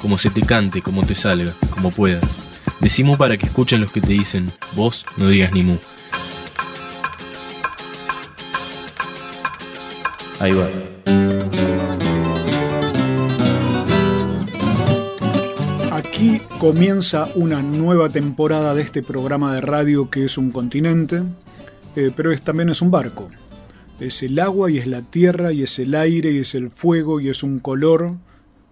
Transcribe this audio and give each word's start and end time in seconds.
como 0.00 0.18
se 0.18 0.30
te 0.30 0.42
cante, 0.42 0.82
como 0.82 1.04
te 1.04 1.14
salga, 1.14 1.54
como 1.70 1.90
puedas. 1.90 2.38
Decimu 2.80 3.16
para 3.16 3.36
que 3.36 3.46
escuchen 3.46 3.80
los 3.80 3.92
que 3.92 4.00
te 4.00 4.12
dicen, 4.12 4.46
vos 4.74 5.04
no 5.16 5.28
digas 5.28 5.52
ni 5.52 5.62
mu. 5.62 5.76
Ahí 10.40 10.52
va. 10.54 10.66
Aquí 15.92 16.40
comienza 16.58 17.28
una 17.34 17.62
nueva 17.62 18.08
temporada 18.08 18.74
de 18.74 18.82
este 18.82 19.02
programa 19.02 19.54
de 19.54 19.60
radio 19.60 20.08
que 20.08 20.24
es 20.24 20.38
un 20.38 20.50
continente, 20.50 21.22
eh, 21.94 22.10
pero 22.16 22.32
es, 22.32 22.40
también 22.40 22.70
es 22.70 22.80
un 22.80 22.90
barco. 22.90 23.28
Es 24.00 24.22
el 24.22 24.38
agua 24.38 24.70
y 24.70 24.78
es 24.78 24.86
la 24.86 25.02
tierra 25.02 25.52
y 25.52 25.62
es 25.62 25.78
el 25.78 25.94
aire 25.94 26.32
y 26.32 26.38
es 26.38 26.54
el 26.54 26.70
fuego 26.70 27.20
y 27.20 27.28
es 27.28 27.42
un 27.42 27.58
color, 27.58 28.14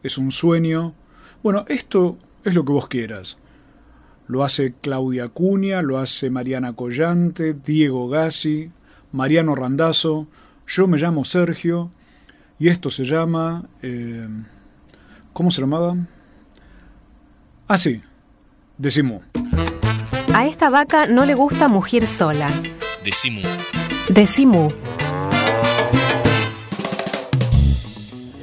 es 0.02 0.16
un 0.16 0.32
sueño. 0.32 0.94
Bueno, 1.42 1.64
esto 1.68 2.18
es 2.44 2.54
lo 2.54 2.64
que 2.64 2.72
vos 2.72 2.88
quieras. 2.88 3.38
Lo 4.26 4.44
hace 4.44 4.74
Claudia 4.80 5.28
Cunha, 5.28 5.80
lo 5.82 5.98
hace 5.98 6.30
Mariana 6.30 6.74
Collante, 6.74 7.54
Diego 7.54 8.08
Gassi, 8.08 8.70
Mariano 9.12 9.54
Randazzo, 9.54 10.26
yo 10.66 10.86
me 10.86 10.98
llamo 10.98 11.24
Sergio 11.24 11.90
y 12.58 12.68
esto 12.68 12.90
se 12.90 13.04
llama... 13.04 13.64
eh, 13.82 14.28
¿Cómo 15.32 15.50
se 15.50 15.60
llamaba? 15.60 15.96
Ah, 17.68 17.78
sí, 17.78 18.02
Decimú. 18.76 19.22
A 20.32 20.46
esta 20.46 20.70
vaca 20.70 21.06
no 21.06 21.24
le 21.24 21.34
gusta 21.34 21.68
mugir 21.68 22.06
sola. 22.06 22.48
Decimu. 23.04 23.42
Decimú. 24.08 24.72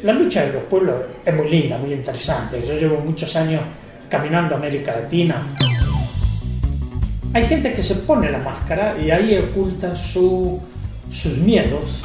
La 0.05 0.13
lucha 0.13 0.45
de 0.45 0.53
los 0.53 0.61
pueblos 0.65 0.97
es 1.25 1.33
muy 1.33 1.49
linda, 1.49 1.79
muy 1.79 1.91
interesante. 1.91 2.61
Yo 2.61 2.75
llevo 2.75 2.97
muchos 3.03 3.35
años 3.35 3.63
caminando 4.07 4.53
América 4.53 4.91
Latina. 4.95 5.41
Hay 7.33 7.43
gente 7.47 7.73
que 7.73 7.81
se 7.81 7.95
pone 7.95 8.29
la 8.29 8.37
máscara 8.37 8.93
y 9.03 9.09
ahí 9.09 9.35
oculta 9.39 9.95
su- 9.95 10.61
sus 11.11 11.39
miedos. 11.39 12.03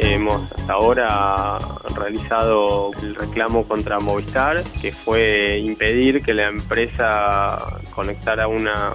Hemos 0.00 0.50
hasta 0.50 0.72
ahora 0.72 1.60
realizado 1.94 2.90
el 3.00 3.14
reclamo 3.14 3.62
contra 3.68 4.00
Movistar, 4.00 4.64
que 4.80 4.90
fue 4.90 5.60
impedir 5.64 6.22
que 6.24 6.34
la 6.34 6.48
empresa 6.48 7.78
conectara 7.94 8.48
una, 8.48 8.94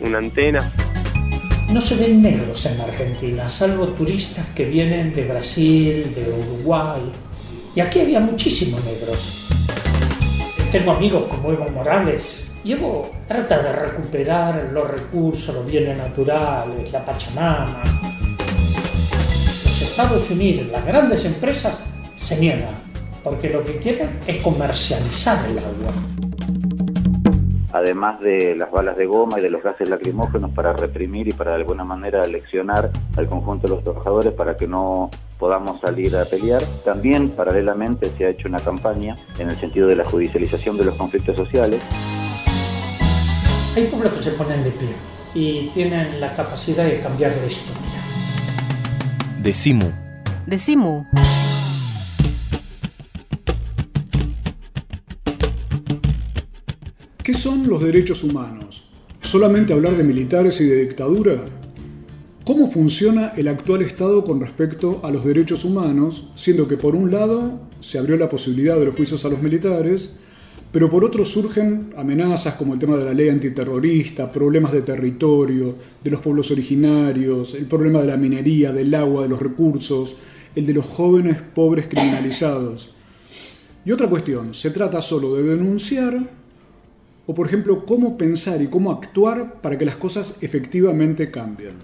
una 0.00 0.18
antena. 0.18 0.68
No 1.70 1.82
se 1.82 1.96
ven 1.96 2.22
negros 2.22 2.64
en 2.64 2.80
Argentina, 2.80 3.46
salvo 3.46 3.88
turistas 3.88 4.46
que 4.54 4.64
vienen 4.64 5.14
de 5.14 5.24
Brasil, 5.26 6.14
de 6.14 6.32
Uruguay. 6.32 7.02
Y 7.74 7.80
aquí 7.80 8.00
había 8.00 8.20
muchísimos 8.20 8.82
negros. 8.84 9.48
Tengo 10.72 10.92
amigos 10.92 11.24
como 11.28 11.52
Evo 11.52 11.68
Morales. 11.68 12.48
Y 12.64 12.72
Evo 12.72 13.10
trata 13.26 13.58
de 13.62 13.72
recuperar 13.72 14.70
los 14.72 14.90
recursos, 14.90 15.54
los 15.54 15.66
bienes 15.66 15.98
naturales, 15.98 16.90
la 16.90 17.04
Pachamama. 17.04 17.82
Los 19.64 19.82
Estados 19.82 20.30
Unidos, 20.30 20.68
las 20.72 20.86
grandes 20.86 21.26
empresas, 21.26 21.84
se 22.16 22.38
niegan, 22.38 22.76
porque 23.22 23.50
lo 23.50 23.62
que 23.62 23.76
quieren 23.76 24.18
es 24.26 24.42
comercializar 24.42 25.44
el 25.50 25.58
agua. 25.58 26.27
Además 27.78 28.20
de 28.20 28.54
las 28.54 28.70
balas 28.70 28.96
de 28.96 29.06
goma 29.06 29.38
y 29.38 29.42
de 29.42 29.50
los 29.50 29.62
gases 29.62 29.88
lacrimógenos 29.88 30.50
para 30.50 30.72
reprimir 30.72 31.28
y 31.28 31.32
para 31.32 31.52
de 31.52 31.56
alguna 31.58 31.84
manera 31.84 32.26
leccionar 32.26 32.90
al 33.16 33.28
conjunto 33.28 33.66
de 33.66 33.74
los 33.74 33.84
trabajadores 33.84 34.32
para 34.32 34.56
que 34.56 34.66
no 34.66 35.10
podamos 35.38 35.80
salir 35.80 36.16
a 36.16 36.24
pelear. 36.24 36.62
También 36.84 37.30
paralelamente 37.30 38.10
se 38.16 38.26
ha 38.26 38.28
hecho 38.30 38.48
una 38.48 38.60
campaña 38.60 39.16
en 39.38 39.50
el 39.50 39.58
sentido 39.58 39.88
de 39.88 39.96
la 39.96 40.04
judicialización 40.04 40.76
de 40.76 40.84
los 40.84 40.94
conflictos 40.96 41.36
sociales. 41.36 41.80
Hay 43.76 43.84
pueblos 43.86 44.12
que 44.14 44.22
se 44.22 44.30
ponen 44.32 44.64
de 44.64 44.70
pie 44.70 44.88
y 45.34 45.68
tienen 45.68 46.20
la 46.20 46.34
capacidad 46.34 46.84
de 46.84 47.00
cambiar 47.00 47.36
la 47.36 47.46
historia. 47.46 47.82
Decimu. 49.40 49.92
Decimú. 50.46 51.06
¿Qué 57.28 57.34
son 57.34 57.68
los 57.68 57.82
derechos 57.82 58.24
humanos? 58.24 58.84
¿Solamente 59.20 59.74
hablar 59.74 59.98
de 59.98 60.02
militares 60.02 60.62
y 60.62 60.64
de 60.64 60.80
dictadura? 60.80 61.44
¿Cómo 62.42 62.70
funciona 62.70 63.34
el 63.36 63.48
actual 63.48 63.82
Estado 63.82 64.24
con 64.24 64.40
respecto 64.40 65.02
a 65.04 65.10
los 65.10 65.26
derechos 65.26 65.62
humanos, 65.66 66.32
siendo 66.36 66.66
que 66.66 66.78
por 66.78 66.94
un 66.94 67.10
lado 67.10 67.60
se 67.80 67.98
abrió 67.98 68.16
la 68.16 68.30
posibilidad 68.30 68.78
de 68.78 68.86
los 68.86 68.96
juicios 68.96 69.26
a 69.26 69.28
los 69.28 69.42
militares, 69.42 70.18
pero 70.72 70.88
por 70.88 71.04
otro 71.04 71.26
surgen 71.26 71.92
amenazas 71.98 72.54
como 72.54 72.72
el 72.72 72.80
tema 72.80 72.96
de 72.96 73.04
la 73.04 73.12
ley 73.12 73.28
antiterrorista, 73.28 74.32
problemas 74.32 74.72
de 74.72 74.80
territorio, 74.80 75.74
de 76.02 76.10
los 76.10 76.20
pueblos 76.20 76.50
originarios, 76.50 77.54
el 77.54 77.66
problema 77.66 78.00
de 78.00 78.06
la 78.06 78.16
minería, 78.16 78.72
del 78.72 78.94
agua, 78.94 79.24
de 79.24 79.28
los 79.28 79.42
recursos, 79.42 80.16
el 80.56 80.64
de 80.64 80.72
los 80.72 80.86
jóvenes 80.86 81.36
pobres 81.54 81.88
criminalizados? 81.88 82.94
Y 83.84 83.92
otra 83.92 84.08
cuestión, 84.08 84.54
¿se 84.54 84.70
trata 84.70 85.02
solo 85.02 85.34
de 85.34 85.42
denunciar 85.42 86.37
o 87.28 87.34
por 87.34 87.46
ejemplo, 87.46 87.84
cómo 87.84 88.16
pensar 88.16 88.62
y 88.62 88.68
cómo 88.68 88.90
actuar 88.90 89.60
para 89.60 89.76
que 89.76 89.84
las 89.84 89.96
cosas 89.96 90.38
efectivamente 90.40 91.30
cambien. 91.30 91.74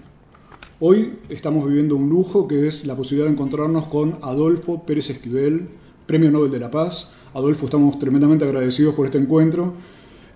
Hoy 0.79 1.19
estamos 1.29 1.67
viviendo 1.67 1.95
un 1.95 2.09
lujo 2.09 2.47
que 2.47 2.67
es 2.67 2.87
la 2.87 2.95
posibilidad 2.95 3.27
de 3.27 3.33
encontrarnos 3.33 3.85
con 3.85 4.17
Adolfo 4.23 4.83
Pérez 4.87 5.11
Esquivel, 5.11 5.67
Premio 6.07 6.31
Nobel 6.31 6.49
de 6.49 6.59
la 6.59 6.71
Paz. 6.71 7.13
Adolfo, 7.35 7.65
estamos 7.65 7.99
tremendamente 7.99 8.43
agradecidos 8.43 8.95
por 8.95 9.05
este 9.05 9.19
encuentro 9.19 9.75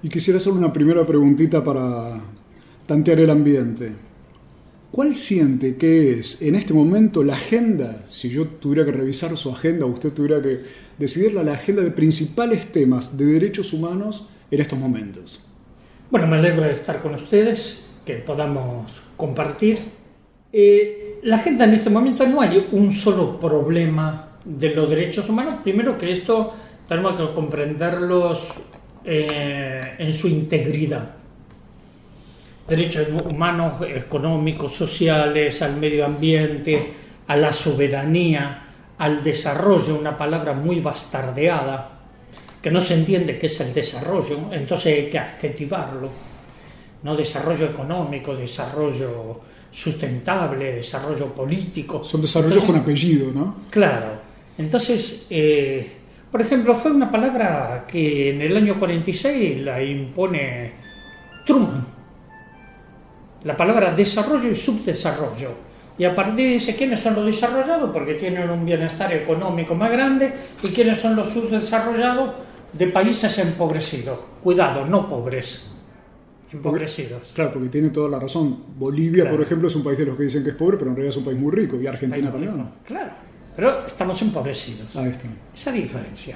y 0.04 0.10
quisiera 0.10 0.38
hacer 0.38 0.54
una 0.54 0.72
primera 0.72 1.04
preguntita 1.08 1.64
para 1.64 2.22
tantear 2.86 3.20
el 3.20 3.32
ambiente. 3.32 3.94
¿Cuál 4.92 5.16
siente 5.16 5.76
que 5.76 6.20
es 6.20 6.40
en 6.44 6.54
este 6.54 6.76
momento 6.76 7.24
la 7.24 7.34
agenda, 7.34 8.04
si 8.06 8.30
yo 8.30 8.46
tuviera 8.46 8.86
que 8.86 8.92
revisar 8.92 9.36
su 9.38 9.50
agenda 9.50 9.88
usted 9.88 10.14
tuviera 10.14 10.40
que 10.40 10.60
decidirla, 11.00 11.42
la 11.42 11.54
agenda 11.54 11.82
de 11.82 11.90
principales 11.90 12.72
temas 12.72 13.18
de 13.18 13.26
derechos 13.26 13.74
humanos 13.74 14.28
en 14.52 14.62
estos 14.62 14.80
momentos? 14.80 15.42
Bueno, 16.10 16.28
me 16.28 16.38
alegro 16.38 16.64
de 16.64 16.72
estar 16.72 17.02
con 17.02 17.16
ustedes, 17.16 17.86
que 18.06 18.16
podamos 18.16 19.02
compartir. 19.16 19.80
Eh, 20.52 21.20
la 21.24 21.36
agenda 21.36 21.66
en 21.66 21.74
este 21.74 21.90
momento 21.90 22.26
no 22.26 22.42
hay 22.42 22.68
un 22.72 22.92
solo 22.92 23.40
problema 23.40 24.30
de 24.44 24.74
los 24.74 24.90
derechos 24.90 25.30
humanos. 25.30 25.56
Primero 25.64 25.98
que 25.98 26.12
esto 26.12 26.54
tenemos 26.88 27.20
que 27.20 27.34
comprenderlos 27.34 28.48
eh, 29.06 29.96
en 30.00 30.12
su 30.12 30.28
integridad. 30.28 31.14
Derechos 32.68 33.08
humanos, 33.26 33.82
económicos, 33.88 34.74
sociales, 34.74 35.62
al 35.62 35.78
medio 35.78 36.06
ambiente, 36.06 36.94
a 37.28 37.36
la 37.36 37.54
soberanía, 37.54 38.64
al 38.98 39.24
desarrollo, 39.24 39.98
una 39.98 40.18
palabra 40.18 40.54
muy 40.54 40.80
bastardeada, 40.80 41.99
que 42.62 42.72
no 42.72 42.82
se 42.82 42.96
entiende 42.96 43.38
qué 43.38 43.48
es 43.48 43.60
el 43.62 43.74
desarrollo, 43.74 44.52
entonces 44.52 44.98
hay 44.98 45.10
que 45.10 45.20
adjetivarlo. 45.20 46.10
No 47.04 47.16
desarrollo 47.16 47.68
económico, 47.68 48.36
desarrollo 48.36 49.40
sustentable, 49.72 50.74
desarrollo 50.74 51.34
político. 51.34 52.04
Son 52.04 52.22
desarrollos 52.22 52.64
Entonces, 52.64 52.76
con 52.76 52.82
apellido, 52.82 53.32
¿no? 53.32 53.56
Claro. 53.70 54.20
Entonces, 54.58 55.28
eh, 55.30 55.90
por 56.30 56.42
ejemplo, 56.42 56.76
fue 56.76 56.92
una 56.92 57.10
palabra 57.10 57.86
que 57.88 58.32
en 58.32 58.42
el 58.42 58.56
año 58.56 58.78
46 58.78 59.62
la 59.62 59.82
impone 59.82 60.74
Truman. 61.46 61.86
La 63.44 63.56
palabra 63.56 63.92
desarrollo 63.92 64.50
y 64.50 64.56
subdesarrollo. 64.56 65.70
Y 65.98 66.06
a 66.06 66.14
partir 66.14 66.48
dice 66.48 66.76
quiénes 66.76 67.00
son 67.00 67.16
los 67.16 67.26
desarrollados 67.26 67.90
porque 67.92 68.16
tienen 68.16 68.50
un 68.50 68.66
bienestar 68.66 69.14
económico 69.14 69.76
más 69.76 69.92
grande 69.92 70.34
y 70.64 70.68
quiénes 70.70 71.00
son 71.00 71.16
los 71.16 71.32
subdesarrollados 71.32 72.32
de 72.74 72.88
países 72.88 73.38
empobrecidos. 73.40 74.20
Cuidado, 74.44 74.86
no 74.86 75.08
pobres, 75.08 75.68
empobrecidos. 76.52 77.32
Claro, 77.34 77.52
porque 77.54 77.70
tiene 77.70 77.90
toda 77.90 78.10
la 78.10 78.20
razón. 78.20 78.64
Bolivia, 78.78 79.24
Claro. 79.24 79.38
por 79.38 79.46
ejemplo, 79.46 79.68
es 79.68 79.76
un 79.76 79.84
país 79.84 79.98
de 79.98 80.06
los 80.06 80.18
que 80.18 80.24
dicen 80.24 80.44
que 80.44 80.52
es 80.52 80.56
pobre, 80.56 80.78
pero 80.78 80.90
en 80.92 80.96
realidad 80.96 81.12
es 81.14 81.18
un 81.18 81.26
país 81.26 81.38
muy 81.38 81.52
rico. 81.52 81.78
Y 81.80 81.88
Argentina 81.88 82.32
también. 82.32 82.54
rico. 82.54 82.70
Claro, 82.86 83.12
pero 83.56 83.86
estamos 83.88 84.22
empobrecidos. 84.22 84.96
Ahí 84.96 85.10
está. 85.10 85.28
Esa 85.54 85.72
diferencia. 85.72 86.36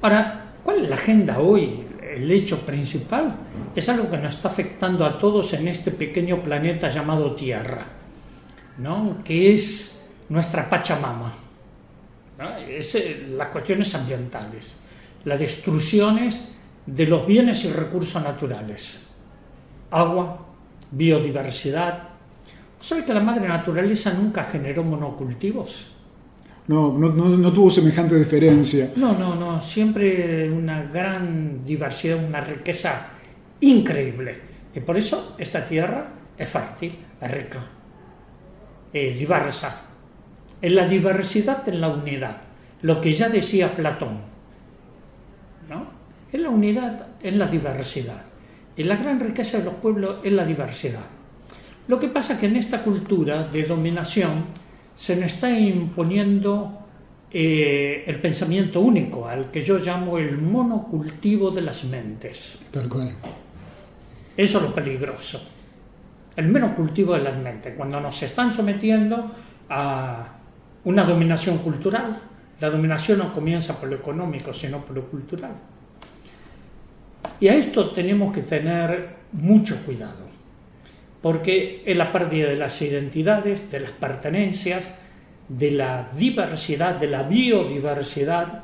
Ahora, 0.00 0.54
¿cuál 0.64 0.82
es 0.82 0.88
la 0.88 0.96
agenda 0.96 1.38
hoy, 1.38 1.84
el 2.14 2.30
hecho 2.30 2.58
principal, 2.66 3.36
es 3.74 3.88
algo 3.88 4.10
que 4.10 4.18
nos 4.18 4.34
está 4.34 4.48
afectando 4.48 5.04
a 5.04 5.18
todos 5.18 5.52
en 5.54 5.68
este 5.68 5.90
pequeño 5.92 6.42
planeta 6.42 6.88
llamado 6.88 7.34
Tierra, 7.34 7.86
¿no? 8.78 9.18
que 9.24 9.54
es 9.54 10.10
nuestra 10.28 10.68
Pachamama. 10.68 11.32
¿no? 12.38 12.56
Es, 12.56 12.94
eh, 12.96 13.28
las 13.36 13.48
cuestiones 13.48 13.94
ambientales, 13.94 14.80
las 15.24 15.38
destrucciones 15.38 16.48
de 16.86 17.06
los 17.06 17.26
bienes 17.26 17.64
y 17.64 17.72
recursos 17.72 18.22
naturales, 18.22 19.08
agua, 19.90 20.46
biodiversidad. 20.90 22.08
¿Sabe 22.80 23.04
que 23.04 23.14
la 23.14 23.20
madre 23.20 23.48
naturaleza 23.48 24.12
nunca 24.12 24.44
generó 24.44 24.82
monocultivos? 24.82 25.88
No, 26.68 26.96
no, 26.96 27.08
no, 27.08 27.28
no 27.36 27.52
tuvo 27.52 27.70
semejante 27.70 28.16
diferencia. 28.16 28.92
No, 28.96 29.18
no, 29.18 29.34
no, 29.34 29.60
siempre 29.60 30.50
una 30.50 30.82
gran 30.84 31.64
diversidad, 31.64 32.24
una 32.24 32.40
riqueza 32.40 33.08
increíble. 33.60 34.40
Y 34.74 34.80
por 34.80 34.96
eso 34.96 35.34
esta 35.38 35.64
tierra 35.64 36.06
es 36.36 36.48
fértil, 36.48 36.96
es 37.20 37.30
rica, 37.30 37.58
es 38.92 39.18
diversa. 39.18 39.82
En 40.60 40.74
la 40.76 40.86
diversidad, 40.86 41.68
en 41.68 41.80
la 41.80 41.88
unidad. 41.88 42.40
Lo 42.82 43.00
que 43.00 43.12
ya 43.12 43.28
decía 43.28 43.74
Platón. 43.74 44.31
¿No? 45.68 45.86
En 46.32 46.42
la 46.42 46.50
unidad, 46.50 47.06
en 47.22 47.38
la 47.38 47.46
diversidad. 47.46 48.22
Y 48.76 48.84
la 48.84 48.96
gran 48.96 49.20
riqueza 49.20 49.58
de 49.58 49.64
los 49.64 49.74
pueblos 49.74 50.16
es 50.22 50.32
la 50.32 50.44
diversidad. 50.44 51.04
Lo 51.88 51.98
que 51.98 52.08
pasa 52.08 52.34
es 52.34 52.38
que 52.38 52.46
en 52.46 52.56
esta 52.56 52.82
cultura 52.82 53.44
de 53.44 53.64
dominación 53.64 54.44
se 54.94 55.16
nos 55.16 55.26
está 55.32 55.50
imponiendo 55.50 56.78
eh, 57.30 58.04
el 58.06 58.20
pensamiento 58.20 58.80
único, 58.80 59.26
al 59.26 59.50
que 59.50 59.62
yo 59.62 59.78
llamo 59.78 60.18
el 60.18 60.38
monocultivo 60.38 61.50
de 61.50 61.62
las 61.62 61.84
mentes. 61.84 62.66
Tal 62.70 62.88
cual. 62.88 63.14
Eso 64.36 64.58
es 64.58 64.64
lo 64.64 64.74
peligroso. 64.74 65.42
El 66.36 66.48
monocultivo 66.48 67.14
de 67.14 67.20
las 67.20 67.36
mentes, 67.36 67.74
cuando 67.76 68.00
nos 68.00 68.22
están 68.22 68.52
sometiendo 68.52 69.30
a 69.68 70.28
una 70.84 71.04
dominación 71.04 71.58
cultural. 71.58 72.20
La 72.62 72.70
dominación 72.70 73.18
no 73.18 73.32
comienza 73.32 73.80
por 73.80 73.88
lo 73.88 73.96
económico, 73.96 74.52
sino 74.52 74.84
por 74.84 74.94
lo 74.94 75.06
cultural. 75.10 75.50
Y 77.40 77.48
a 77.48 77.56
esto 77.56 77.90
tenemos 77.90 78.32
que 78.32 78.42
tener 78.42 79.16
mucho 79.32 79.84
cuidado, 79.84 80.28
porque 81.20 81.82
es 81.84 81.96
la 81.96 82.12
pérdida 82.12 82.50
de 82.50 82.54
las 82.54 82.80
identidades, 82.80 83.68
de 83.68 83.80
las 83.80 83.90
pertenencias, 83.90 84.94
de 85.48 85.72
la 85.72 86.08
diversidad, 86.16 86.94
de 86.94 87.08
la 87.08 87.24
biodiversidad 87.24 88.62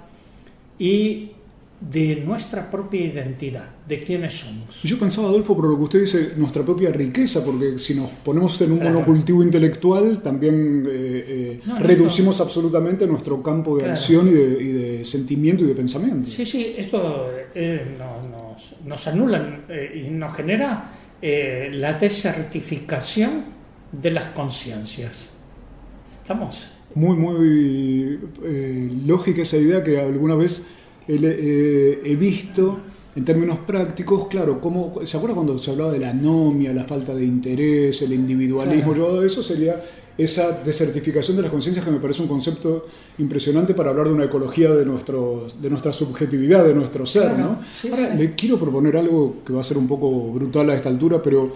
y 0.78 1.32
de 1.80 2.16
nuestra 2.26 2.68
propia 2.70 3.00
identidad, 3.04 3.64
de 3.86 4.02
quiénes 4.02 4.32
somos. 4.40 4.82
Yo 4.82 4.98
pensaba, 4.98 5.28
Adolfo, 5.28 5.54
por 5.54 5.68
lo 5.68 5.76
que 5.78 5.84
usted 5.84 6.00
dice, 6.00 6.32
nuestra 6.36 6.64
propia 6.64 6.90
riqueza, 6.90 7.44
porque 7.44 7.78
si 7.78 7.94
nos 7.94 8.10
ponemos 8.10 8.60
en 8.62 8.72
un 8.72 8.78
Claro. 8.78 8.94
monocultivo 8.94 9.42
intelectual, 9.44 10.20
también 10.20 10.84
eh, 10.90 11.24
eh, 11.28 11.60
No, 11.64 11.74
no, 11.78 11.80
reducimos 11.86 12.40
absolutamente 12.40 13.06
nuestro 13.06 13.40
campo 13.42 13.76
de 13.76 13.84
Claro. 13.84 13.94
acción 13.94 14.28
y 14.28 14.32
de, 14.32 14.62
y 14.62 14.72
de 14.72 15.04
sentimiento 15.04 15.62
y 15.64 15.68
de 15.68 15.74
pensamiento. 15.76 16.28
Sí, 16.28 16.44
sí, 16.44 16.74
esto 16.76 17.28
eh, 17.54 17.94
no- 17.96 18.28
nos, 18.28 18.74
nos 18.84 19.06
anula 19.06 19.60
eh, 19.68 20.04
y 20.06 20.10
nos 20.10 20.34
genera 20.34 20.92
la 21.22 21.92
desertificación 21.94 23.44
de 23.92 24.10
las 24.10 24.26
conciencias. 24.26 25.30
¿Estamos? 26.22 26.72
Muy, 26.94 27.16
muy 27.16 28.18
lógica 29.06 29.42
esa 29.42 29.56
idea 29.56 29.82
que 29.82 29.98
alguna 30.00 30.34
vez 30.34 30.66
he, 31.08 31.16
eh, 31.16 32.00
he 32.04 32.16
visto 32.16 32.78
en 33.16 33.24
términos 33.24 33.58
prácticos, 33.66 34.28
claro, 34.28 34.60
cómo, 34.60 34.94
¿se 35.04 35.16
acuerda 35.16 35.34
cuando 35.34 35.58
se 35.58 35.70
hablaba 35.72 35.90
de 35.92 35.98
la 35.98 36.10
anomia, 36.10 36.72
la 36.72 36.84
falta 36.84 37.14
de 37.14 37.24
interés, 37.24 38.00
el 38.02 38.12
individualismo? 38.12 38.94
Yo, 38.94 39.24
eso 39.24 39.42
sería 39.42 39.82
esa 40.16 40.50
desertificación 40.64 41.36
de 41.36 41.44
las 41.44 41.50
conciencias 41.50 41.84
que 41.84 41.90
me 41.90 41.98
parece 42.00 42.22
un 42.22 42.28
concepto 42.28 42.86
impresionante 43.18 43.72
para 43.74 43.90
hablar 43.90 44.08
de 44.08 44.14
una 44.14 44.24
ecología 44.24 44.70
de, 44.72 44.84
nuestros, 44.84 45.60
de 45.60 45.70
nuestra 45.70 45.92
subjetividad, 45.92 46.64
de 46.64 46.74
nuestro 46.74 47.06
ser, 47.06 47.22
Claro, 47.22 47.38
¿no? 47.38 47.58
sí, 47.72 47.88
Ahora, 47.88 48.12
sí. 48.12 48.18
le 48.18 48.34
quiero 48.34 48.58
proponer 48.58 48.96
algo 48.96 49.36
que 49.46 49.52
va 49.52 49.60
a 49.60 49.64
ser 49.64 49.78
un 49.78 49.88
poco 49.88 50.32
brutal 50.32 50.70
a 50.70 50.74
esta 50.74 50.88
altura, 50.88 51.22
pero 51.22 51.52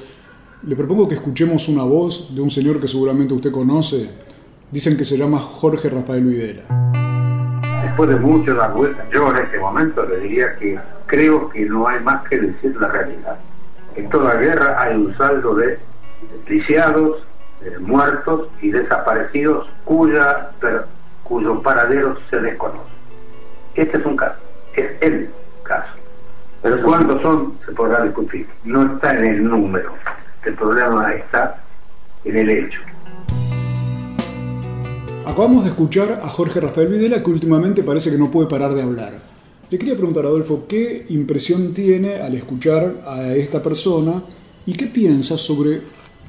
le 0.65 0.77
propongo 0.77 1.09
que 1.09 1.17
escuchemos 1.17 1.69
una 1.69 1.83
voz 1.83 2.35
de 2.35 2.41
un 2.41 2.51
señor 2.51 2.81
que 2.81 2.87
seguramente 2.89 3.35
usted 3.35 3.51
conoce. 3.51 4.09
Dicen 4.71 4.97
que 4.97 5.05
se 5.05 5.19
llama 5.19 5.39
Jorge 5.41 5.91
Rafael 5.91 6.25
Videla. 6.25 7.12
Después 7.93 8.09
de 8.09 8.17
mucho 8.17 8.55
dar 8.55 8.73
vueltas, 8.73 9.07
yo 9.11 9.31
en 9.31 9.45
este 9.45 9.59
momento 9.61 10.07
le 10.07 10.19
diría 10.21 10.57
que 10.59 10.79
creo 11.05 11.51
que 11.51 11.67
no 11.67 11.87
hay 11.87 12.01
más 12.03 12.23
que 12.27 12.39
decir 12.39 12.75
la 12.81 12.89
realidad. 12.89 13.37
En 13.97 14.09
toda 14.09 14.35
guerra 14.37 14.81
hay 14.81 14.97
un 14.97 15.15
saldo 15.17 15.55
de 15.55 15.79
lisiados, 16.49 17.27
muertos 17.81 18.49
y 18.63 18.71
desaparecidos 18.71 19.69
cuya, 19.85 20.51
per- 20.59 20.87
cuyo 21.23 21.61
paradero 21.61 22.17
se 22.31 22.41
desconoce. 22.41 22.91
Este 23.75 23.99
es 23.99 24.07
un 24.07 24.17
caso, 24.17 24.39
es 24.75 24.91
el 25.03 25.31
caso. 25.63 25.93
Pero 26.63 26.83
cuántos 26.83 27.21
son, 27.21 27.59
se 27.67 27.73
podrá 27.73 28.03
discutir. 28.05 28.49
No 28.65 28.95
está 28.95 29.15
en 29.19 29.25
el 29.27 29.45
número, 29.49 29.93
el 30.45 30.55
problema 30.55 31.13
está 31.13 31.59
en 32.25 32.37
el 32.39 32.49
hecho. 32.49 32.81
Acabamos 35.25 35.63
de 35.63 35.71
escuchar 35.71 36.21
a 36.21 36.29
Jorge 36.29 36.59
Rafael 36.59 36.89
Videla 36.89 37.23
que 37.23 37.31
últimamente 37.31 37.85
parece 37.85 38.11
que 38.11 38.19
no 38.19 38.29
puede 38.29 38.49
parar 38.49 38.75
de 38.75 38.83
hablar. 38.83 39.15
Le 39.71 39.79
quería 39.79 39.95
preguntar, 39.95 40.27
Adolfo, 40.27 40.67
¿qué 40.67 41.07
impresión 41.11 41.73
tiene 41.73 42.17
al 42.17 42.35
escuchar 42.35 42.97
a 43.07 43.33
esta 43.33 43.63
persona 43.63 44.21
y 44.67 44.73
qué 44.73 44.87
piensa 44.87 45.39
sobre 45.39 45.81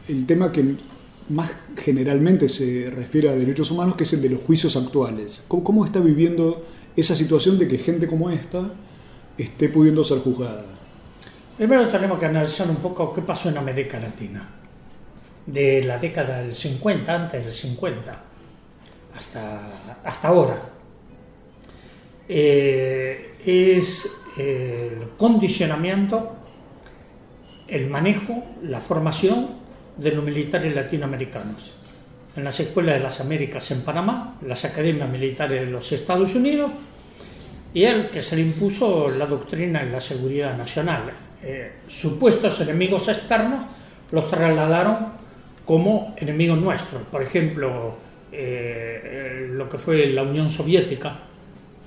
el 0.08 0.28
tema 0.28 0.52
que 0.52 0.76
más 1.30 1.52
generalmente 1.76 2.48
se 2.48 2.92
refiere 2.96 3.30
a 3.30 3.36
derechos 3.36 3.72
humanos, 3.72 3.96
que 3.96 4.04
es 4.04 4.14
el 4.14 4.22
de 4.22 4.30
los 4.30 4.42
juicios 4.42 4.78
actuales? 4.78 5.44
¿Cómo, 5.48 5.64
cómo 5.64 5.86
está 5.86 6.00
viviendo 6.00 6.64
esa 6.96 7.16
situación 7.16 7.58
de 7.58 7.68
que 7.68 7.80
gente 7.80 8.06
como 8.06 8.30
esta 8.30 8.74
esté 9.40 9.70
pudiendo 9.70 10.04
ser 10.04 10.20
juzgada? 10.20 10.66
Primero 11.58 11.88
tenemos 11.90 12.20
que 12.20 12.28
analizar 12.28 12.70
un 12.70 12.76
poco 12.76 13.12
qué 13.12 13.24
pasó 13.24 13.50
en 13.50 13.58
América 13.58 14.00
Latina. 14.00 14.48
De 15.48 15.84
la 15.84 15.98
década 15.98 16.44
del 16.44 16.54
50, 16.54 17.14
antes 17.14 17.44
del 17.44 17.52
50, 17.52 18.23
hasta, 19.16 19.62
hasta 20.04 20.28
ahora. 20.28 20.62
Eh, 22.28 23.36
es 23.46 24.24
el 24.38 25.10
condicionamiento, 25.18 26.36
el 27.68 27.88
manejo, 27.90 28.44
la 28.64 28.80
formación 28.80 29.50
de 29.98 30.12
los 30.12 30.24
militares 30.24 30.74
latinoamericanos. 30.74 31.76
En 32.36 32.44
las 32.44 32.60
escuelas 32.60 32.96
de 32.96 33.02
las 33.02 33.20
Américas 33.22 33.70
en 33.72 33.82
Panamá, 33.82 34.38
las 34.46 34.66
academias 34.66 35.10
militares 35.10 35.66
de 35.66 35.72
los 35.72 35.92
Estados 35.92 36.34
Unidos 36.34 36.72
y 37.74 37.84
el 37.84 38.10
que 38.10 38.22
se 38.22 38.36
le 38.36 38.42
impuso 38.42 39.10
la 39.10 39.26
doctrina 39.26 39.82
en 39.82 39.92
la 39.92 40.00
seguridad 40.00 40.58
nacional. 40.58 41.12
Eh, 41.44 41.74
supuestos 41.88 42.62
enemigos 42.62 43.08
externos 43.08 43.66
los 44.12 44.30
trasladaron 44.30 45.14
como 45.66 46.16
enemigos 46.18 46.60
nuestros. 46.60 47.04
Por 47.04 47.22
ejemplo, 47.22 47.98
eh, 48.34 49.48
lo 49.52 49.70
que 49.70 49.78
fue 49.78 50.08
la 50.08 50.24
Unión 50.24 50.50
Soviética, 50.50 51.20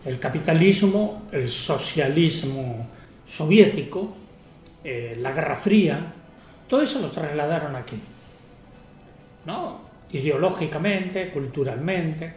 el 0.04 0.18
capitalismo, 0.18 1.24
el 1.32 1.48
socialismo 1.48 2.86
soviético, 3.26 4.14
eh, 4.84 5.16
la 5.20 5.32
Guerra 5.32 5.56
Fría, 5.56 5.98
todo 6.68 6.82
eso 6.82 7.00
lo 7.00 7.08
trasladaron 7.08 7.74
aquí. 7.74 7.96
¿no? 9.46 9.80
Ideológicamente, 10.12 11.30
culturalmente. 11.30 12.32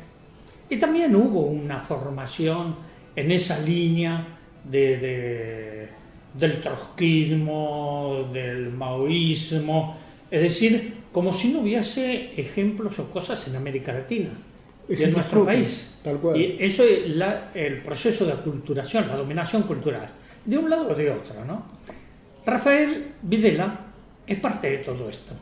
Y 0.69 0.77
también 0.77 1.15
hubo 1.15 1.41
una 1.41 1.79
formación 1.79 2.75
en 3.15 3.31
esa 3.31 3.59
línea 3.59 4.25
de- 4.63 5.87
del 6.33 6.61
trotskismo, 6.61 8.29
del 8.31 8.69
maoísmo, 8.71 9.97
es 10.29 10.41
decir, 10.43 10.93
como 11.11 11.33
si 11.33 11.49
no 11.53 11.59
hubiese 11.61 12.33
ejemplos 12.39 12.99
o 12.99 13.09
cosas 13.11 13.47
en 13.47 13.55
América 13.55 13.91
Latina 13.93 14.29
y 14.87 15.01
en 15.03 15.11
nuestro 15.11 15.43
país. 15.45 15.97
tal 16.03 16.17
cual. 16.17 16.37
Y 16.37 16.57
eso 16.59 16.83
es 16.83 17.09
la- 17.09 17.51
el 17.53 17.81
proceso 17.81 18.25
de 18.25 18.33
aculturación, 18.33 19.07
la 19.07 19.15
dominación 19.15 19.63
cultural, 19.63 20.09
de 20.45 20.57
un 20.57 20.69
lado 20.69 20.89
o 20.89 20.95
de 20.95 21.09
otro. 21.11 21.43
¿no? 21.45 21.63
Rafael 22.45 23.13
Videla 23.21 23.79
es 24.25 24.39
parte 24.39 24.69
de 24.69 24.77
todo 24.79 25.09
esto. 25.09 25.33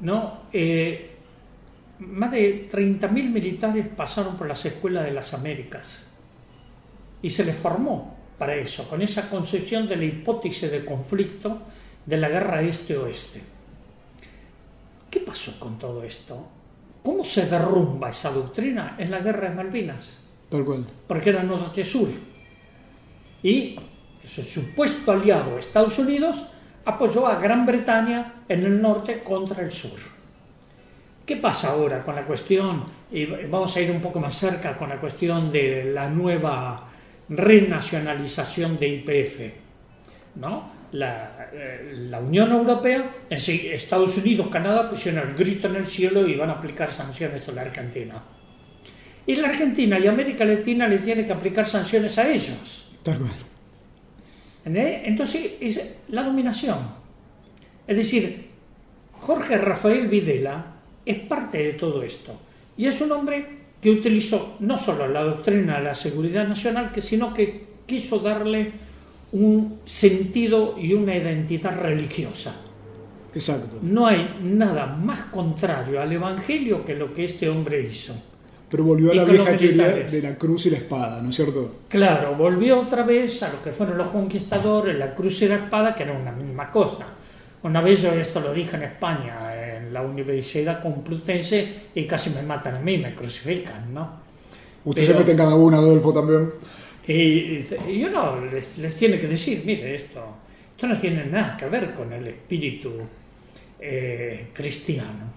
¿no? 0.00 0.40
Eh, 0.52 1.10
más 2.00 2.30
de 2.32 2.66
30.000 2.70 3.30
militares 3.30 3.86
pasaron 3.96 4.36
por 4.36 4.46
las 4.48 4.64
escuelas 4.66 5.04
de 5.04 5.12
las 5.12 5.32
Américas 5.32 6.06
y 7.22 7.30
se 7.30 7.44
les 7.44 7.56
formó 7.56 8.16
para 8.38 8.54
eso, 8.56 8.88
con 8.88 9.00
esa 9.00 9.30
concepción 9.30 9.88
de 9.88 9.96
la 9.96 10.04
hipótesis 10.04 10.70
de 10.70 10.84
conflicto 10.84 11.62
de 12.04 12.16
la 12.16 12.28
guerra 12.28 12.62
este-oeste. 12.62 13.40
¿Qué 15.14 15.20
pasó 15.20 15.60
con 15.60 15.78
todo 15.78 16.02
esto? 16.02 16.44
¿Cómo 17.00 17.22
se 17.22 17.46
derrumba 17.46 18.10
esa 18.10 18.32
doctrina 18.32 18.96
en 18.98 19.12
la 19.12 19.20
guerra 19.20 19.48
de 19.48 19.54
Malvinas? 19.54 20.18
Tal 20.50 20.64
cual. 20.64 20.84
Porque 21.06 21.30
era 21.30 21.44
norte-sur. 21.44 22.08
Y 23.40 23.78
ese 24.24 24.42
supuesto 24.42 25.12
aliado, 25.12 25.56
Estados 25.56 26.00
Unidos, 26.00 26.44
apoyó 26.84 27.28
a 27.28 27.36
Gran 27.36 27.64
Bretaña 27.64 28.42
en 28.48 28.64
el 28.64 28.82
norte 28.82 29.22
contra 29.22 29.62
el 29.62 29.70
sur. 29.70 30.00
¿Qué 31.24 31.36
pasa 31.36 31.70
ahora 31.70 32.02
con 32.02 32.16
la 32.16 32.26
cuestión, 32.26 32.82
y 33.12 33.24
vamos 33.24 33.76
a 33.76 33.80
ir 33.82 33.92
un 33.92 34.00
poco 34.00 34.18
más 34.18 34.34
cerca 34.34 34.76
con 34.76 34.88
la 34.88 35.00
cuestión 35.00 35.52
de 35.52 35.92
la 35.94 36.10
nueva 36.10 36.88
renacionalización 37.28 38.80
de 38.80 38.88
IPF? 38.88 39.40
¿no? 40.34 40.73
La, 40.94 41.50
eh, 41.52 42.06
la, 42.08 42.20
Unión 42.20 42.52
Europea, 42.52 43.10
en 43.28 43.38
sí, 43.38 43.68
Estados 43.72 44.16
Unidos, 44.16 44.48
Canadá 44.48 44.88
pusieron 44.88 45.28
el 45.28 45.34
grito 45.34 45.66
en 45.66 45.76
el 45.76 45.86
cielo 45.86 46.26
y 46.26 46.36
van 46.36 46.50
a 46.50 46.54
aplicar 46.54 46.92
sanciones 46.92 47.48
a 47.48 47.52
la 47.52 47.62
Argentina. 47.62 48.22
Y 49.26 49.36
la 49.36 49.48
Argentina 49.48 49.98
y 49.98 50.06
América 50.06 50.44
Latina 50.44 50.86
le 50.86 50.98
tienen 50.98 51.24
que 51.24 51.32
aplicar 51.32 51.66
sanciones 51.66 52.16
a 52.18 52.30
ellos. 52.30 52.86
Entonces, 54.64 55.52
es 55.60 55.96
la 56.08 56.22
dominación. 56.22 56.78
Es 57.86 57.96
decir, 57.96 58.48
Jorge 59.20 59.58
Rafael 59.58 60.08
Videla 60.08 60.74
es 61.04 61.18
parte 61.20 61.58
de 61.58 61.72
todo 61.72 62.02
esto. 62.02 62.38
Y 62.76 62.86
es 62.86 63.00
un 63.00 63.12
hombre 63.12 63.64
que 63.80 63.90
utilizó 63.90 64.56
no 64.60 64.78
solo 64.78 65.08
la 65.08 65.22
doctrina 65.22 65.78
de 65.78 65.84
la 65.84 65.94
seguridad 65.94 66.46
nacional, 66.46 66.92
que, 66.92 67.02
sino 67.02 67.34
que 67.34 67.64
quiso 67.86 68.18
darle 68.18 68.72
un 69.34 69.80
sentido 69.84 70.76
y 70.78 70.94
una 70.94 71.16
identidad 71.16 71.78
religiosa. 71.80 72.54
Exacto. 73.34 73.78
No 73.82 74.06
hay 74.06 74.38
nada 74.40 74.86
más 74.86 75.24
contrario 75.24 76.00
al 76.00 76.12
Evangelio 76.12 76.84
que 76.84 76.94
lo 76.94 77.12
que 77.12 77.24
este 77.24 77.48
hombre 77.48 77.82
hizo. 77.82 78.14
Pero 78.70 78.84
volvió 78.84 79.10
a 79.10 79.14
la 79.16 79.24
vieja 79.24 79.56
teoría 79.56 79.88
de 79.88 80.22
la 80.22 80.36
cruz 80.36 80.66
y 80.66 80.70
la 80.70 80.76
espada, 80.76 81.20
¿no 81.20 81.30
es 81.30 81.36
cierto? 81.36 81.78
Claro, 81.88 82.36
volvió 82.36 82.80
otra 82.80 83.02
vez 83.02 83.42
a 83.42 83.52
lo 83.52 83.60
que 83.60 83.72
fueron 83.72 83.98
los 83.98 84.08
conquistadores, 84.08 84.96
la 84.96 85.14
cruz 85.14 85.42
y 85.42 85.48
la 85.48 85.56
espada, 85.56 85.96
que 85.96 86.04
era 86.04 86.12
una 86.12 86.30
misma 86.30 86.70
cosa. 86.70 87.06
Una 87.64 87.80
vez 87.80 88.02
yo 88.02 88.12
esto 88.12 88.40
lo 88.40 88.52
dije 88.52 88.76
en 88.76 88.84
España, 88.84 89.76
en 89.78 89.92
la 89.92 90.02
Universidad 90.02 90.80
Complutense, 90.80 91.68
y 91.92 92.04
casi 92.04 92.30
me 92.30 92.42
matan 92.42 92.76
a 92.76 92.80
mí, 92.80 92.98
me 92.98 93.16
crucifican, 93.16 93.92
¿no? 93.92 94.22
Usted 94.84 95.04
se 95.04 95.14
mete 95.14 95.32
en 95.32 95.38
cada 95.38 95.54
una, 95.56 95.78
Adolfo, 95.78 96.12
también. 96.12 96.50
Y, 97.06 97.64
y 97.88 98.04
uno 98.04 98.46
les, 98.46 98.94
tiene 98.96 99.18
que 99.18 99.26
decir, 99.28 99.62
mire, 99.64 99.94
esto, 99.94 100.24
esto 100.70 100.86
no 100.86 100.98
tiene 100.98 101.24
nada 101.26 101.56
que 101.56 101.66
ver 101.66 101.92
con 101.92 102.12
el 102.12 102.26
espíritu 102.26 102.92
eh, 103.78 104.48
cristiano. 104.52 105.32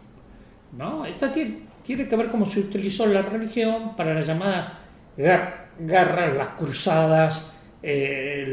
¿no? 0.77 1.05
Esto 1.05 1.29
tiene, 1.29 1.59
tiene, 1.83 2.07
que 2.07 2.15
ver 2.15 2.29
cómo 2.29 2.45
se 2.45 2.61
utilizó 2.61 3.05
la 3.05 3.21
religión 3.21 3.95
para 3.95 4.13
las 4.13 4.25
llamadas 4.25 4.71
guerras, 5.17 6.35
las 6.35 6.49
cruzadas, 6.49 7.53
eh, 7.83 8.45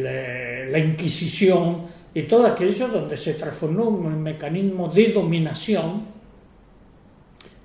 la, 0.66 0.70
la, 0.70 0.78
Inquisición 0.78 1.86
y 2.12 2.22
todo 2.22 2.46
aquello 2.46 2.88
donde 2.88 3.16
se 3.16 3.34
transformó 3.34 3.84
un 3.84 4.22
mecanismo 4.22 4.88
de 4.88 5.12
dominación 5.12 6.06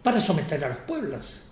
para 0.04 0.20
someter 0.20 0.64
a 0.64 0.70
los 0.70 0.78
pueblos. 0.80 1.49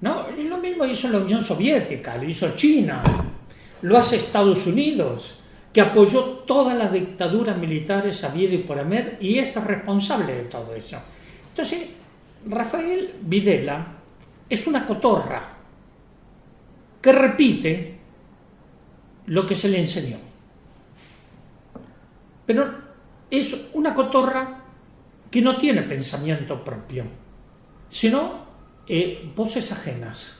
¿No? 0.00 0.26
Lo 0.30 0.58
mismo 0.58 0.84
hizo 0.84 1.08
la 1.08 1.18
Unión 1.18 1.42
Soviética, 1.42 2.16
lo 2.16 2.24
hizo 2.24 2.54
China, 2.54 3.02
lo 3.82 3.98
hace 3.98 4.16
Estados 4.16 4.66
Unidos, 4.66 5.34
que 5.72 5.80
apoyó 5.80 6.22
todas 6.46 6.76
las 6.76 6.92
dictaduras 6.92 7.56
militares 7.56 8.24
habido 8.24 8.54
y 8.54 8.58
por 8.58 8.78
haber 8.78 9.18
y 9.20 9.38
es 9.38 9.54
responsable 9.62 10.34
de 10.34 10.44
todo 10.44 10.74
eso. 10.74 10.98
Entonces, 11.50 11.88
Rafael 12.46 13.14
Videla 13.22 13.86
es 14.48 14.66
una 14.66 14.86
cotorra 14.86 15.42
que 17.00 17.12
repite 17.12 17.98
lo 19.26 19.44
que 19.46 19.54
se 19.54 19.68
le 19.68 19.80
enseñó. 19.80 20.16
Pero 22.46 22.66
es 23.30 23.68
una 23.74 23.94
cotorra 23.94 24.64
que 25.30 25.42
no 25.42 25.56
tiene 25.56 25.82
pensamiento 25.82 26.64
propio, 26.64 27.04
sino 27.90 28.47
eh, 28.88 29.30
voces 29.36 29.70
ajenas. 29.72 30.34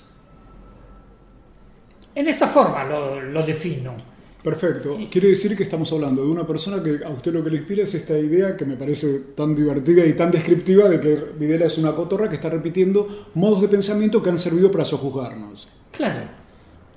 En 2.15 2.27
esta 2.27 2.47
forma 2.47 2.83
lo, 2.85 3.21
lo, 3.21 3.47
defino. 3.47 3.95
Perfecto. 4.43 4.99
Quiere 5.11 5.29
decir 5.29 5.57
que 5.57 5.63
estamos 5.63 5.93
hablando 5.93 6.25
de 6.25 6.31
una 6.31 6.47
persona 6.47 6.83
que 6.83 7.05
a 7.05 7.11
usted 7.11 7.33
lo 7.33 7.45
que 7.45 7.51
le 7.51 7.59
inspira 7.59 7.85
es 7.85 7.95
esta 7.95 8.19
idea 8.19 8.57
que 8.57 8.65
me 8.65 8.77
parece 8.77 9.21
tan 9.37 9.55
divertida 9.55 10.05
y 10.07 10.15
tan 10.15 10.31
descriptiva 10.31 10.89
de 10.89 11.01
que 11.01 11.15
Videla 11.39 11.67
es 11.67 11.77
una 11.79 11.93
cotorra 11.93 12.29
que 12.29 12.37
está 12.37 12.49
repitiendo 12.49 13.27
modos 13.35 13.61
de 13.61 13.69
pensamiento 13.69 14.23
que 14.23 14.31
han 14.31 14.39
servido 14.39 14.71
para 14.73 14.85
sojuzgarnos. 14.85 15.69
Claro. 15.93 16.21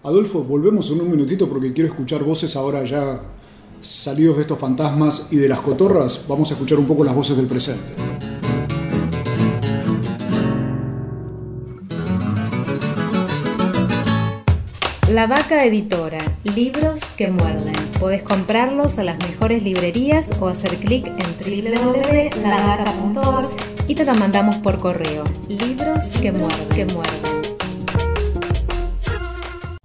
Adolfo, 0.04 0.44
volvemos 0.44 0.90
en 0.92 1.02
un 1.02 1.12
minutito 1.12 1.48
porque 1.48 1.74
quiero 1.74 1.90
escuchar 1.90 2.24
voces 2.24 2.56
ahora 2.56 2.84
ya 2.84 3.22
salidos 3.82 4.38
de 4.38 4.44
estos 4.44 4.58
fantasmas 4.58 5.28
y 5.30 5.38
de 5.38 5.50
las 5.50 5.60
cotorras. 5.60 6.26
Vamos 6.28 6.50
a 6.52 6.54
escuchar 6.54 6.80
un 6.80 6.86
poco 6.86 7.04
las 7.04 7.14
voces 7.14 7.38
del 7.38 7.48
presente. 7.48 8.31
La 15.12 15.28
Vaca 15.28 15.66
Editora, 15.66 16.20
libros 16.56 17.02
que 17.18 17.30
muerden. 17.30 17.76
Podés 18.00 18.24
comprarlos 18.24 18.98
a 18.98 19.04
las 19.04 19.18
mejores 19.18 19.62
librerías 19.62 20.30
o 20.40 20.48
hacer 20.48 20.78
clic 20.78 21.06
en 21.06 21.26
www.lavaca.org 21.76 23.50
y 23.90 23.96
te 23.96 24.06
lo 24.06 24.16
mandamos 24.16 24.56
por 24.56 24.80
correo. 24.80 25.26
Libros 25.50 26.06
que 26.22 26.32
muerden. 26.32 26.70
Que 26.70 26.86
muerden. 26.86 27.42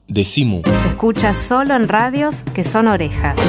Decimu. 0.07 0.63
Se 0.63 0.89
escucha 0.91 1.35
solo 1.35 1.75
en 1.75 1.89
radios 1.89 2.45
que 2.55 2.63
son 2.63 2.87
orejas. 2.87 3.41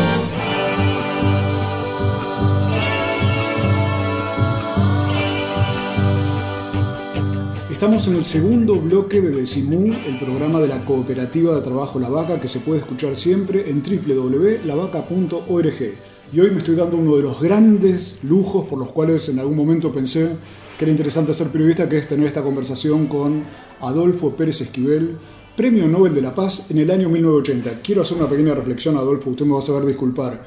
Estamos 7.78 8.08
en 8.08 8.16
el 8.16 8.26
segundo 8.26 8.74
bloque 8.78 9.22
de 9.22 9.30
Decimú, 9.30 9.94
el 9.94 10.18
programa 10.18 10.60
de 10.60 10.68
la 10.68 10.84
Cooperativa 10.84 11.54
de 11.54 11.62
Trabajo 11.62 12.00
La 12.00 12.10
Vaca 12.10 12.42
que 12.42 12.48
se 12.48 12.62
puede 12.62 12.80
escuchar 12.80 13.16
siempre 13.16 13.70
en 13.70 13.84
www.lavaca.org. 13.84 15.76
Y 16.34 16.40
hoy 16.40 16.50
me 16.50 16.58
estoy 16.58 16.76
dando 16.76 16.98
uno 16.98 17.18
de 17.18 17.22
los 17.22 17.40
grandes 17.40 18.18
lujos 18.24 18.66
por 18.66 18.80
los 18.80 18.92
cuales 18.92 19.30
en 19.30 19.38
algún 19.38 19.56
momento 19.56 19.92
pensé 19.92 20.28
que 20.76 20.86
era 20.86 20.92
interesante 20.92 21.36
ser 21.36 21.50
periodista, 21.50 21.88
que 21.88 22.00
es 22.00 22.08
tener 22.08 22.26
esta 22.26 22.42
conversación 22.42 23.06
con 23.06 23.44
Adolfo 23.80 24.36
Pérez 24.36 24.60
Esquivel, 24.62 25.16
Premio 25.56 25.88
Nobel 25.88 26.16
de 26.16 26.22
la 26.24 26.34
Paz 26.34 26.72
en 26.72 26.80
el 26.80 26.90
año 26.90 27.10
1980. 27.10 27.84
Quiero 27.84 28.02
hacer 28.02 28.18
una 28.18 28.28
pequeña 28.28 28.56
reflexión, 28.56 28.98
Adolfo, 28.98 29.30
usted 29.30 29.46
me 29.46 29.54
va 29.54 29.60
a 29.60 29.62
saber 29.62 29.86
disculpar. 29.86 30.44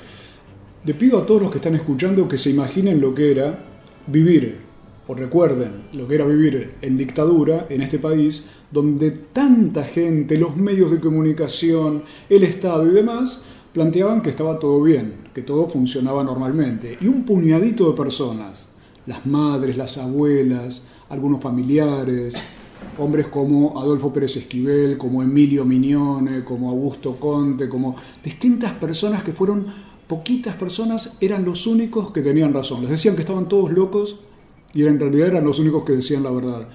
Le 0.85 0.95
pido 0.95 1.17
a 1.21 1.27
todos 1.27 1.43
los 1.43 1.53
que 1.53 1.59
están 1.59 1.77
escuchando 1.77 2.27
que 2.27 2.37
se 2.37 2.51
imaginen 2.51 3.01
lo 3.01 3.15
que 3.15 3.31
era 3.31 3.57
vivir 4.09 4.70
o 5.11 5.15
recuerden 5.15 5.89
lo 5.93 6.07
que 6.07 6.15
era 6.15 6.25
vivir 6.25 6.75
en 6.83 6.97
dictadura 6.97 7.67
en 7.69 7.83
este 7.83 7.99
país, 7.99 8.45
donde 8.71 9.11
tanta 9.11 9.83
gente, 9.83 10.39
los 10.39 10.57
medios 10.57 10.93
de 10.93 11.01
comunicación, 11.01 12.05
el 12.29 12.45
Estado 12.45 12.87
y 12.87 12.93
demás, 12.93 13.43
planteaban 13.73 14.23
que 14.23 14.31
estaba 14.31 14.61
todo 14.61 14.81
bien, 14.81 15.15
que 15.35 15.43
todo 15.43 15.69
funcionaba 15.69 16.23
normalmente. 16.23 16.97
Y 17.01 17.09
un 17.09 17.25
puñadito 17.25 17.91
de 17.91 17.97
personas, 17.97 18.69
las 19.07 19.27
madres, 19.27 19.77
las 19.77 19.99
abuelas, 19.99 20.87
algunos 21.09 21.41
familiares, 21.41 22.37
hombres 22.97 23.27
como 23.27 23.81
Adolfo 23.81 24.13
Pérez 24.13 24.37
Esquivel, 24.37 24.97
como 24.97 25.25
Emilio 25.25 25.65
Mignone, 25.65 26.45
como 26.45 26.71
Augusto 26.71 27.17
Conte, 27.17 27.69
como 27.69 27.97
distintas 28.23 28.75
personas 28.75 29.25
que 29.25 29.33
fueron, 29.33 29.67
poquitas 30.07 30.55
personas, 30.55 31.17
eran 31.21 31.45
los 31.45 31.67
únicos 31.67 32.13
que 32.13 32.23
tenían 32.23 32.55
razón. 32.55 32.83
Les 32.83 32.91
decían 32.91 33.17
que 33.17 33.23
estaban 33.23 33.49
todos 33.49 33.73
locos 33.73 34.21
y 34.73 34.87
en 34.87 34.99
realidad 34.99 35.29
eran 35.29 35.45
los 35.45 35.59
únicos 35.59 35.85
que 35.85 35.93
decían 35.93 36.23
la 36.23 36.31
verdad. 36.31 36.69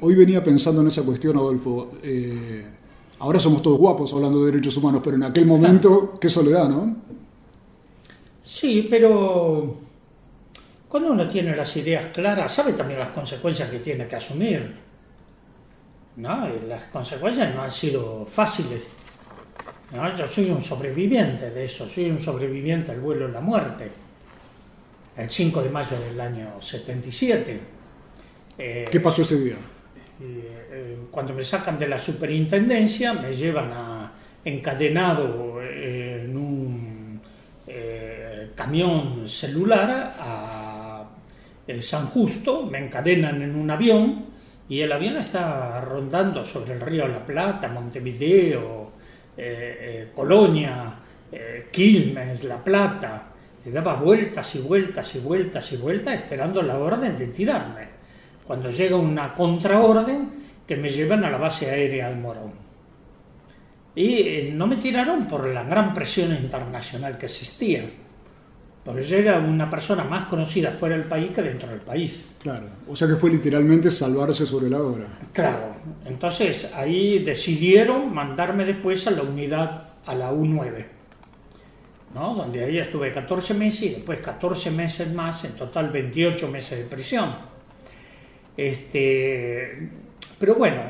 hoy 0.00 0.14
venía 0.14 0.42
pensando 0.42 0.80
en 0.80 0.88
esa 0.88 1.02
cuestión, 1.02 1.36
Adolfo. 1.36 1.92
Eh, 2.02 2.66
ahora 3.18 3.40
somos 3.40 3.62
todos 3.62 3.78
guapos 3.78 4.12
hablando 4.12 4.44
de 4.44 4.52
derechos 4.52 4.76
humanos, 4.76 5.00
pero 5.02 5.16
en 5.16 5.24
aquel 5.24 5.46
momento, 5.46 6.18
qué 6.20 6.28
soledad, 6.28 6.68
¿no? 6.68 6.96
Sí, 8.42 8.86
pero 8.88 9.76
cuando 10.88 11.12
uno 11.12 11.28
tiene 11.28 11.56
las 11.56 11.76
ideas 11.76 12.06
claras, 12.12 12.52
sabe 12.52 12.74
también 12.74 13.00
las 13.00 13.10
consecuencias 13.10 13.68
que 13.68 13.78
tiene 13.78 14.06
que 14.06 14.16
asumir. 14.16 14.84
¿no? 16.16 16.48
Y 16.48 16.68
las 16.68 16.84
consecuencias 16.84 17.54
no 17.54 17.62
han 17.62 17.70
sido 17.70 18.24
fáciles. 18.26 18.84
Yo 20.16 20.26
soy 20.26 20.50
un 20.50 20.62
sobreviviente 20.62 21.50
de 21.50 21.64
eso, 21.64 21.88
soy 21.88 22.10
un 22.10 22.18
sobreviviente 22.18 22.92
al 22.92 23.00
vuelo 23.00 23.26
de 23.26 23.32
la 23.32 23.40
muerte 23.40 24.03
el 25.16 25.30
5 25.30 25.62
de 25.62 25.70
mayo 25.70 25.98
del 26.00 26.20
año 26.20 26.60
77. 26.60 27.60
Eh, 28.58 28.84
¿Qué 28.90 29.00
pasó 29.00 29.22
ese 29.22 29.40
día? 29.40 29.56
Eh, 30.20 30.98
cuando 31.10 31.34
me 31.34 31.42
sacan 31.42 31.78
de 31.78 31.88
la 31.88 31.98
superintendencia, 31.98 33.12
me 33.12 33.32
llevan 33.32 33.72
a, 33.72 34.12
encadenado 34.44 35.62
en 35.62 36.36
un 36.36 37.20
eh, 37.66 38.50
camión 38.54 39.28
celular 39.28 40.16
a 40.18 41.08
San 41.80 42.06
Justo, 42.08 42.62
me 42.62 42.78
encadenan 42.78 43.40
en 43.42 43.54
un 43.56 43.70
avión 43.70 44.26
y 44.68 44.80
el 44.80 44.92
avión 44.92 45.16
está 45.16 45.80
rondando 45.80 46.44
sobre 46.44 46.74
el 46.74 46.80
río 46.80 47.08
La 47.08 47.24
Plata, 47.24 47.68
Montevideo, 47.68 48.92
eh, 49.36 50.10
Colonia, 50.14 50.98
Quilmes, 51.72 52.44
La 52.44 52.62
Plata, 52.62 53.33
y 53.64 53.70
daba 53.70 53.94
vueltas 53.94 54.54
y 54.54 54.60
vueltas 54.60 55.14
y 55.14 55.20
vueltas 55.20 55.72
y 55.72 55.76
vueltas 55.76 56.14
esperando 56.14 56.62
la 56.62 56.78
orden 56.78 57.16
de 57.16 57.26
tirarme. 57.28 57.88
Cuando 58.46 58.70
llega 58.70 58.96
una 58.96 59.34
contraorden 59.34 60.44
que 60.66 60.76
me 60.76 60.90
llevan 60.90 61.24
a 61.24 61.30
la 61.30 61.38
base 61.38 61.70
aérea 61.70 62.10
de 62.10 62.16
Morón. 62.16 62.52
Y 63.94 64.50
no 64.52 64.66
me 64.66 64.76
tiraron 64.76 65.26
por 65.26 65.46
la 65.46 65.62
gran 65.62 65.94
presión 65.94 66.32
internacional 66.32 67.16
que 67.16 67.26
existía 67.26 67.84
porque 68.84 69.02
yo 69.02 69.16
era 69.16 69.38
una 69.38 69.70
persona 69.70 70.04
más 70.04 70.26
conocida 70.26 70.70
fuera 70.70 70.94
del 70.94 71.06
país 71.06 71.30
que 71.30 71.42
dentro 71.42 71.68
del 71.70 71.80
país. 71.80 72.34
Claro, 72.42 72.66
o 72.86 72.94
sea 72.94 73.08
que 73.08 73.16
fue 73.16 73.30
literalmente 73.30 73.90
salvarse 73.90 74.44
sobre 74.44 74.68
la 74.68 74.82
hora. 74.82 75.06
Claro, 75.32 75.74
entonces 76.04 76.70
ahí 76.74 77.20
decidieron 77.20 78.12
mandarme 78.12 78.66
después 78.66 79.06
a 79.06 79.12
la 79.12 79.22
unidad, 79.22 79.88
a 80.04 80.14
la 80.14 80.30
U9, 80.32 80.84
¿no? 82.14 82.34
donde 82.34 82.64
ahí 82.64 82.78
estuve 82.78 83.12
14 83.12 83.54
meses 83.54 83.82
y 83.82 83.88
después 83.90 84.20
14 84.20 84.70
meses 84.70 85.12
más, 85.12 85.44
en 85.44 85.54
total 85.56 85.90
28 85.90 86.48
meses 86.48 86.78
de 86.78 86.84
prisión. 86.84 87.34
Este, 88.56 89.90
pero 90.38 90.54
bueno, 90.54 90.82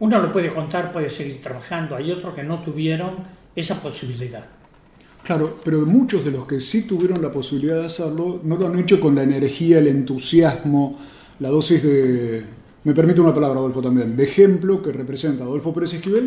uno 0.00 0.18
lo 0.18 0.32
puede 0.32 0.48
contar, 0.48 0.90
puede 0.90 1.10
seguir 1.10 1.40
trabajando, 1.40 1.94
hay 1.94 2.10
otros 2.10 2.34
que 2.34 2.42
no 2.42 2.62
tuvieron 2.62 3.16
esa 3.54 3.80
posibilidad. 3.82 4.44
Claro, 5.22 5.60
pero 5.62 5.82
muchos 5.82 6.24
de 6.24 6.32
los 6.32 6.46
que 6.46 6.60
sí 6.60 6.86
tuvieron 6.86 7.22
la 7.22 7.30
posibilidad 7.30 7.76
de 7.76 7.86
hacerlo 7.86 8.40
no 8.42 8.56
lo 8.56 8.66
han 8.66 8.78
hecho 8.78 8.98
con 8.98 9.14
la 9.14 9.22
energía, 9.22 9.78
el 9.78 9.86
entusiasmo, 9.86 10.98
la 11.38 11.48
dosis 11.48 11.82
de, 11.82 12.44
me 12.84 12.94
permite 12.94 13.20
una 13.20 13.32
palabra, 13.32 13.60
Adolfo, 13.60 13.80
también, 13.80 14.16
de 14.16 14.24
ejemplo 14.24 14.82
que 14.82 14.90
representa 14.90 15.44
Adolfo 15.44 15.72
Pérez 15.72 15.94
Esquivel, 15.94 16.26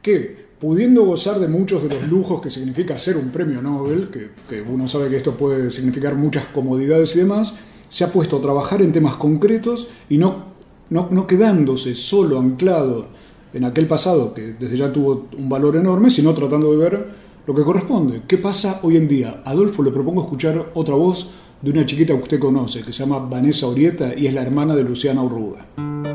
que 0.00 0.49
pudiendo 0.60 1.04
gozar 1.04 1.40
de 1.40 1.48
muchos 1.48 1.82
de 1.82 1.88
los 1.88 2.08
lujos 2.08 2.40
que 2.42 2.50
significa 2.50 2.98
ser 2.98 3.16
un 3.16 3.30
premio 3.30 3.62
Nobel, 3.62 4.10
que, 4.10 4.60
uno 4.60 4.86
sabe 4.86 5.08
que 5.08 5.16
esto 5.16 5.34
puede 5.34 5.70
significar 5.70 6.14
muchas 6.14 6.44
comodidades 6.46 7.16
y 7.16 7.20
demás, 7.20 7.54
se 7.88 8.04
ha 8.04 8.12
puesto 8.12 8.36
a 8.36 8.42
trabajar 8.42 8.82
en 8.82 8.92
temas 8.92 9.16
concretos 9.16 9.88
y 10.10 10.18
no, 10.18 10.44
no, 10.90 11.26
quedándose 11.26 11.94
solo 11.94 12.38
anclado 12.38 13.08
en 13.52 13.64
aquel 13.64 13.86
pasado 13.86 14.34
que 14.34 14.52
desde 14.52 14.76
ya 14.76 14.92
tuvo 14.92 15.28
un 15.36 15.48
valor 15.48 15.76
enorme, 15.76 16.10
sino 16.10 16.34
tratando 16.34 16.70
de 16.72 16.76
ver 16.76 17.08
lo 17.46 17.54
que 17.54 17.62
corresponde. 17.62 18.22
¿Qué 18.28 18.36
pasa 18.36 18.80
hoy 18.82 18.98
en 18.98 19.08
día? 19.08 19.42
Adolfo, 19.46 19.82
le 19.82 19.90
propongo 19.90 20.20
escuchar 20.20 20.72
otra 20.74 20.94
voz 20.94 21.32
de 21.62 21.70
una 21.70 21.86
chiquita 21.86 22.14
que 22.14 22.22
usted 22.22 22.38
conoce, 22.38 22.82
que 22.82 22.92
se 22.92 23.02
llama 23.02 23.18
Vanessa 23.18 23.66
Orieta 23.66 24.14
y 24.14 24.26
es 24.26 24.34
la 24.34 24.42
hermana 24.42 24.76
de 24.76 24.84
Luciano 24.84 25.22
Arruga. 25.22 26.09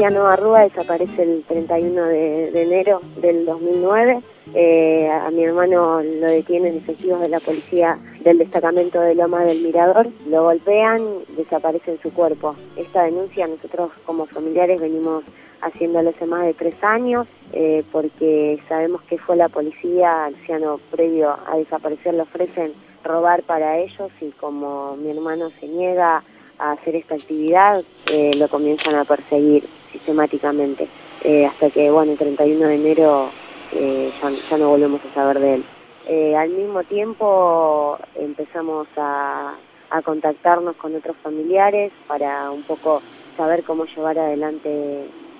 Luciano 0.00 0.28
Arruga 0.28 0.60
desaparece 0.60 1.24
el 1.24 1.44
31 1.46 2.04
de, 2.06 2.62
enero 2.62 3.02
del 3.20 3.44
2009. 3.44 4.22
Eh, 4.54 5.06
a 5.10 5.30
mi 5.30 5.44
hermano 5.44 6.02
lo 6.02 6.26
detienen 6.26 6.78
efectivos 6.78 7.20
de 7.20 7.28
la 7.28 7.38
policía 7.38 7.98
del 8.24 8.38
destacamento 8.38 8.98
de 8.98 9.14
Loma 9.14 9.44
del 9.44 9.60
Mirador, 9.60 10.08
lo 10.26 10.44
golpean, 10.44 11.02
desaparece 11.36 11.90
en 11.90 12.00
su 12.00 12.14
cuerpo. 12.14 12.56
Esta 12.76 13.02
denuncia 13.02 13.46
nosotros 13.46 13.90
como 14.06 14.24
familiares 14.24 14.80
venimos 14.80 15.22
haciéndolo 15.60 16.08
hace 16.08 16.24
más 16.24 16.46
de 16.46 16.54
tres 16.54 16.82
años, 16.82 17.26
eh, 17.52 17.84
porque 17.92 18.58
sabemos 18.70 19.02
que 19.02 19.18
fue 19.18 19.36
la 19.36 19.50
policía, 19.50 20.30
Luciano, 20.30 20.80
previo 20.90 21.36
a 21.46 21.58
desaparecer, 21.58 22.14
le 22.14 22.22
ofrecen 22.22 22.72
robar 23.04 23.42
para 23.42 23.76
ellos 23.76 24.10
y 24.22 24.30
como 24.30 24.96
mi 24.96 25.10
hermano 25.10 25.50
se 25.60 25.68
niega 25.68 26.24
a 26.58 26.72
hacer 26.72 26.96
esta 26.96 27.16
actividad, 27.16 27.84
eh, 28.10 28.30
lo 28.38 28.48
comienzan 28.48 28.94
a 28.94 29.04
perseguir 29.04 29.68
sistemáticamente, 30.00 30.88
eh, 31.22 31.46
hasta 31.46 31.70
que, 31.70 31.90
bueno, 31.90 32.12
el 32.12 32.18
31 32.18 32.66
de 32.66 32.74
enero 32.74 33.30
ya, 33.72 34.30
ya, 34.50 34.58
no 34.58 34.70
volvemos 34.70 35.00
a 35.04 35.14
saber 35.14 35.38
de 35.38 35.54
él. 35.54 36.34
al 36.34 36.50
mismo 36.50 36.82
tiempo 36.84 37.98
empezamos 38.16 38.88
a, 38.96 39.54
a 39.90 40.02
contactarnos 40.02 40.76
con 40.76 40.94
otros 40.94 41.16
familiares 41.22 41.92
para 42.06 42.50
un 42.50 42.62
poco 42.62 43.02
saber 43.36 43.64
cómo 43.64 43.84
llevar 43.84 44.18
adelante 44.18 44.68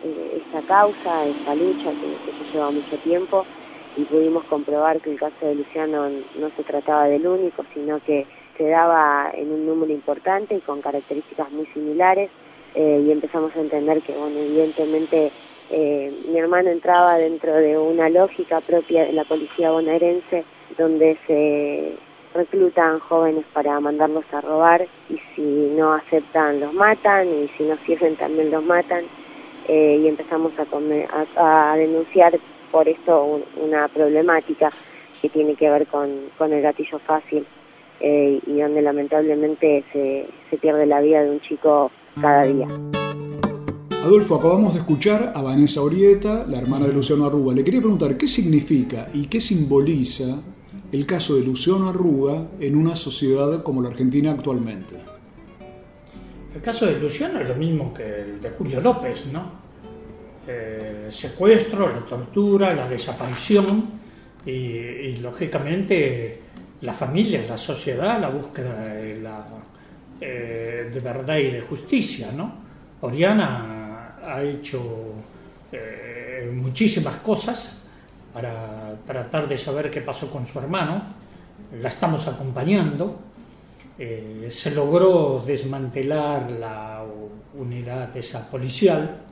eh, 0.03 0.43
esta 0.43 0.67
causa, 0.67 1.27
esta 1.27 1.55
lucha 1.55 1.91
que, 1.91 2.31
que 2.33 2.53
lleva 2.53 2.71
mucho 2.71 2.97
tiempo. 2.99 3.45
Y 3.97 4.05
pudimos 4.05 4.45
comprobar 4.45 5.01
que 5.01 5.13
el 5.13 5.19
caso 5.19 5.35
de 5.45 5.57
Luciano 5.57 6.09
no 6.09 6.51
se 6.57 6.63
trataba 6.63 7.05
del 7.05 7.27
único, 7.27 7.65
sino 7.75 7.99
que 8.01 8.27
se 8.57 8.69
daba 8.69 9.31
en 9.35 9.51
un 9.51 9.67
número 9.67 9.93
importante 9.93 10.55
y 10.55 10.61
con 10.61 10.81
características 10.81 11.51
muy 11.51 11.67
similares 11.67 12.31
eh, 12.75 13.05
y 13.07 13.11
empezamos 13.11 13.55
a 13.57 13.61
entender 13.61 14.01
que, 14.03 14.13
bueno, 14.13 14.39
evidentemente 14.39 15.33
eh, 15.71 16.13
mi 16.29 16.39
hermano 16.39 16.71
entraba 16.71 17.17
dentro 17.17 17.55
de 17.55 17.79
una 17.79 18.09
lógica 18.09 18.61
propia 18.61 19.05
de 19.05 19.13
la 19.13 19.25
policía 19.25 19.71
bonaerense 19.71 20.45
donde 20.77 21.17
se 21.27 21.95
reclutan 22.35 22.99
jóvenes 23.01 23.45
para 23.53 23.79
mandarlos 23.81 24.25
a 24.33 24.41
robar 24.41 24.87
y 25.09 25.19
si 25.35 25.43
no 25.77 25.93
aceptan 25.95 26.61
los 26.61 26.73
matan 26.73 27.29
y 27.29 27.49
si 27.57 27.65
no 27.65 27.77
sirven 27.87 28.17
también 28.17 28.51
los 28.51 28.65
matan. 28.65 29.05
Eh, 29.69 30.01
y 30.03 30.09
empezamos 30.09 30.53
a, 30.59 31.73
a, 31.73 31.77
denunciar 31.77 32.39
por 32.73 32.89
esto 32.89 33.41
una 33.57 33.87
problemática 33.89 34.73
que 35.23 35.29
tiene 35.29 35.55
que 35.55 35.71
ver 35.71 35.87
con, 35.87 36.31
el 36.41 36.63
gatillo 36.63 36.99
fácil 36.99 37.47
eh, 38.01 38.41
y 38.45 38.61
donde 38.61 38.83
lamentablemente 38.83 39.85
se, 39.93 40.27
se 40.49 40.57
pierde 40.57 40.87
la 40.87 41.01
vida 41.01 41.23
de 41.23 41.31
un 41.31 41.41
chico 41.41 41.93
cada 42.21 42.45
día. 42.45 42.67
Adolfo, 44.03 44.37
acabamos 44.37 44.73
de 44.73 44.81
escuchar 44.81 45.33
a 45.35 45.43
Vanessa 45.43 45.83
Orieta, 45.83 46.47
la 46.49 46.59
hermana 46.59 46.87
de 46.87 46.95
Luciano 46.95 47.27
Arruga. 47.27 47.55
Le 47.55 47.63
quería 47.63 47.81
preguntar 47.81 48.17
qué 48.17 48.27
significa 48.27 49.09
y 49.13 49.27
qué 49.27 49.41
simboliza 49.41 50.41
el 50.91 51.07
caso 51.07 51.37
de 51.37 51.43
Luciano 51.43 51.91
Arruga 51.91 52.49
en 52.59 52.77
una 52.77 52.97
sociedad 52.97 53.63
como 53.63 53.83
la 53.83 53.91
Argentina 53.91 54.33
actualmente. 54.33 54.97
El 56.55 56.61
caso 56.63 56.87
de 56.87 56.99
Luciano 56.99 57.41
es 57.41 57.49
lo 57.49 57.55
mismo 57.55 57.95
que 57.95 58.23
el 58.23 58.41
de 58.41 58.51
Julio 58.51 58.81
López, 58.81 59.27
¿no? 59.33 59.61
El 60.47 60.55
eh, 60.55 61.07
secuestro, 61.11 61.89
la 61.89 62.01
tortura, 62.01 62.75
la 62.75 62.89
desaparición 62.89 63.85
y, 64.45 65.17
lógicamente 65.19 66.41
la 66.81 66.95
familia, 66.95 67.45
la 67.47 67.59
sociedad, 67.59 68.19
la 68.19 68.31
búsqueda 68.31 68.85
de, 68.87 69.21
la, 69.21 69.47
eh, 70.21 70.91
de 70.93 71.01
verdad 71.01 71.39
y 71.39 71.51
de 71.51 71.63
justicia, 71.63 72.31
¿no? 72.33 72.53
Oriana 73.01 74.17
ha 74.23 74.43
hecho 74.43 75.15
eh, 75.73 76.51
muchísimas 76.53 77.17
cosas 77.17 77.77
para 78.35 78.95
tratar 79.07 79.49
de 79.49 79.57
saber 79.57 79.91
qué 79.91 80.03
pasó 80.03 80.31
con 80.31 80.47
su 80.47 80.59
hermano, 80.59 81.05
la 81.81 81.89
estamos 81.89 82.29
acompañando, 82.29 83.19
eh, 83.99 84.49
se 84.51 84.73
logró 84.73 85.43
desmantelar 85.47 86.51
la 86.51 87.03
unidad 87.59 88.15
esa 88.15 88.51
policial 88.51 89.23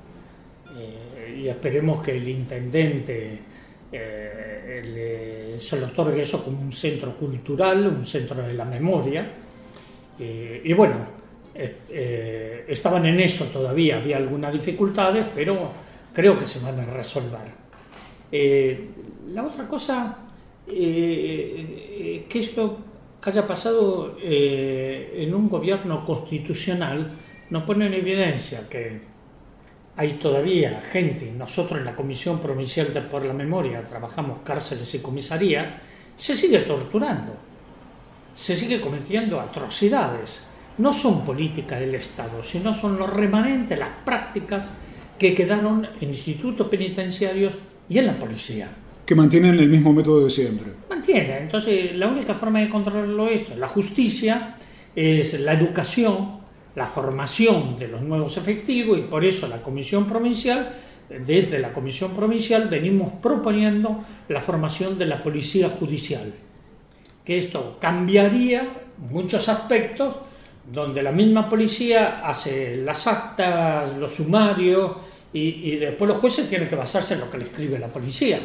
y 1.37 1.49
esperemos 1.49 2.03
que 2.05 2.17
el 2.17 2.29
intendente 2.29 3.41
se 3.91 5.79
le 5.79 5.85
otorgue 5.85 6.23
eso 6.23 6.43
como 6.43 6.61
un 6.61 6.73
centro 6.73 7.15
cultural, 7.17 7.87
un 7.87 8.07
centro 8.07 8.43
de 8.43 8.55
la 8.55 8.65
memoria. 8.65 9.31
Y 10.19 10.73
bueno, 10.73 10.97
estaban 11.55 13.07
en 13.07 13.21
eso 13.21 13.45
todavía, 13.47 13.97
había 13.97 14.17
algunas 14.17 14.53
dificultades, 14.53 15.27
pero 15.35 15.71
creo 16.13 16.39
que 16.39 16.47
se 16.47 16.61
van 16.61 16.81
a 16.81 16.87
resolver. 16.87 17.49
la 19.29 19.45
otra 19.45 19.67
cosa, 19.67 20.19
que 20.67 22.27
esto 22.35 22.79
haya 23.23 23.47
pasado 23.47 24.17
eh, 24.23 25.15
en 25.17 25.35
un 25.35 25.49
gobierno 25.49 26.05
constitucional 26.05 27.13
nos 27.51 27.65
pone 27.65 27.87
en 27.87 27.95
evidencia 27.95 28.69
que 28.69 29.01
hay 29.97 30.13
todavía 30.13 30.81
gente, 30.83 31.33
nosotros 31.33 31.81
en 31.81 31.85
la 31.85 31.97
Comisión 31.97 32.39
Provincial 32.39 32.95
de 32.95 33.01
por 33.03 33.25
la 33.25 33.33
Memoria 33.33 33.81
trabajamos 33.81 34.41
cárceles 34.45 34.95
y 34.95 35.01
comisarías, 35.01 35.73
se 36.15 36.37
sigue 36.37 36.59
torturando, 36.61 37.33
se 38.39 38.55
sigue 38.55 38.81
cometiendo 38.81 39.41
atrocidades. 39.41 40.45
No 40.79 40.93
son 40.93 41.25
políticas 41.25 41.81
del 41.81 41.97
Estado, 41.97 42.41
sino 42.45 42.73
son 42.73 42.97
los 42.97 43.11
remanentes, 43.11 43.77
las 43.77 43.91
prácticas 44.05 44.73
que 45.19 45.35
quedaron 45.35 45.89
en 46.01 46.09
institutos 46.09 46.69
penitenciarios 46.69 47.55
y 47.89 47.99
en 47.99 48.07
la 48.07 48.17
policía 48.17 48.69
que 49.05 49.15
mantienen 49.15 49.59
el 49.59 49.71
mismo 49.71 49.91
método 49.95 50.25
de 50.25 50.29
siempre. 50.29 50.67
Mantiene. 50.91 51.39
Entonces, 51.39 51.97
la 51.97 52.09
única 52.09 52.35
forma 52.35 52.61
de 52.61 52.69
controlarlo 52.69 53.27
esto, 53.27 53.57
la 53.57 53.67
justicia, 53.67 54.55
es 54.95 55.41
la 55.41 55.55
educación, 55.55 56.41
la 56.77 56.87
formación 56.87 57.79
de 57.79 57.89
los 57.89 58.03
nuevos 58.03 58.37
efectivos 58.37 58.99
y 58.99 59.03
por 59.03 59.25
eso 59.25 59.49
la 59.49 59.63
Comisión 59.63 60.07
Provincial, 60.07 60.75
desde 61.27 61.59
la 61.59 61.73
Comisión 61.73 62.13
Provincial 62.13 62.69
venimos 62.69 63.15
proponiendo 63.23 64.05
la 64.29 64.43
formación 64.43 64.99
de 64.99 65.07
la 65.07 65.23
Policía 65.23 65.71
Judicial, 65.71 66.35
que 67.29 67.37
esto 67.37 67.77
cambiaría 67.79 68.67
muchos 69.11 69.51
aspectos 69.51 70.15
donde 70.73 71.03
la 71.03 71.13
misma 71.13 71.47
policía 71.47 72.27
hace 72.27 72.79
las 72.79 73.07
actas, 73.07 73.95
los 73.99 74.15
sumarios 74.15 74.93
y, 75.31 75.77
después 75.77 76.09
los 76.09 76.21
jueces 76.21 76.49
tienen 76.49 76.69
que 76.69 76.75
basarse 76.75 77.13
en 77.13 77.21
lo 77.21 77.31
que 77.31 77.37
le 77.37 77.45
escribe 77.45 77.79
la 77.79 77.89
policía. 77.89 78.41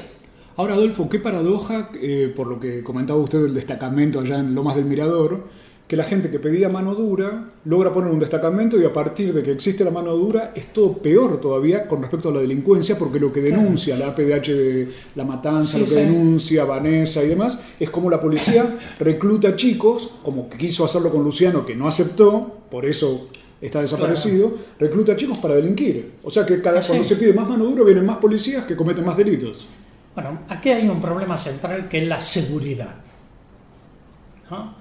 Ahora, 0.58 0.74
Adolfo, 0.74 1.08
qué 1.08 1.20
paradoja, 1.20 1.92
eh, 1.96 2.34
por 2.36 2.48
lo 2.48 2.60
que 2.60 2.84
comentaba 2.84 3.18
usted 3.20 3.44
del 3.44 3.54
destacamento 3.54 4.20
allá 4.20 4.40
en 4.40 4.54
Lomas 4.54 4.76
del 4.76 4.84
Mirador, 4.84 5.48
que 5.88 5.98
la 5.98 6.04
gente 6.04 6.32
que 6.32 6.40
pedía 6.40 6.70
mano 6.70 6.96
dura 6.96 7.46
logra 7.66 7.92
poner 7.92 8.12
un 8.12 8.20
destacamento 8.20 8.80
y 8.80 8.86
a 8.86 8.94
partir 8.94 9.34
de 9.34 9.44
que 9.44 9.52
existe 9.52 9.84
la 9.84 9.92
mano 9.92 10.16
dura 10.16 10.52
es 10.56 10.72
todo 10.72 10.98
peor 10.98 11.42
todavía 11.42 11.88
con 11.88 12.02
respecto 12.02 12.30
a 12.30 12.34
la 12.34 12.40
delincuencia 12.40 12.98
porque 12.98 13.20
lo 13.20 13.32
que 13.32 13.42
denuncia 13.42 13.98
la 13.98 14.08
APDH 14.08 14.48
de 14.48 14.90
La 15.16 15.26
Matanza, 15.26 15.78
lo 15.78 15.86
que 15.86 15.96
denuncia 15.96 16.64
Vanessa 16.64 17.24
y 17.24 17.28
demás, 17.28 17.60
es 17.80 17.90
como 17.90 18.10
la 18.10 18.20
policía 18.20 18.78
recluta 19.00 19.56
chicos, 19.56 20.20
como 20.24 20.50
que 20.50 20.58
quiso 20.58 20.86
hacerlo 20.86 21.10
con 21.10 21.24
Luciano 21.24 21.66
que 21.66 21.76
no 21.76 21.88
aceptó, 21.88 22.64
por 22.72 22.86
eso 22.86 23.30
está 23.60 23.82
desaparecido, 23.82 24.58
recluta 24.80 25.16
chicos 25.16 25.38
para 25.38 25.56
delinquir. 25.56 26.14
O 26.24 26.30
sea 26.30 26.46
que 26.46 26.62
cada, 26.62 26.82
cuando 26.82 27.04
se 27.04 27.16
pide 27.16 27.34
más 27.34 27.48
mano 27.48 27.66
dura 27.66 27.84
vienen 27.84 28.06
más 28.06 28.18
policías 28.18 28.66
que 28.66 28.76
cometen 28.76 29.06
más 29.06 29.16
delitos. 29.16 29.68
Bueno, 30.16 30.40
aquí 30.50 30.70
hay 30.70 30.88
un 30.88 31.02
problema 31.02 31.38
central 31.38 31.88
que 31.88 32.00
es 32.00 32.08
la 32.08 32.22
seguridad. 32.22 32.96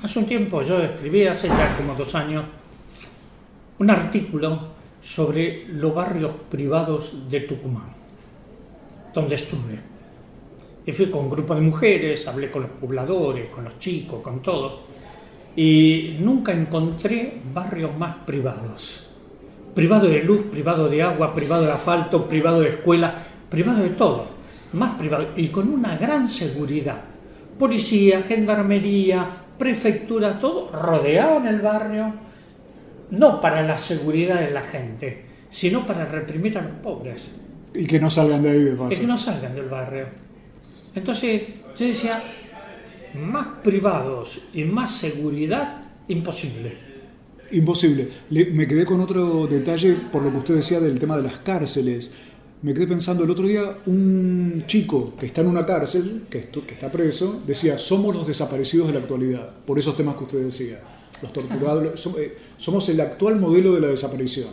Hace 0.03 0.19
un 0.19 0.27
tiempo 0.27 0.61
yo 0.63 0.83
escribí, 0.83 1.25
hace 1.27 1.49
ya 1.49 1.77
como 1.77 1.95
dos 1.95 2.15
años, 2.15 2.45
un 3.79 3.91
artículo 3.91 4.73
sobre 5.01 5.67
los 5.69 5.95
barrios 5.95 6.33
privados 6.51 7.13
de 7.31 7.41
Tucumán, 7.41 7.95
donde 9.15 9.37
estuve. 9.37 9.79
Y 10.85 10.93
fui 10.93 11.07
con 11.07 11.25
un 11.25 11.31
grupo 11.31 11.55
de 11.55 11.61
mujeres, 11.61 12.27
hablé 12.27 12.51
con 12.51 12.63
los 12.63 12.71
pobladores, 12.73 13.51
con 13.51 13.65
los 13.65 13.79
chicos, 13.79 14.21
con 14.21 14.43
todos, 14.43 14.81
y 15.55 16.17
nunca 16.19 16.53
encontré 16.53 17.41
barrios 17.55 17.97
más 17.97 18.17
privados. 18.27 19.07
Privado 19.75 20.09
de 20.09 20.25
luz, 20.25 20.47
privado 20.51 20.89
de 20.89 21.03
agua, 21.03 21.33
privado 21.33 21.65
de 21.65 21.73
asfalto, 21.73 22.27
privado 22.27 22.61
de 22.61 22.71
escuela, 22.71 23.15
privado 23.49 23.83
de 23.83 23.91
todo, 23.91 24.27
más 24.73 24.99
privado 24.99 25.29
y 25.37 25.49
con 25.49 25.69
una 25.69 25.97
gran 25.97 26.29
seguridad. 26.29 27.05
Policía, 27.59 28.23
gendarmería, 28.23 29.42
prefectura, 29.63 30.41
todo 30.41 30.73
rodeaban 30.73 31.47
el 31.47 31.61
barrio, 31.61 32.13
no 33.13 33.41
para 33.41 33.63
la 33.63 33.79
seguridad 33.79 34.41
de 34.41 34.51
la 34.51 34.63
gente, 34.63 35.23
sino 35.49 35.87
para 35.87 36.05
reprimir 36.05 36.59
a 36.59 36.63
los 36.63 36.73
pobres. 36.83 37.37
Y 37.73 37.87
que 37.87 38.01
no 38.01 38.11
salgan 38.11 38.43
de 38.43 38.51
ahí 38.51 38.65
de 38.65 38.73
paso. 38.73 38.93
Y 38.93 39.01
que 39.01 39.07
no 39.07 39.17
salgan 39.17 39.55
del 39.55 39.67
barrio. 39.67 40.07
Entonces, 40.97 41.43
yo 41.77 41.87
decía, 41.87 42.21
más 43.15 43.47
privados 43.63 44.41
y 44.53 44.65
más 44.65 44.97
seguridad, 44.97 45.85
imposible. 46.09 46.77
Imposible. 47.53 48.09
me 48.31 48.67
quedé 48.67 48.85
con 48.85 49.01
otro 49.01 49.47
detalle 49.47 49.95
por 50.11 50.23
lo 50.23 50.33
que 50.33 50.39
usted 50.39 50.55
decía 50.57 50.81
del 50.81 50.99
tema 50.99 51.17
de 51.19 51.23
las 51.23 51.39
cárceles 51.39 52.13
me 52.63 52.73
quedé 52.73 52.87
pensando 52.87 53.25
el 53.25 53.31
otro 53.31 53.47
día, 53.47 53.79
un 53.87 54.65
chico 54.69 55.15
que 55.19 55.27
está 55.27 55.41
en 55.41 55.49
una 55.49 55.67
cárcel, 55.67 56.27
que, 56.31 56.39
está 56.39 56.91
preso, 56.91 57.43
decía, 57.45 57.77
somos 57.77 58.15
los 58.15 58.27
desaparecidos 58.27 58.87
de 58.87 58.95
la 58.95 59.01
actualidad, 59.01 59.51
por 59.67 59.79
esos 59.79 59.97
temas 59.97 60.17
que 60.17 60.25
usted 60.25 60.45
decía. 60.45 60.81
Los 61.21 61.33
torturados, 61.33 62.07
eh, 62.19 62.39
somos 62.59 62.89
el 62.89 63.01
actual 63.01 63.41
modelo 63.41 63.75
de 63.75 63.81
la 63.81 63.89
desaparición. 63.89 64.51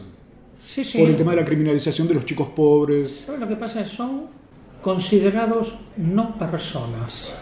Sí, 0.60 0.84
sí. 0.84 0.98
Por 0.98 1.10
el 1.10 1.18
tema 1.18 1.32
de 1.32 1.38
la 1.38 1.46
criminalización 1.46 2.08
de 2.08 2.16
los 2.16 2.26
chicos 2.26 2.48
pobres. 2.56 3.12
¿Sabes 3.12 3.42
lo 3.42 3.48
que 3.48 3.56
pasa? 3.56 3.86
Son 3.86 4.24
considerados 4.82 5.76
no 5.98 6.38
personas. 6.38 7.34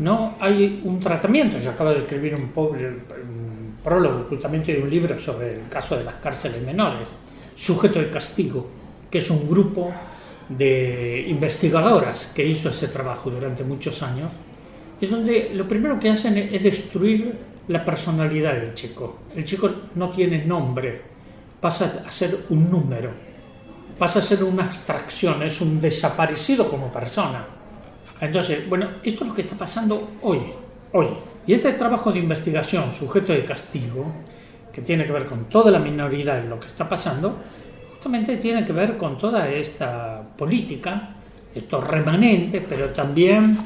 No 0.00 0.34
hay 0.40 0.82
un 0.84 0.98
tratamiento. 0.98 1.58
Yo 1.58 1.70
acabo 1.70 1.90
de 1.90 2.00
escribir 2.00 2.34
un, 2.34 2.48
pobre, 2.48 2.88
un 2.88 3.76
prólogo 3.82 4.26
justamente 4.28 4.74
de 4.74 4.82
un 4.82 4.90
libro 4.90 5.18
sobre 5.18 5.54
el 5.54 5.68
caso 5.68 5.96
de 5.96 6.04
las 6.04 6.16
cárceles 6.16 6.62
menores. 6.62 7.08
Sujeto 7.54 8.00
de 8.00 8.10
castigo, 8.10 8.68
que 9.10 9.18
es 9.18 9.30
un 9.30 9.48
grupo 9.48 9.90
de 10.48 11.26
investigadoras 11.28 12.32
que 12.34 12.44
hizo 12.44 12.70
ese 12.70 12.88
trabajo 12.88 13.30
durante 13.30 13.64
muchos 13.64 14.02
años, 14.02 14.30
y 15.00 15.06
donde 15.06 15.50
lo 15.54 15.66
primero 15.68 16.00
que 16.00 16.10
hacen 16.10 16.36
es 16.38 16.62
destruir 16.62 17.36
la 17.68 17.84
personalidad 17.84 18.54
del 18.54 18.74
chico. 18.74 19.18
El 19.34 19.44
chico 19.44 19.70
no 19.94 20.10
tiene 20.10 20.44
nombre, 20.44 21.02
pasa 21.60 22.02
a 22.06 22.10
ser 22.10 22.46
un 22.50 22.70
número, 22.70 23.10
pasa 23.98 24.20
a 24.20 24.22
ser 24.22 24.44
una 24.44 24.64
abstracción, 24.64 25.42
es 25.42 25.60
un 25.60 25.80
desaparecido 25.80 26.68
como 26.68 26.90
persona. 26.92 27.46
Entonces, 28.20 28.68
bueno, 28.68 28.88
esto 29.02 29.24
es 29.24 29.28
lo 29.28 29.34
que 29.34 29.42
está 29.42 29.56
pasando 29.56 30.12
hoy, 30.22 30.40
hoy. 30.92 31.08
Y 31.46 31.52
este 31.52 31.72
trabajo 31.72 32.12
de 32.12 32.20
investigación, 32.20 32.92
sujeto 32.92 33.32
de 33.32 33.44
castigo, 33.44 34.12
que 34.72 34.82
tiene 34.82 35.06
que 35.06 35.12
ver 35.12 35.26
con 35.26 35.46
toda 35.46 35.70
la 35.70 35.78
minoridad 35.78 36.38
en 36.38 36.50
lo 36.50 36.60
que 36.60 36.66
está 36.66 36.88
pasando, 36.88 37.38
tiene 38.40 38.64
que 38.64 38.72
ver 38.72 38.96
con 38.96 39.18
toda 39.18 39.48
esta 39.48 40.22
política, 40.36 41.10
estos 41.54 41.84
remanentes, 41.84 42.62
pero 42.68 42.90
también 42.90 43.58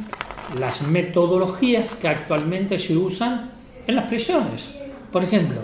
las 0.59 0.83
metodologías 0.83 1.87
que 2.00 2.09
actualmente 2.09 2.79
se 2.79 2.96
usan 2.96 3.50
en 3.87 3.96
las 3.96 4.07
prisiones. 4.07 4.74
Por 5.12 5.22
ejemplo, 5.24 5.61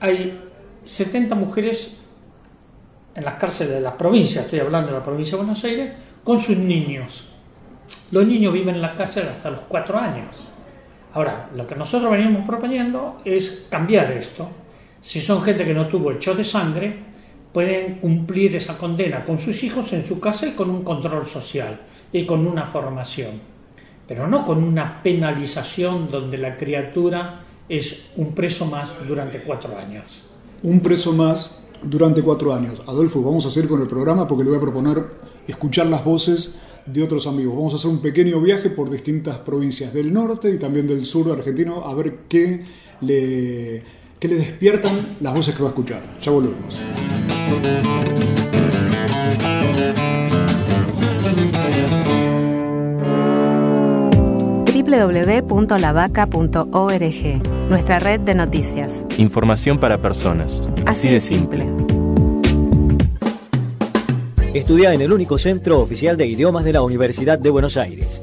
hay 0.00 0.40
70 0.84 1.34
mujeres 1.34 1.96
en 3.14 3.24
las 3.24 3.34
cárceles 3.34 3.74
de 3.74 3.80
las 3.80 3.94
provincias, 3.94 4.44
estoy 4.44 4.60
hablando 4.60 4.88
de 4.88 4.98
la 4.98 5.04
provincia 5.04 5.32
de 5.32 5.44
Buenos 5.44 5.64
Aires, 5.64 5.92
con 6.22 6.38
sus 6.38 6.56
niños. 6.56 7.24
Los 8.10 8.26
niños 8.26 8.52
viven 8.52 8.76
en 8.76 8.82
la 8.82 8.94
cárcel 8.94 9.28
hasta 9.28 9.50
los 9.50 9.60
4 9.68 9.98
años. 9.98 10.48
Ahora, 11.12 11.48
lo 11.54 11.66
que 11.66 11.76
nosotros 11.76 12.10
venimos 12.10 12.46
proponiendo 12.46 13.20
es 13.24 13.66
cambiar 13.70 14.10
esto. 14.12 14.48
Si 15.00 15.20
son 15.20 15.42
gente 15.42 15.64
que 15.64 15.74
no 15.74 15.86
tuvo 15.86 16.10
hecho 16.10 16.34
de 16.34 16.44
sangre, 16.44 17.13
pueden 17.54 18.00
cumplir 18.00 18.56
esa 18.56 18.76
condena 18.76 19.24
con 19.24 19.38
sus 19.38 19.62
hijos 19.62 19.92
en 19.92 20.04
su 20.04 20.18
casa 20.18 20.48
y 20.48 20.54
con 20.54 20.68
un 20.68 20.82
control 20.82 21.24
social 21.24 21.80
y 22.12 22.26
con 22.26 22.46
una 22.48 22.66
formación, 22.66 23.30
pero 24.08 24.26
no 24.26 24.44
con 24.44 24.62
una 24.62 25.00
penalización 25.02 26.10
donde 26.10 26.36
la 26.36 26.56
criatura 26.56 27.44
es 27.68 28.06
un 28.16 28.34
preso 28.34 28.66
más 28.66 28.92
durante 29.06 29.40
cuatro 29.40 29.78
años. 29.78 30.26
Un 30.64 30.80
preso 30.80 31.12
más 31.12 31.60
durante 31.80 32.22
cuatro 32.22 32.52
años. 32.52 32.82
Adolfo, 32.88 33.22
vamos 33.22 33.46
a 33.46 33.52
seguir 33.52 33.70
con 33.70 33.80
el 33.80 33.86
programa 33.86 34.26
porque 34.26 34.42
le 34.42 34.50
voy 34.50 34.58
a 34.58 34.62
proponer 34.62 35.04
escuchar 35.46 35.86
las 35.86 36.04
voces 36.04 36.58
de 36.84 37.04
otros 37.04 37.28
amigos. 37.28 37.54
Vamos 37.54 37.74
a 37.74 37.76
hacer 37.76 37.88
un 37.88 38.00
pequeño 38.00 38.40
viaje 38.40 38.68
por 38.68 38.90
distintas 38.90 39.38
provincias 39.38 39.94
del 39.94 40.12
norte 40.12 40.50
y 40.50 40.58
también 40.58 40.88
del 40.88 41.04
sur 41.04 41.30
argentino 41.30 41.86
a 41.86 41.94
ver 41.94 42.16
qué 42.28 42.64
le, 43.00 43.82
qué 44.18 44.26
le 44.26 44.34
despiertan 44.36 45.18
las 45.20 45.32
voces 45.32 45.54
que 45.54 45.62
va 45.62 45.68
a 45.68 45.70
escuchar. 45.70 46.02
Ya 46.20 46.32
volvemos 46.32 46.80
www.lavaca.org, 54.94 57.42
nuestra 57.68 57.98
red 57.98 58.20
de 58.20 58.34
noticias. 58.34 59.04
Información 59.18 59.78
para 59.78 59.98
personas. 59.98 60.70
Así, 60.86 61.08
de 61.08 61.20
simple. 61.20 61.66
Estudia 64.54 64.94
en 64.94 65.00
el 65.00 65.12
único 65.12 65.38
centro 65.38 65.80
oficial 65.80 66.16
de 66.16 66.26
idiomas 66.26 66.64
de 66.64 66.72
la 66.72 66.82
Universidad 66.82 67.38
de 67.38 67.50
Buenos 67.50 67.76
Aires. 67.76 68.22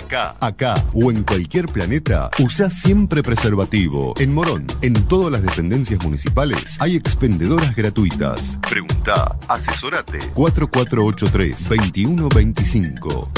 Acá, 0.00 0.34
acá 0.40 0.82
o 0.94 1.10
en 1.10 1.24
cualquier 1.24 1.66
planeta, 1.66 2.30
usa 2.38 2.70
siempre 2.70 3.22
preservativo. 3.22 4.14
En 4.18 4.32
Morón, 4.32 4.66
en 4.80 4.94
todas 4.94 5.30
las 5.30 5.42
dependencias 5.42 6.02
municipales, 6.02 6.78
hay 6.80 6.96
expendedoras 6.96 7.76
gratuitas. 7.76 8.58
Pregunta, 8.68 9.36
asesorate. 9.46 10.20
4483-2125. 10.34 13.28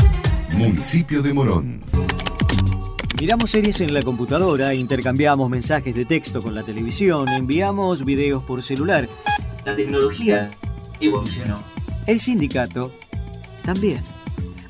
Municipio 0.52 1.20
de 1.20 1.34
Morón. 1.34 1.82
Miramos 3.20 3.50
series 3.50 3.80
en 3.80 3.92
la 3.92 4.02
computadora, 4.02 4.72
intercambiamos 4.72 5.50
mensajes 5.50 5.96
de 5.96 6.04
texto 6.04 6.42
con 6.42 6.54
la 6.54 6.62
televisión, 6.62 7.28
enviamos 7.28 8.04
videos 8.04 8.44
por 8.44 8.62
celular. 8.62 9.08
La 9.64 9.74
tecnología 9.74 10.52
evolucionó. 11.00 11.60
El 12.06 12.20
sindicato 12.20 12.92
también. 13.64 14.11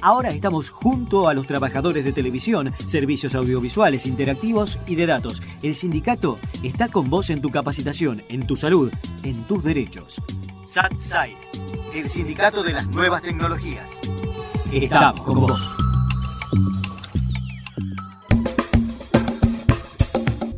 Ahora 0.02 0.30
estamos 0.30 0.68
junto 0.68 1.28
a 1.28 1.34
los 1.34 1.46
trabajadores 1.46 2.04
de 2.04 2.12
televisión, 2.12 2.74
servicios 2.88 3.36
audiovisuales, 3.36 4.04
interactivos 4.04 4.80
y 4.84 4.96
de 4.96 5.06
datos. 5.06 5.40
El 5.62 5.76
sindicato 5.76 6.40
está 6.64 6.88
con 6.88 7.08
vos 7.08 7.30
en 7.30 7.40
tu 7.40 7.50
capacitación, 7.50 8.24
en 8.28 8.44
tu 8.44 8.56
salud, 8.56 8.92
en 9.22 9.44
tus 9.44 9.62
derechos. 9.62 10.20
SATSAI, 10.66 11.36
el 11.94 12.08
sindicato 12.08 12.64
de 12.64 12.72
las 12.72 12.88
nuevas 12.88 13.22
tecnologías. 13.22 14.00
Estamos 14.72 15.20
con 15.20 15.40
vos. 15.40 15.72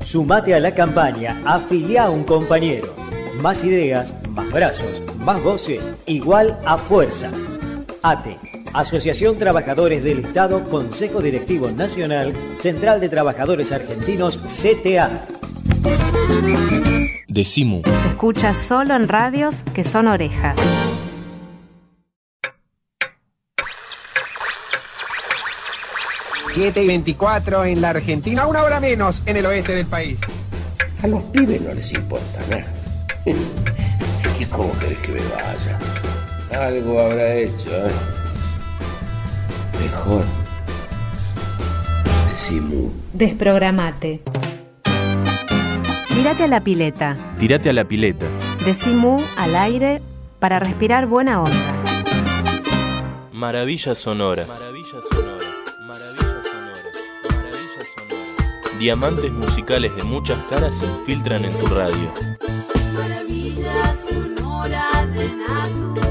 Sumate 0.04 0.54
a 0.54 0.60
la 0.60 0.74
campaña, 0.74 1.42
afilia 1.44 2.04
a 2.04 2.10
un 2.10 2.24
compañero. 2.24 2.94
Más 3.42 3.62
ideas, 3.62 4.14
más 4.30 4.50
brazos, 4.50 5.02
más 5.18 5.42
voces, 5.42 5.90
igual 6.06 6.58
a 6.64 6.78
fuerza. 6.78 7.30
ATE, 8.02 8.38
Asociación 8.74 9.38
Trabajadores 9.38 10.02
del 10.02 10.18
Estado, 10.18 10.64
Consejo 10.64 11.22
Directivo 11.22 11.70
Nacional, 11.70 12.34
Central 12.58 13.00
de 13.00 13.08
Trabajadores 13.08 13.70
Argentinos, 13.70 14.36
CTA. 14.38 15.26
Decimu. 17.28 17.82
Se 17.84 18.08
escucha 18.08 18.52
solo 18.52 18.96
en 18.96 19.06
radios 19.06 19.62
que 19.74 19.84
son 19.84 20.08
orejas. 20.08 20.58
Siete 26.52 26.82
y 26.82 26.86
24 26.88 27.64
en 27.66 27.80
la 27.80 27.90
Argentina, 27.90 28.48
una 28.48 28.64
hora 28.64 28.80
menos 28.80 29.22
en 29.26 29.36
el 29.36 29.46
oeste 29.46 29.72
del 29.76 29.86
país. 29.86 30.18
A 31.00 31.06
los 31.06 31.22
pibes 31.24 31.60
no 31.60 31.72
les 31.74 31.92
importa 31.92 32.40
nada. 32.50 32.66
¿Qué 33.24 34.46
cómo 34.48 34.72
querés 34.80 34.98
que 34.98 35.12
me 35.12 35.20
vaya? 35.20 36.66
Algo 36.66 37.00
habrá 37.00 37.34
hecho, 37.36 37.70
¿eh? 37.70 38.23
Mejor. 39.80 40.24
Decimu. 42.30 42.92
Desprogramate. 43.12 44.20
Tírate 46.08 46.44
a 46.44 46.48
la 46.48 46.60
pileta. 46.60 47.16
Tírate 47.38 47.70
a 47.70 47.72
la 47.72 47.84
pileta. 47.84 48.26
Decimu 48.64 49.18
al 49.36 49.56
aire 49.56 50.00
para 50.38 50.58
respirar 50.58 51.06
buena 51.06 51.42
onda. 51.42 51.74
Maravilla 53.32 53.94
sonora. 53.94 54.46
Maravilla 54.46 55.00
sonora. 55.10 55.46
Maravilla 55.86 56.42
sonora. 56.42 56.80
Maravilla 57.28 57.82
sonora. 57.94 58.78
Diamantes 58.78 59.32
musicales 59.32 59.94
de 59.96 60.02
muchas 60.04 60.38
caras 60.50 60.76
se 60.76 60.86
infiltran 60.86 61.44
en 61.44 61.58
tu 61.58 61.66
radio. 61.66 62.12
Maravilla 62.94 63.94
sonora 64.08 65.06
de 65.14 65.28
naturaleza 65.28 66.03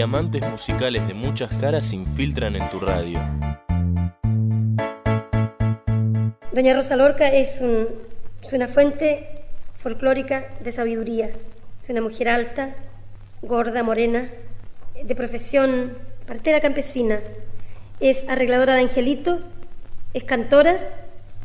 Diamantes 0.00 0.40
musicales 0.48 1.06
de 1.06 1.12
muchas 1.12 1.50
caras 1.56 1.84
se 1.84 1.96
infiltran 1.96 2.56
en 2.56 2.70
tu 2.70 2.80
radio. 2.80 3.20
Doña 6.54 6.72
Rosa 6.72 6.96
Lorca 6.96 7.28
es, 7.28 7.60
es 8.40 8.52
una 8.54 8.68
fuente 8.68 9.28
folclórica 9.76 10.54
de 10.64 10.72
sabiduría. 10.72 11.28
Es 11.82 11.90
una 11.90 12.00
mujer 12.00 12.30
alta, 12.30 12.76
gorda, 13.42 13.82
morena, 13.82 14.30
de 15.04 15.14
profesión 15.14 15.92
partera 16.26 16.62
campesina. 16.62 17.20
Es 18.00 18.26
arregladora 18.26 18.76
de 18.76 18.80
angelitos, 18.80 19.42
es 20.14 20.24
cantora, 20.24 20.78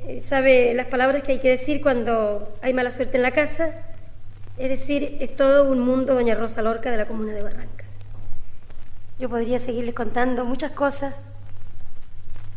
eh, 0.08 0.22
sabe 0.22 0.74
las 0.74 0.88
palabras 0.88 1.24
que 1.24 1.34
hay 1.34 1.40
que 1.40 1.50
decir 1.50 1.82
cuando 1.82 2.58
hay 2.62 2.74
mala 2.74 2.92
suerte 2.92 3.18
en 3.18 3.24
la 3.24 3.32
casa. 3.32 3.74
Es 4.58 4.70
decir, 4.70 5.18
es 5.20 5.36
todo 5.36 5.70
un 5.70 5.82
mundo 5.82 6.14
Doña 6.14 6.36
Rosa 6.36 6.62
Lorca 6.62 6.90
de 6.90 6.96
la 6.96 7.06
comuna 7.06 7.34
de 7.34 7.44
Barrancas. 7.44 7.85
Yo 9.18 9.30
podría 9.30 9.60
seguirles 9.60 9.96
contando 9.96 10.44
muchas 10.44 10.72
cosas 10.72 11.22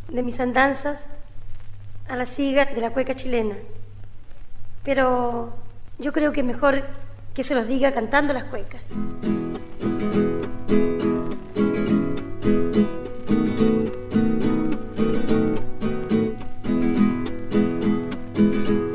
de 0.08 0.22
mis 0.24 0.40
andanzas 0.40 1.06
a 2.08 2.16
la 2.16 2.26
siga 2.26 2.64
de 2.64 2.80
la 2.80 2.90
cueca 2.90 3.14
chilena. 3.14 3.54
Pero 4.82 5.52
yo 5.98 6.12
creo 6.12 6.32
que 6.32 6.42
mejor 6.42 6.82
que 7.32 7.44
se 7.44 7.54
los 7.54 7.68
diga 7.68 7.92
cantando 7.92 8.32
las 8.32 8.44
cuecas. 8.44 8.82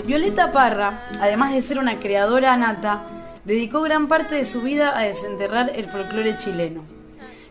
Violeta 0.06 0.52
Parra, 0.52 1.08
además 1.22 1.54
de 1.54 1.62
ser 1.62 1.80
una 1.80 2.00
creadora 2.00 2.58
nata, 2.58 3.06
dedicó 3.46 3.82
gran 3.82 4.10
parte 4.10 4.36
de 4.36 4.44
su 4.44 4.62
vida 4.62 4.98
a 4.98 5.04
desenterrar 5.04 5.72
el 5.76 5.90
folclore 5.90 6.36
chileno. 6.36 6.93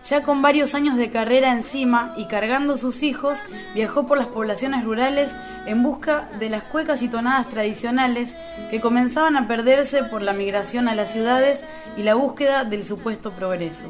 Ya 0.04 0.22
con 0.24 0.42
varios 0.42 0.74
años 0.74 0.96
de 0.96 1.10
carrera 1.10 1.52
encima 1.52 2.12
y 2.16 2.26
cargando 2.26 2.76
sus 2.76 3.04
hijos, 3.04 3.38
viajó 3.72 4.04
por 4.04 4.18
las 4.18 4.26
poblaciones 4.26 4.84
rurales 4.84 5.34
en 5.64 5.82
busca 5.82 6.28
de 6.40 6.50
las 6.50 6.64
cuecas 6.64 7.02
y 7.02 7.08
tonadas 7.08 7.48
tradicionales 7.48 8.36
que 8.70 8.80
comenzaban 8.80 9.36
a 9.36 9.46
perderse 9.46 10.02
por 10.02 10.22
la 10.22 10.32
migración 10.32 10.88
a 10.88 10.96
las 10.96 11.12
ciudades 11.12 11.64
y 11.96 12.02
la 12.02 12.14
búsqueda 12.14 12.64
del 12.64 12.84
supuesto 12.84 13.32
progreso. 13.32 13.84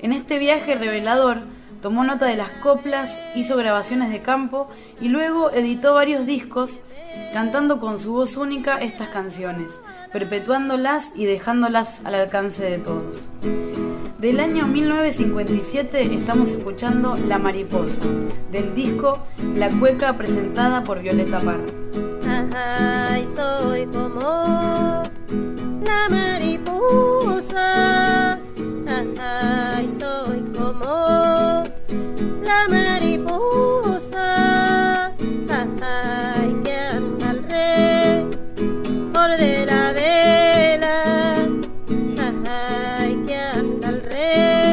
En 0.00 0.12
este 0.12 0.38
viaje 0.38 0.76
revelador, 0.76 1.42
tomó 1.82 2.04
nota 2.04 2.24
de 2.24 2.36
las 2.36 2.50
coplas, 2.62 3.18
hizo 3.34 3.58
grabaciones 3.58 4.10
de 4.10 4.22
campo 4.22 4.68
y 4.98 5.08
luego 5.08 5.50
editó 5.50 5.92
varios 5.92 6.24
discos 6.24 6.78
cantando 7.34 7.78
con 7.78 7.98
su 7.98 8.12
voz 8.14 8.38
única 8.38 8.78
estas 8.78 9.08
canciones, 9.08 9.72
perpetuándolas 10.14 11.10
y 11.16 11.26
dejándolas 11.26 12.00
al 12.04 12.14
alcance 12.14 12.62
de 12.62 12.78
todos. 12.78 13.28
Del 14.20 14.38
año 14.38 14.68
1957 14.68 16.14
estamos 16.14 16.50
escuchando 16.50 17.16
La 17.16 17.38
Mariposa, 17.38 18.00
del 18.52 18.76
disco 18.76 19.18
La 19.56 19.70
Cueca 19.70 20.16
presentada 20.16 20.84
por 20.84 21.00
Violeta 21.02 21.40
Parra. 21.40 21.66
Ay, 22.54 23.26
soy 23.34 23.86
como 23.86 25.02
la 25.84 26.08
mariposa. 26.08 27.58
Ay, 29.18 29.90
soy 29.98 30.44
como 30.56 31.64
la 32.44 32.68
mariposa. 32.68 33.64
Que 36.62 36.63
Yeah. 44.24 44.63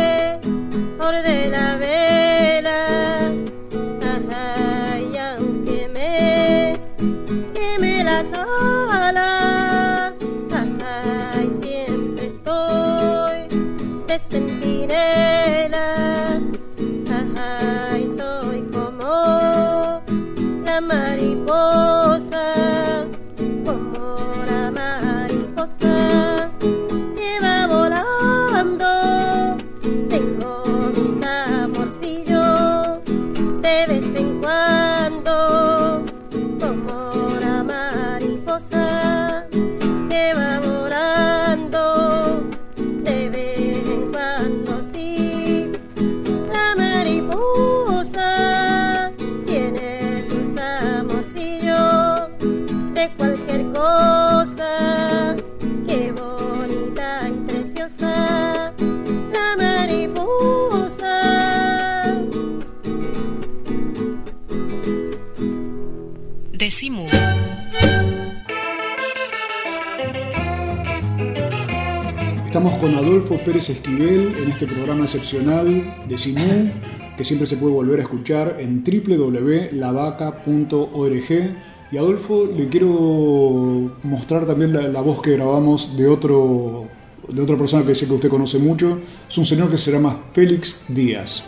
Excepcional 75.13 76.07
de 76.07 76.17
Simú, 76.17 76.71
que 77.17 77.25
siempre 77.25 77.45
se 77.45 77.57
puede 77.57 77.73
volver 77.73 77.99
a 77.99 78.03
escuchar 78.03 78.55
en 78.59 78.81
www.lavaca.org. 78.81 81.55
Y 81.91 81.97
Adolfo, 81.97 82.45
le 82.45 82.69
quiero 82.69 83.91
mostrar 84.03 84.45
también 84.45 84.71
la, 84.71 85.01
voz 85.01 85.21
que 85.21 85.31
grabamos 85.31 85.97
de 85.97 86.07
otro 86.07 86.87
de 87.27 87.41
otra 87.41 87.57
persona 87.57 87.85
que 87.85 87.93
sé 87.93 88.07
que 88.07 88.13
usted 88.13 88.29
conoce 88.29 88.57
mucho. 88.57 89.01
Es 89.27 89.37
un 89.37 89.45
señor 89.45 89.69
que 89.69 89.77
se 89.77 89.91
llama 89.91 90.17
Félix 90.31 90.85
Díaz. 90.87 91.43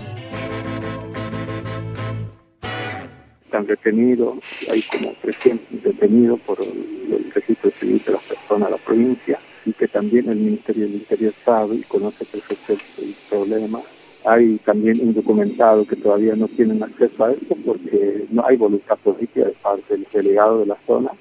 están 3.46 3.66
detenidos, 3.66 4.40
hay 4.70 4.84
como 4.92 5.14
300 5.22 5.84
detenidos 5.84 6.42
por 6.42 6.60
el, 6.60 7.14
el 7.14 7.32
registro 7.34 7.72
civil 7.80 8.04
de 8.06 8.12
las 8.12 8.24
personas 8.24 8.68
de 8.68 8.76
la 8.76 8.84
provincia 8.84 9.40
y 9.66 9.74
que 9.74 9.88
también 9.88 10.30
el 10.30 10.38
Ministerio 10.38 10.86
del 10.86 10.96
Interior 10.96 11.34
sabe 11.46 11.76
y 11.76 11.84
conoce 11.84 12.26
perfectamente 12.26 12.84
el 12.98 13.16
problema. 13.30 13.82
Hay 14.26 14.58
también 14.60 15.02
un 15.02 15.14
documentado 15.14 15.86
que 15.86 15.98
todavía 15.98 16.36
no 16.36 16.48
tienen 16.48 16.82
acceso 16.82 17.26
a 17.26 17.34
esto 17.34 17.56
porque 17.66 18.26
no 18.30 18.46
hay 18.46 18.56
voluntad 18.56 18.98
política 19.04 19.46
de 19.46 19.56
parte 19.62 19.94
del 19.94 20.08
delegado 20.14 20.60
de 20.60 20.68
la 20.68 20.78
zona, 20.88 21.12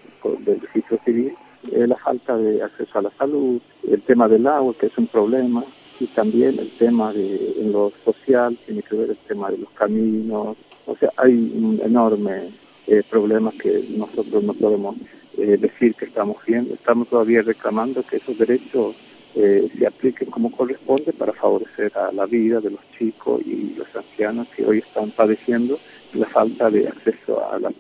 del 0.44 0.60
registro 0.60 0.98
civil, 1.04 1.32
eh, 1.72 1.86
la 1.86 1.96
falta 1.96 2.36
de 2.36 2.62
acceso 2.62 2.98
a 2.98 3.02
la 3.02 3.10
salud, 3.18 3.60
el 3.88 4.02
tema 4.02 4.28
del 4.28 4.46
agua, 4.46 4.74
que 4.78 4.86
es 4.86 4.98
un 4.98 5.08
problema, 5.08 5.64
y 5.98 6.06
también 6.08 6.58
el 6.58 6.70
tema 6.78 7.12
de 7.12 7.54
lo 7.62 7.92
social, 8.04 8.58
tiene 8.66 8.82
que 8.82 8.96
ver 8.96 9.10
el 9.10 9.18
tema 9.28 9.50
de 9.50 9.58
los 9.58 9.70
caminos, 9.70 10.56
o 10.86 10.96
sea, 10.96 11.12
hay 11.16 11.32
un 11.32 11.80
enorme 11.84 12.50
eh, 12.86 13.02
problema 13.08 13.52
que 13.52 13.84
nosotros 13.96 14.42
no 14.42 14.54
podemos 14.54 14.96
eh, 15.42 15.56
decir 15.56 15.94
que 15.96 16.04
estamos 16.04 16.36
viendo. 16.46 16.72
Estamos 16.74 17.08
todavía 17.08 17.42
reclamando 17.42 18.04
que 18.04 18.18
esos 18.18 18.38
derechos 18.38 18.94
eh, 19.34 19.68
se 19.76 19.86
apliquen 19.86 20.30
como 20.30 20.52
corresponde 20.52 21.12
para 21.12 21.32
favorecer 21.32 21.90
a 21.98 22.12
la 22.12 22.26
vida 22.26 22.60
de 22.60 22.70
los 22.70 22.80
chicos 22.96 23.42
y 23.44 23.74
los 23.76 23.88
ancianos 23.96 24.46
que 24.54 24.64
hoy 24.64 24.78
están 24.78 25.10
padeciendo 25.10 25.80
la 26.12 26.26
falta 26.26 26.70
de 26.70 26.86
acceso 26.86 27.44
a 27.50 27.58
la, 27.58 27.72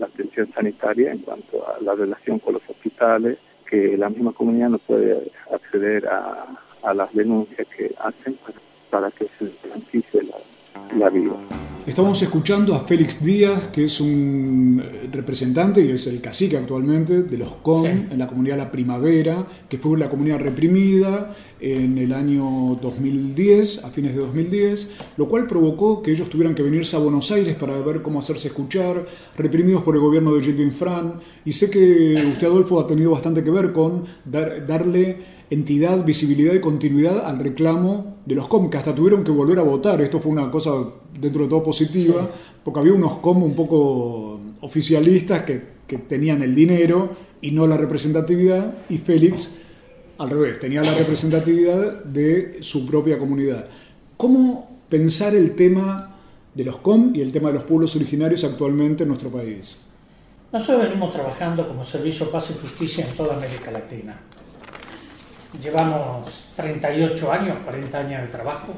atención 0.00 0.52
sanitaria 0.54 1.10
en 1.10 1.18
cuanto 1.18 1.66
a 1.66 1.80
la 1.80 1.96
relación 1.96 2.38
con 2.38 2.54
los 2.54 2.62
hospitales, 2.68 3.38
que 3.68 3.96
la 3.96 4.10
misma 4.10 4.32
comunidad 4.32 4.68
no 4.68 4.78
puede 4.78 5.32
acceder 5.52 6.06
a, 6.06 6.46
las 6.94 7.12
denuncias 7.12 7.66
que 7.76 7.92
hacen 7.98 8.38
para 8.90 9.10
que 9.10 9.26
se 9.38 9.50
garantice 9.64 10.22
la, 10.22 10.36
la 10.96 11.08
vida. 11.10 11.32
Estamos 11.86 12.20
escuchando 12.20 12.74
a 12.74 12.80
Félix 12.80 13.24
Díaz, 13.24 13.68
que 13.68 13.84
es 13.86 13.98
un 13.98 14.82
eh, 14.84 15.08
representante 15.10 15.80
y 15.80 15.90
es 15.92 16.06
el 16.06 16.20
cacique 16.20 16.58
actualmente 16.58 17.22
de 17.22 17.38
los 17.38 17.50
CON 17.62 17.84
Sí. 17.84 17.88
en 18.10 18.18
la 18.18 18.26
comunidad 18.26 18.58
La 18.58 18.70
Primavera, 18.70 19.46
que 19.70 19.78
fue 19.78 19.98
la 19.98 20.10
comunidad 20.10 20.38
reprimida 20.38 21.34
en 21.60 21.96
el 21.96 22.12
año 22.12 22.76
2010, 22.82 23.86
a 23.86 23.88
fines 23.90 24.14
de 24.14 24.20
2010, 24.20 24.96
lo 25.16 25.28
cual 25.30 25.46
provocó 25.46 26.02
que 26.02 26.12
ellos 26.12 26.28
tuvieran 26.28 26.54
que 26.54 26.62
venirse 26.62 26.94
a 26.94 26.98
Buenos 26.98 27.30
Aires 27.32 27.56
para 27.56 27.78
ver 27.80 28.02
cómo 28.02 28.18
hacerse 28.18 28.48
escuchar, 28.48 29.06
reprimidos 29.38 29.82
por 29.82 29.94
el 29.94 30.02
gobierno 30.02 30.34
de 30.34 30.42
Gilles 30.44 30.76
Fran. 30.76 31.14
Y 31.46 31.54
sé 31.54 31.70
que 31.70 32.14
usted, 32.32 32.48
Adolfo, 32.48 32.80
ha 32.80 32.86
tenido 32.86 33.12
bastante 33.12 33.42
que 33.42 33.50
ver 33.50 33.72
con 33.72 34.04
dar- 34.26 34.66
darle 34.66 35.37
entidad, 35.50 36.04
visibilidad 36.04 36.52
y 36.54 36.60
continuidad 36.60 37.26
al 37.26 37.38
reclamo 37.38 38.18
de 38.26 38.34
los 38.34 38.48
COM, 38.48 38.68
que 38.70 38.76
hasta 38.76 38.94
tuvieron 38.94 39.24
que 39.24 39.30
volver 39.30 39.58
a 39.58 39.62
votar. 39.62 40.00
Esto 40.02 40.20
fue 40.20 40.32
una 40.32 40.50
cosa 40.50 40.72
dentro 41.18 41.44
de 41.44 41.48
todo 41.48 41.62
positiva, 41.62 42.22
Sí. 42.22 42.58
porque 42.64 42.80
había 42.80 42.92
unos 42.92 43.16
COM 43.18 43.42
un 43.42 43.54
poco 43.54 44.40
oficialistas 44.60 45.42
que, 45.42 45.62
que 45.86 45.98
tenían 45.98 46.42
el 46.42 46.54
dinero 46.54 47.10
y 47.40 47.50
no 47.52 47.66
la 47.66 47.76
representatividad, 47.76 48.74
y 48.90 48.98
Félix, 48.98 49.54
al 50.18 50.30
revés, 50.30 50.58
tenía 50.60 50.82
la 50.82 50.92
representatividad 50.94 52.04
de 52.04 52.58
su 52.60 52.86
propia 52.86 53.18
comunidad. 53.18 53.66
¿Cómo 54.16 54.68
pensar 54.88 55.34
el 55.36 55.54
tema 55.54 56.16
de 56.54 56.64
los 56.64 56.76
COM 56.78 57.14
y 57.14 57.20
el 57.20 57.30
tema 57.30 57.48
de 57.50 57.54
los 57.54 57.62
pueblos 57.64 57.94
originarios 57.96 58.42
actualmente 58.44 59.04
en 59.04 59.08
nuestro 59.08 59.30
país? 59.30 59.86
Nosotros 60.52 60.82
venimos 60.88 61.12
trabajando 61.12 61.68
como 61.68 61.84
Servicio 61.84 62.30
Paz 62.30 62.50
y 62.50 62.58
Justicia 62.60 63.06
en 63.08 63.16
toda 63.16 63.36
América 63.36 63.70
Latina. 63.70 64.18
Llevamos 65.60 66.48
38 66.54 67.32
años, 67.32 67.58
40 67.64 67.98
años 67.98 68.22
de 68.22 68.28
trabajo. 68.28 68.68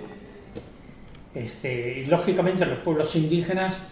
Este, 1.35 2.01
y 2.01 2.07
lógicamente 2.07 2.65
los 2.65 2.79
pueblos 2.79 3.15
indígenas 3.17 3.83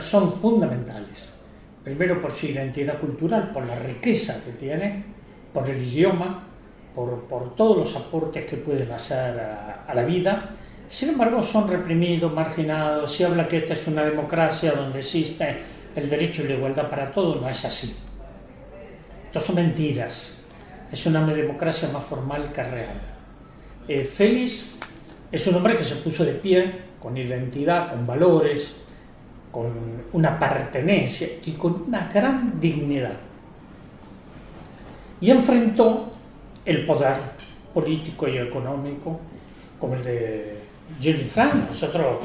son 0.00 0.32
fundamentales. 0.40 1.40
Primero 1.82 2.20
por 2.20 2.32
su 2.32 2.46
identidad 2.46 3.00
cultural, 3.00 3.50
por 3.50 3.64
la 3.64 3.76
riqueza 3.76 4.44
que 4.44 4.52
tiene, 4.52 5.04
por 5.54 5.68
el 5.68 5.82
idioma, 5.82 6.46
por, 6.94 7.54
todos 7.56 7.78
los 7.78 7.96
aportes 7.96 8.44
que 8.44 8.58
pueden 8.58 8.92
hacer 8.92 9.40
a, 9.40 9.84
a 9.88 9.94
la 9.94 10.04
vida. 10.04 10.50
Sin 10.86 11.10
embargo, 11.10 11.42
son 11.42 11.66
reprimidos, 11.66 12.32
marginados. 12.32 13.14
Se 13.14 13.24
habla 13.24 13.48
que 13.48 13.58
esta 13.58 13.72
es 13.72 13.86
una 13.86 14.04
democracia 14.04 14.72
donde 14.72 14.98
existe 14.98 15.62
el 15.96 16.10
derecho 16.10 16.44
y 16.44 16.48
la 16.48 16.54
igualdad 16.54 16.90
para 16.90 17.10
todos. 17.10 17.40
No 17.40 17.48
es 17.48 17.64
así. 17.64 17.96
Esto 19.24 19.40
son 19.40 19.56
mentiras. 19.56 20.39
Es 20.92 21.06
una 21.06 21.24
democracia 21.26 21.88
más 21.92 22.04
formal 22.04 22.50
que 22.52 22.62
real. 22.62 23.00
Eh, 23.86 24.04
Félix 24.04 24.66
es 25.30 25.46
un 25.46 25.54
hombre 25.54 25.76
que 25.76 25.84
se 25.84 25.96
puso 25.96 26.24
de 26.24 26.32
pie 26.32 26.90
con 27.00 27.16
identidad, 27.16 27.90
con 27.90 28.06
valores, 28.06 28.76
con 29.50 29.72
una 30.12 30.38
pertenencia 30.38 31.28
y 31.44 31.52
con 31.52 31.84
una 31.88 32.08
gran 32.12 32.60
dignidad. 32.60 33.14
Y 35.20 35.30
enfrentó 35.30 36.12
el 36.64 36.86
poder 36.86 37.14
político 37.72 38.28
y 38.28 38.38
económico 38.38 39.20
como 39.78 39.94
el 39.94 40.04
de 40.04 40.58
Gilles 41.00 41.32
Frank. 41.32 41.54
Nosotros 41.70 42.18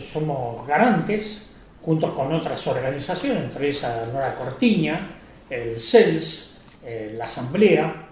somos 0.00 0.66
garantes, 0.66 1.50
junto 1.82 2.14
con 2.14 2.32
otras 2.32 2.66
organizaciones, 2.66 3.44
entre 3.44 3.68
esas 3.68 4.08
Nueva 4.12 4.34
Cortiña, 4.34 5.00
el 5.50 5.78
CELS, 5.78 6.58
eh, 6.84 7.14
la 7.16 7.24
Asamblea, 7.24 8.08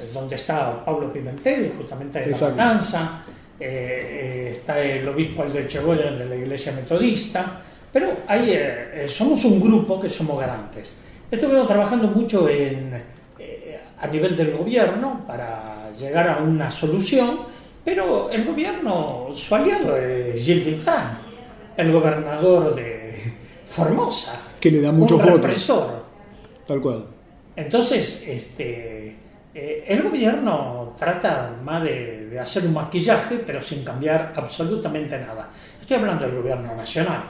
eh, 0.00 0.10
donde 0.12 0.34
está 0.36 0.84
Pablo 0.84 1.12
Pimentel, 1.12 1.72
justamente 1.76 2.20
de 2.20 2.30
la 2.30 2.48
matanza, 2.50 3.24
eh, 3.58 4.46
eh, 4.46 4.48
está 4.50 4.80
el 4.82 5.08
obispo 5.08 5.42
Aldo 5.42 5.58
Echegoyen 5.58 6.18
de 6.18 6.26
la 6.26 6.36
Iglesia 6.36 6.72
Metodista, 6.72 7.62
pero 7.94 8.08
hay, 8.26 8.50
eh, 8.50 9.04
eh, 9.04 9.08
somos 9.08 9.44
un 9.44 9.60
grupo 9.60 10.00
que 10.00 10.10
somos 10.10 10.40
garantes. 10.40 10.92
Estuvimos 11.30 11.68
trabajando 11.68 12.08
mucho 12.08 12.48
en, 12.48 12.92
eh, 13.38 13.80
a 14.00 14.06
nivel 14.08 14.36
del 14.36 14.56
gobierno 14.56 15.22
para 15.24 15.92
llegar 15.92 16.28
a 16.28 16.38
una 16.38 16.72
solución, 16.72 17.38
pero 17.84 18.30
el 18.30 18.44
gobierno, 18.44 19.28
su 19.32 19.54
aliado 19.54 19.96
es 19.96 20.44
Gilles 20.44 20.66
Binfran, 20.66 21.18
el 21.76 21.92
gobernador 21.92 22.74
de 22.74 23.32
Formosa, 23.64 24.40
Que 24.58 24.72
le 24.72 24.80
da 24.80 24.90
muchos 24.90 25.20
un 25.20 25.26
represor. 25.26 26.04
Tal 26.66 26.80
cual. 26.80 27.06
Entonces, 27.54 28.26
este, 28.26 29.14
eh, 29.54 29.84
el 29.86 30.02
gobierno 30.02 30.94
trata 30.98 31.56
más 31.62 31.82
de, 31.82 32.26
de 32.26 32.40
hacer 32.40 32.66
un 32.66 32.74
maquillaje, 32.74 33.38
pero 33.46 33.62
sin 33.62 33.84
cambiar 33.84 34.32
absolutamente 34.36 35.18
nada. 35.18 35.48
Estoy 35.80 35.96
hablando 35.98 36.26
del 36.26 36.36
gobierno 36.36 36.74
nacional. 36.74 37.22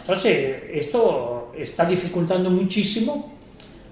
Entonces, 0.00 0.62
esto 0.72 1.52
está 1.56 1.84
dificultando 1.84 2.50
muchísimo 2.50 3.34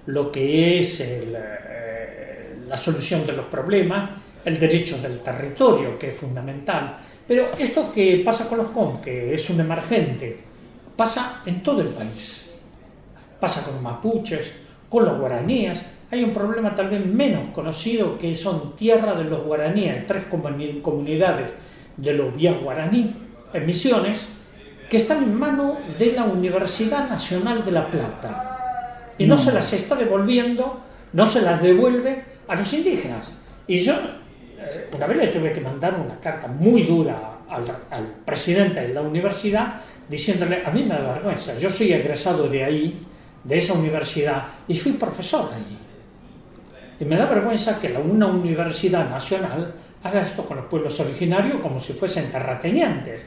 lo 0.07 0.31
que 0.31 0.79
es 0.79 0.99
eh, 1.01 2.55
la 2.67 2.75
solución 2.75 3.25
de 3.25 3.33
los 3.33 3.45
problemas, 3.45 4.09
el 4.43 4.59
derecho 4.59 4.97
del 4.97 5.19
territorio, 5.19 5.97
que 5.99 6.09
es 6.09 6.15
fundamental. 6.15 6.97
Pero 7.27 7.51
esto 7.57 7.91
que 7.93 8.21
pasa 8.25 8.49
con 8.49 8.57
los 8.57 8.71
COM, 8.71 9.01
que 9.01 9.33
es 9.35 9.49
un 9.49 9.59
emergente, 9.59 10.39
pasa 10.95 11.43
en 11.45 11.61
todo 11.61 11.81
el 11.81 11.89
país 11.89 12.45
pasa 13.39 13.63
con 13.63 13.75
los 13.75 13.83
mapuches, 13.83 14.53
con 14.89 15.05
los 15.05 15.19
guaraníes. 15.19 15.81
Hay 16.15 16.23
un 16.23 16.31
problema 16.33 16.73
tal 16.73 16.87
vez 16.89 17.05
menos 17.05 17.49
conocido 17.53 18.17
que 18.17 18.33
son 18.35 18.73
tierra 18.73 19.15
de 19.15 19.25
los 19.25 19.43
guaraníes, 19.43 20.05
tres 20.05 20.23
comuni- 20.31 20.81
comunidades 20.81 21.51
de 21.97 22.13
los 22.13 22.33
vías 22.33 22.55
guaraní 22.61 23.13
en 23.53 23.65
Misiones, 23.65 24.21
que 24.89 24.95
están 24.95 25.23
en 25.23 25.35
manos 25.37 25.73
de 25.99 26.13
la 26.13 26.23
Universidad 26.23 27.09
Nacional 27.09 27.65
de 27.65 27.71
La 27.73 27.91
Plata. 27.91 29.11
Y 29.17 29.25
no 29.25 29.35
No. 29.35 29.41
se 29.41 29.51
las 29.51 29.73
está 29.73 29.95
devolviendo, 29.95 30.79
no 31.11 31.25
se 31.25 31.41
las 31.41 31.61
devuelve 31.61 32.23
a 32.47 32.55
los 32.55 32.71
indígenas. 32.71 33.33
Y 33.67 33.79
yo 33.79 33.93
eh, 34.57 34.89
una 34.95 35.07
vez 35.07 35.17
le 35.17 35.27
tuve 35.27 35.51
que 35.51 35.59
mandar 35.59 35.99
una 35.99 36.17
carta 36.21 36.47
muy 36.47 36.83
dura 36.83 37.39
al, 37.49 37.65
al 37.91 38.05
presidente 38.25 38.79
de 38.87 38.93
la 38.93 39.01
universidad 39.01 39.81
diciéndole, 40.07 40.63
a 40.65 40.71
mí 40.71 40.83
me 40.83 40.95
da 40.95 41.13
vergüenza, 41.15 41.57
yo 41.59 41.69
soy 41.69 41.91
egresado 41.91 42.47
de 42.47 42.63
ahí, 42.63 43.01
de 43.43 43.57
esa 43.57 43.73
universidad, 43.73 44.45
y 44.65 44.77
fui 44.77 44.93
profesor 44.93 45.49
allí. 45.53 45.77
Y 46.99 47.05
me 47.05 47.17
da 47.17 47.25
vergüenza 47.25 47.79
que 47.79 47.93
una 47.97 48.27
universidad 48.27 49.09
nacional 49.09 49.73
haga 50.03 50.21
esto 50.21 50.45
con 50.45 50.57
los 50.57 50.65
pueblos 50.67 50.99
originarios 50.99 51.57
como 51.61 51.79
si 51.79 51.93
fuesen 51.93 52.31
terratenientes. 52.31 53.21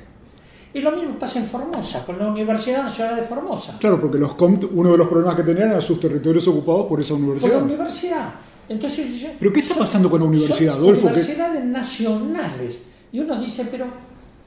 Y 0.72 0.80
lo 0.80 0.90
mismo 0.92 1.18
pasa 1.18 1.38
en 1.38 1.46
Formosa, 1.46 2.04
con 2.04 2.18
la 2.18 2.26
Universidad 2.28 2.82
Nacional 2.84 3.16
de 3.16 3.22
Formosa. 3.22 3.76
Claro, 3.80 3.98
porque 4.00 4.18
los 4.18 4.34
COM, 4.34 4.60
uno 4.74 4.92
de 4.92 4.98
los 4.98 5.08
problemas 5.08 5.34
que 5.36 5.42
tenían 5.42 5.70
era 5.70 5.80
sus 5.80 5.98
territorios 5.98 6.46
ocupados 6.48 6.86
por 6.86 7.00
esa 7.00 7.14
Por 7.14 7.20
la 7.20 7.26
universidad. 7.26 7.62
universidad. 7.62 8.28
Entonces, 8.68 9.20
yo- 9.20 9.28
¿Pero 9.38 9.52
qué 9.52 9.60
está 9.60 9.74
son- 9.74 9.82
pasando 9.82 10.10
con 10.10 10.20
la 10.20 10.26
universidad, 10.26 10.72
son 10.74 10.82
Adolfo? 10.82 11.00
Que- 11.00 11.06
Universidades 11.14 11.64
nacionales. 11.64 12.88
Y 13.12 13.20
uno 13.20 13.40
dice, 13.40 13.66
pero 13.70 13.86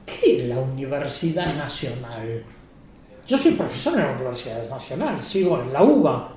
¿qué 0.06 0.42
es 0.42 0.48
la 0.48 0.58
Universidad 0.60 1.46
Nacional? 1.56 2.44
Yo 3.26 3.36
soy 3.36 3.52
profesor 3.52 3.94
en 3.94 4.06
la 4.06 4.12
Universidad 4.12 4.68
Nacional, 4.70 5.20
sigo 5.22 5.60
en 5.60 5.72
la 5.72 5.82
UBA, 5.82 6.28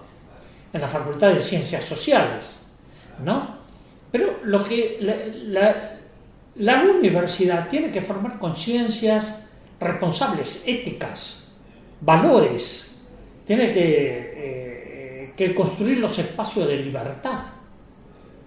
en 0.73 0.81
la 0.81 0.87
Facultad 0.87 1.31
de 1.33 1.41
Ciencias 1.41 1.85
Sociales, 1.85 2.64
¿no? 3.23 3.55
Pero 4.11 4.39
lo 4.43 4.63
que 4.63 4.97
la, 5.01 5.15
la- 5.61 5.91
la 6.57 6.83
universidad 6.83 7.67
tiene 7.67 7.91
que 7.91 8.01
formar 8.01 8.39
conciencias 8.39 9.43
responsables, 9.79 10.63
éticas, 10.65 11.49
valores, 11.99 12.95
tiene 13.45 13.71
que, 13.71 14.33
eh, 14.37 15.33
que 15.35 15.53
construir 15.53 15.97
los 15.99 16.17
espacios 16.17 16.65
de 16.67 16.77
libertad. 16.77 17.39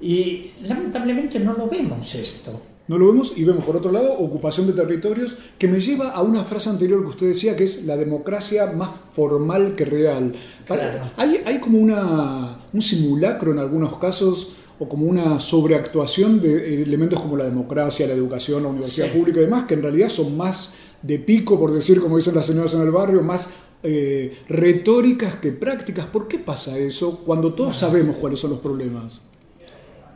Y 0.01 0.53
lamentablemente 0.63 1.39
no 1.41 1.53
lo 1.55 1.69
vemos 1.69 2.15
esto. 2.15 2.61
No 2.87 2.97
lo 2.97 3.09
vemos 3.09 3.35
y 3.37 3.45
vemos 3.45 3.65
por 3.65 3.77
otro 3.77 3.93
lado 3.93 4.15
ocupación 4.15 4.67
de 4.67 4.73
territorios 4.73 5.37
que 5.59 5.69
me 5.69 5.79
lleva 5.79 6.11
a 6.13 6.23
una 6.23 6.45
frase 6.45 6.71
anterior 6.71 7.03
que 7.03 7.11
usted 7.11 7.27
decía 7.29 7.55
que 7.57 7.65
es 7.65 7.85
la 7.85 7.97
democracia 7.99 8.67
más 8.73 8.91
formal 9.13 9.75
que 9.75 9.85
real. 9.85 10.33
Claro. 10.67 11.11
hay, 11.19 11.43
hay 11.45 11.59
como 11.61 11.79
una, 11.79 12.57
un 12.73 12.81
simulacro 12.81 13.53
en 13.53 13.59
algunos 13.59 13.97
casos 13.99 14.55
o 14.81 14.89
como 14.89 15.07
una 15.07 15.41
sobreactuación 15.41 16.41
de 16.41 16.83
elementos 16.83 17.21
como 17.21 17.37
la 17.37 17.45
democracia, 17.45 18.07
la 18.07 18.15
educación, 18.15 18.63
la 18.63 18.69
universidad 18.69 19.09
Sí. 19.11 19.19
pública 19.19 19.41
y 19.41 19.45
demás, 19.45 19.65
que 19.67 19.75
en 19.75 19.83
realidad 19.83 20.09
son 20.09 20.37
más 20.37 20.75
de 21.03 21.19
pico, 21.19 21.59
por 21.59 21.73
decir 21.73 22.01
como 22.01 22.17
dicen 22.17 22.35
las 22.35 22.47
señoras 22.47 22.75
en 22.75 22.83
el 22.83 22.91
barrio, 22.91 23.23
más 23.23 23.51
eh, 23.83 24.39
retóricas 24.49 25.37
que 25.37 25.53
prácticas. 25.53 26.07
¿Por 26.07 26.27
qué 26.27 26.39
pasa 26.41 26.77
eso 26.77 27.23
cuando 27.25 27.55
todos 27.55 27.77
sabemos 27.77 28.17
cuáles 28.17 28.41
son 28.41 28.51
los 28.51 28.59
problemas? 28.61 29.23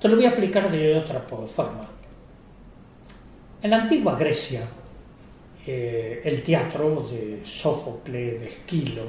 Te 0.00 0.08
lo 0.08 0.16
voy 0.16 0.24
a 0.24 0.28
explicar 0.30 0.68
de 0.70 0.96
otra 0.98 1.20
forma. 1.20 1.88
En 3.62 3.70
la 3.70 3.82
antigua 3.82 4.16
Grecia, 4.18 4.62
eh, 5.64 6.22
el 6.24 6.42
teatro 6.42 7.08
de 7.08 7.42
Sófocles, 7.44 8.40
de 8.40 8.46
Esquilo, 8.46 9.02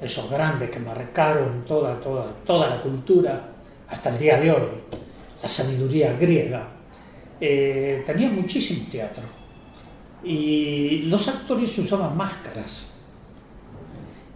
esos 0.00 0.30
grandes 0.30 0.70
que 0.70 0.78
marcaron 0.78 1.64
toda, 1.64 2.00
toda, 2.00 2.32
toda 2.46 2.68
la 2.70 2.82
cultura 2.82 3.53
hasta 3.94 4.10
el 4.10 4.18
día 4.18 4.40
de 4.40 4.50
hoy, 4.50 4.68
la 5.40 5.48
sabiduría 5.48 6.14
griega, 6.14 6.66
eh, 7.40 8.02
tenía 8.04 8.28
muchísimo 8.28 8.88
teatro. 8.90 9.22
Y 10.24 11.02
los 11.02 11.28
actores 11.28 11.78
usaban 11.78 12.16
máscaras. 12.16 12.88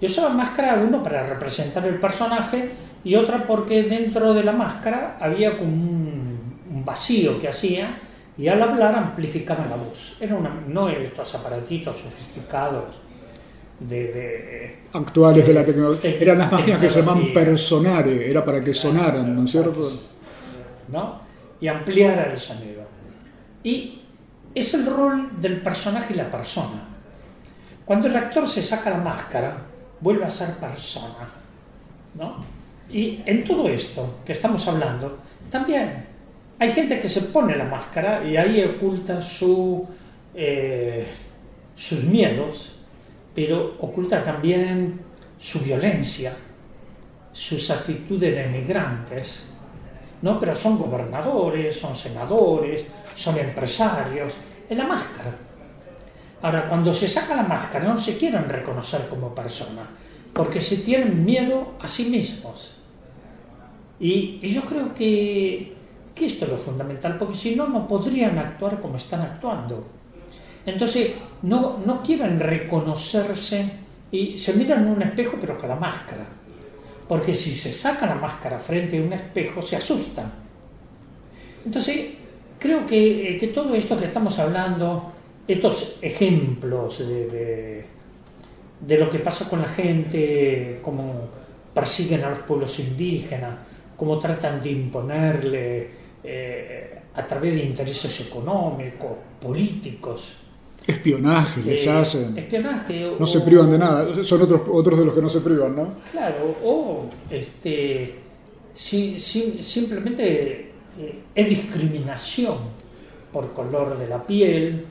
Y 0.01 0.07
usaban 0.07 0.37
máscara 0.37 0.75
uno 0.75 1.03
para 1.03 1.27
representar 1.27 1.85
el 1.87 1.99
personaje 1.99 2.71
y 3.03 3.17
otra 3.17 3.45
porque 3.45 3.83
dentro 3.83 4.33
de 4.33 4.45
la 4.45 4.53
máscara 4.53 5.19
había 5.21 5.59
como 5.59 5.73
un, 5.73 6.61
un 6.71 6.85
vacío 6.85 7.41
que 7.41 7.49
hacía 7.49 7.99
y 8.37 8.47
al 8.47 8.63
hablar 8.63 8.95
amplificaban 8.95 9.69
la 9.71 9.77
voz. 9.77 10.17
Era 10.21 10.37
una, 10.37 10.51
no 10.69 10.89
estos 10.89 11.35
aparatitos 11.35 11.97
sofisticados 11.97 12.95
de, 13.81 14.13
de- 14.13 14.79
Actuales 14.93 15.47
de 15.47 15.53
la 15.55 15.65
tecnología. 15.65 16.11
Tec- 16.11 16.21
Eran 16.23 16.39
las 16.39 16.51
máquinas 16.53 16.81
que 16.81 16.89
se 16.91 17.01
llaman 17.01 17.15
tecnología. 17.17 17.45
personare, 17.45 18.31
era 18.31 18.45
para 18.45 18.63
que 18.65 18.73
sonaran, 18.75 19.35
¿no 19.37 19.45
es 19.45 19.51
cierto? 19.51 19.91
¿no? 20.89 21.21
y 21.61 21.67
ampliar 21.67 22.31
el 22.33 22.39
sonido. 22.39 22.83
Y 23.65 24.01
es 24.55 24.73
el 24.75 24.87
rol 24.87 25.29
del 25.41 25.61
personaje 25.61 26.15
y 26.15 26.17
la 26.17 26.31
persona. 26.31 26.85
Cuando 27.85 28.07
el 28.07 28.17
actor 28.17 28.49
se 28.49 28.63
saca 28.63 28.91
la 28.91 28.99
máscara, 28.99 29.57
vuelve 30.01 30.25
a 30.25 30.31
ser 30.31 30.51
persona. 30.55 31.29
¿no? 32.15 32.45
Y 32.91 33.21
en 33.27 33.45
todo 33.45 33.69
esto 33.69 34.21
que 34.25 34.33
estamos 34.33 34.67
hablando, 34.69 35.19
también 35.51 36.07
hay 36.59 36.71
gente 36.73 36.99
que 37.01 37.09
se 37.09 37.23
pone 37.23 37.57
la 37.57 37.65
máscara 37.65 38.25
y 38.25 38.37
ahí 38.37 38.63
oculta 38.65 39.21
su, 39.21 39.87
eh, 40.35 41.07
sus 41.75 42.05
miedos, 42.05 42.78
pero 43.35 43.77
oculta 43.81 44.23
también 44.23 45.01
su 45.39 45.61
violencia, 45.61 46.35
sus 47.33 47.71
actitudes 47.71 48.35
de 48.35 48.45
emigrantes, 48.45 49.45
¿no? 50.23 50.41
Pero 50.41 50.55
son 50.55 50.79
gobernadores, 50.79 51.79
son 51.79 51.95
senadores, 51.95 52.87
son 53.15 53.39
empresarios, 53.39 54.33
en 54.69 54.79
la 54.79 54.85
máscara. 54.85 55.35
Ahora, 56.43 56.69
cuando 56.69 56.93
se 56.93 57.09
saca 57.09 57.35
la 57.35 57.43
máscara 57.43 57.85
no 57.85 57.99
se 57.99 58.17
quieren 58.17 58.49
reconocer 58.49 59.09
como 59.09 59.35
persona, 59.35 59.89
porque 60.33 60.61
se 60.61 60.79
tienen 60.79 61.25
miedo 61.25 61.75
a 61.81 61.89
sí 61.89 62.07
mismos. 62.07 62.75
Y, 64.01 64.39
y 64.43 64.49
yo 64.49 64.63
creo 64.63 64.95
que, 64.95 65.75
que 66.15 66.27
esto 66.27 66.45
es 66.45 66.51
lo 66.53 66.57
fundamental, 66.59 67.19
porque 67.19 67.37
si 67.37 67.57
no, 67.57 67.69
no 67.69 67.89
podrían 67.89 68.39
actuar 68.39 68.81
como 68.81 68.97
están 68.97 69.23
actuando. 69.23 69.87
Entonces, 70.67 71.13
no, 71.43 71.79
no 71.79 72.03
quieren 72.03 72.41
reconocerse 72.41 73.71
y 74.11 74.39
se 74.39 74.55
miran 74.55 74.85
en 74.85 74.89
un 74.89 75.03
espejo, 75.03 75.37
pero 75.41 75.59
con 75.59 75.69
la 75.69 75.77
máscara. 75.77 76.27
Porque 77.07 77.35
si 77.35 77.51
se 77.51 77.73
saca 77.73 78.07
la 78.07 78.15
máscara 78.15 78.59
frente 78.59 78.99
a 78.99 79.03
un 79.03 79.13
espejo, 79.13 79.63
se 79.63 79.77
asustan. 79.77 80.31
Entonces, 81.65 82.11
creo 82.59 82.87
que, 82.87 83.31
eh, 83.31 83.39
que 83.39 83.49
todo 83.49 83.75
esto 83.75 83.97
que 83.97 84.05
estamos 84.05 84.39
hablando, 84.39 85.13
estos 85.47 85.97
ejemplos 86.03 86.99
de, 86.99 87.85
de, 88.81 88.99
lo 88.99 89.09
que 89.09 89.19
pasa 89.19 89.49
con 89.49 89.63
la 89.63 89.69
gente, 89.69 90.81
cómo 90.83 91.29
persiguen 91.73 92.25
a 92.25 92.31
los 92.31 92.41
pueblos 92.41 92.79
indígenas, 92.79 93.55
cómo 93.97 94.19
tratan 94.19 94.63
de 94.63 94.71
imponerle 94.71 95.91
eh, 96.23 96.99
a 97.15 97.27
través 97.27 97.55
de 97.55 97.65
intereses 97.65 98.21
económicos, 98.21 99.13
políticos. 99.41 100.37
Espionaje 100.89 101.61
les 101.63 101.87
eh, 101.87 101.91
hacen. 101.91 102.39
Espionaje. 102.39 103.13
No 103.19 103.25
o- 103.25 103.27
se 103.27 103.41
privan 103.43 103.71
de 103.71 103.79
nada. 103.79 104.25
Son 104.25 104.41
otros, 104.43 104.63
otros 104.73 104.99
de 104.99 105.05
los 105.05 105.15
que 105.15 105.21
no 105.23 105.29
se 105.29 105.41
privan, 105.43 105.77
¿no? 105.77 105.89
Claro, 106.11 106.57
o 106.65 107.05
este, 107.31 108.15
si- 108.75 109.21
si- 109.21 109.63
simplemente 109.63 110.73
eh, 110.99 111.19
es 111.35 111.49
discriminación 111.49 112.57
por 113.33 113.53
color 113.53 113.99
de 113.99 114.09
la 114.09 114.23
piel, 114.23 114.85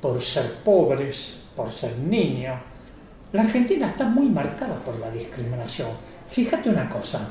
por 0.00 0.22
ser 0.22 0.50
pobres, 0.64 1.42
por 1.54 1.70
ser 1.70 1.98
niños. 1.98 2.58
La 3.32 3.42
Argentina 3.42 3.88
está 3.88 4.04
muy 4.08 4.26
marcada 4.30 4.82
por 4.82 4.98
la 4.98 5.10
discriminación. 5.10 5.88
Fíjate 6.26 6.70
una 6.70 6.88
cosa, 6.88 7.28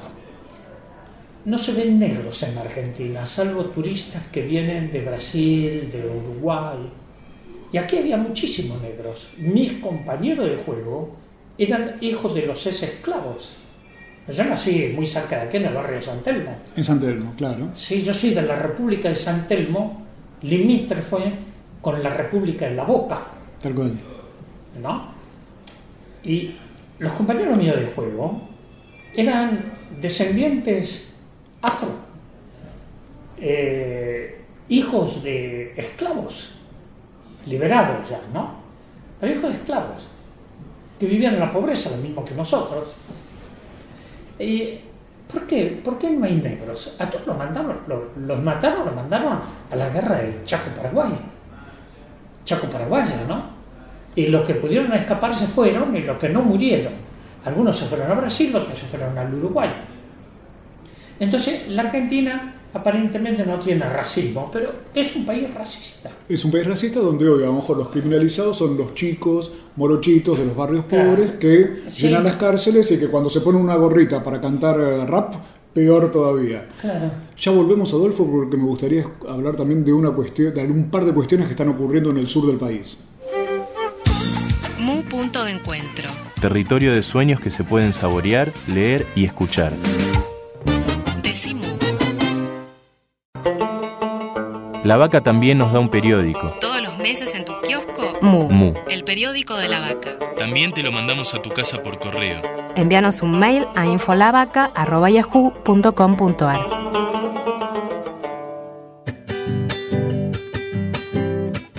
no 1.45 1.58
se 1.58 1.74
ven 1.74 1.97
negros 1.99 2.43
en 2.43 2.58
Argentina, 2.58 3.26
salvo 3.26 3.66
turistas 3.66 4.24
que 4.32 4.43
vienen 4.43 4.91
de 4.91 5.01
Brasil, 5.01 5.89
de 5.91 6.06
Uruguay. 6.08 6.78
Y 7.76 7.78
aquí 7.78 7.97
había 7.97 8.15
muchísimos 8.15 8.82
negros. 8.82 9.28
Mis 9.38 9.73
compañeros 9.73 10.49
de 10.49 10.55
juego 10.55 11.13
eran 11.57 11.97
hijos 11.99 12.34
de 12.34 12.45
los 12.45 12.65
ex 12.65 12.84
esclavos. 12.84 13.57
Yo 14.30 14.45
nací 14.45 14.93
muy 14.95 15.05
cerca 15.05 15.39
de 15.39 15.41
aquí, 15.47 15.57
en 15.57 15.65
el 15.65 15.73
barrio 15.73 15.97
de 15.97 16.01
San 16.01 16.23
Telmo. 16.23 16.55
En 16.73 16.86
San 16.86 17.01
Telmo, 17.01 17.34
claro. 17.36 17.71
Sí, 17.73 18.01
yo 18.01 18.13
soy 18.13 18.30
de 18.30 18.43
la 18.43 18.55
República 18.55 19.09
de 19.09 19.15
San 19.15 19.45
Telmo, 19.45 20.05
limítrofe 20.43 21.34
con 21.82 22.01
la 22.01 22.11
República 22.11 22.69
de 22.69 22.76
la 22.76 22.86
Boca, 22.86 23.19
Tal 23.61 23.76
cual. 23.76 23.93
¿no? 24.82 25.09
Y 26.23 26.55
los 26.99 27.11
compañeros 27.11 27.57
míos 27.57 27.78
de 27.78 27.88
juego 27.88 28.39
eran 29.13 29.59
descendientes 29.99 31.13
afro, 31.61 31.89
eh, 33.38 34.45
hijos 34.69 35.21
de 35.21 35.73
esclavos, 35.76 36.55
liberados 37.46 38.10
ya, 38.10 38.20
¿no? 38.34 38.56
Pero 39.20 39.34
hijos 39.34 39.50
de 39.52 39.58
esclavos, 39.58 40.10
que 41.00 41.06
vivían 41.06 41.34
en 41.36 41.39
la 41.39 41.52
pobreza, 41.52 41.89
lo 41.91 41.98
mismo 41.98 42.24
que 42.24 42.34
nosotros. 42.34 42.89
¿Y 44.39 44.80
por 45.32 45.46
qué? 45.48 45.82
¿Por 45.84 45.98
qué 45.98 46.12
no 46.12 46.26
hay 46.26 46.36
negros? 46.36 46.96
A 47.00 47.10
todos 47.10 47.26
los 47.28 47.38
mandaron, 47.38 47.78
lo- 47.88 48.10
los 48.26 48.41
mataron, 48.41 48.86
los 48.86 48.96
mandaron 48.96 49.39
a 49.72 49.76
la 49.76 49.89
guerra 49.89 50.18
del 50.18 50.43
Chaco 50.43 50.70
Paraguay. 50.76 51.12
Chaco 52.43 52.68
Paraguaya, 52.68 53.24
¿no? 53.28 53.43
Y 54.16 54.28
los 54.28 54.46
que 54.46 54.56
pudieron 54.56 54.91
escapar 54.93 55.34
se 55.36 55.48
fueron 55.48 55.96
y 55.96 56.02
los 56.04 56.18
que 56.18 56.30
no 56.30 56.41
murieron. 56.41 56.93
Algunos 57.43 57.78
se 57.78 57.86
fueron 57.86 58.12
a 58.12 58.16
Brasil, 58.16 58.56
otros 58.56 58.78
se 58.78 58.86
fueron 58.86 59.18
al 59.18 59.34
Uruguay. 59.34 59.70
Entonces, 61.20 61.68
la 61.70 61.84
Argentina 61.84 62.54
aparentemente 62.76 63.45
no 63.45 63.57
tiene 63.59 63.88
racismo, 63.89 64.49
pero 64.51 64.69
es 64.93 65.15
un 65.15 65.26
país 65.26 65.51
racista. 65.53 66.11
Es 66.28 66.43
un 66.43 66.51
país 66.51 66.67
racista 66.67 66.99
donde 66.99 67.28
hoy 67.28 67.41
a 67.43 67.47
lo 67.47 67.53
mejor 67.53 67.78
los 67.78 67.88
criminalizados 67.88 68.57
son 68.57 68.78
los 68.78 68.93
chicos 68.93 69.53
morochitos 69.78 70.38
de 70.38 70.45
los 70.45 70.55
barrios 70.55 70.86
Claro. 70.86 71.11
pobres 71.11 71.32
que 71.34 71.84
Sí. 71.88 72.03
llenan 72.07 72.26
las 72.26 72.36
cárceles 72.36 72.91
y 72.91 72.99
que 72.99 73.07
cuando 73.07 73.30
se 73.30 73.41
ponen 73.41 73.61
una 73.61 73.76
gorrita 73.76 74.21
para 74.21 74.41
cantar 74.41 74.80
eh, 74.80 75.05
rap, 75.05 75.36
peor 75.73 76.11
todavía. 76.11 76.67
Claro. 76.82 77.11
Ya 77.39 77.51
volvemos, 77.51 77.93
Adolfo, 77.93 78.26
porque 78.30 78.57
me 78.57 78.63
gustaría 78.65 79.05
hablar 79.28 79.55
también 79.55 79.84
de 79.86 79.93
una 79.93 80.11
cuestión, 80.11 80.53
de 80.53 80.63
un 80.63 80.89
par 80.89 81.05
de 81.05 81.13
cuestiones 81.13 81.47
que 81.47 81.53
están 81.53 81.69
ocurriendo 81.69 82.09
en 82.11 82.17
el 82.17 82.28
sur 82.28 82.45
del 82.47 82.57
país. 82.57 83.05
Mu 84.80 85.01
punto 85.03 85.43
de 85.45 85.51
encuentro. 85.51 86.09
Territorio 86.41 86.93
de 86.93 87.01
sueños 87.03 87.39
que 87.39 87.49
se 87.49 87.63
pueden 87.63 87.91
saborear, 87.93 88.51
leer 88.67 89.05
y 89.15 89.26
escuchar. 89.26 89.71
La 94.86 94.96
vaca 94.98 95.22
también 95.22 95.58
nos 95.58 95.74
da 95.74 95.80
un 95.80 95.90
periódico. 95.90 96.54
Todos 96.62 96.84
los 96.84 97.00
meses 97.00 97.34
en 97.34 97.44
tu 97.44 97.54
kiosco, 97.68 98.20
Mu. 98.22 98.48
Mu. 98.50 98.76
el 98.88 99.04
periódico 99.04 99.58
de 99.58 99.68
la 99.68 99.80
vaca. 99.80 100.20
También 100.38 100.74
te 100.74 100.84
lo 100.84 100.92
mandamos 100.92 101.34
a 101.34 101.42
tu 101.42 101.50
casa 101.50 101.82
por 101.82 101.98
correo. 101.98 102.40
Envíanos 102.76 103.24
un 103.24 103.40
mail 103.40 103.66
a 103.74 103.88
infolavaca.yahoo.com.ar. 103.88 106.60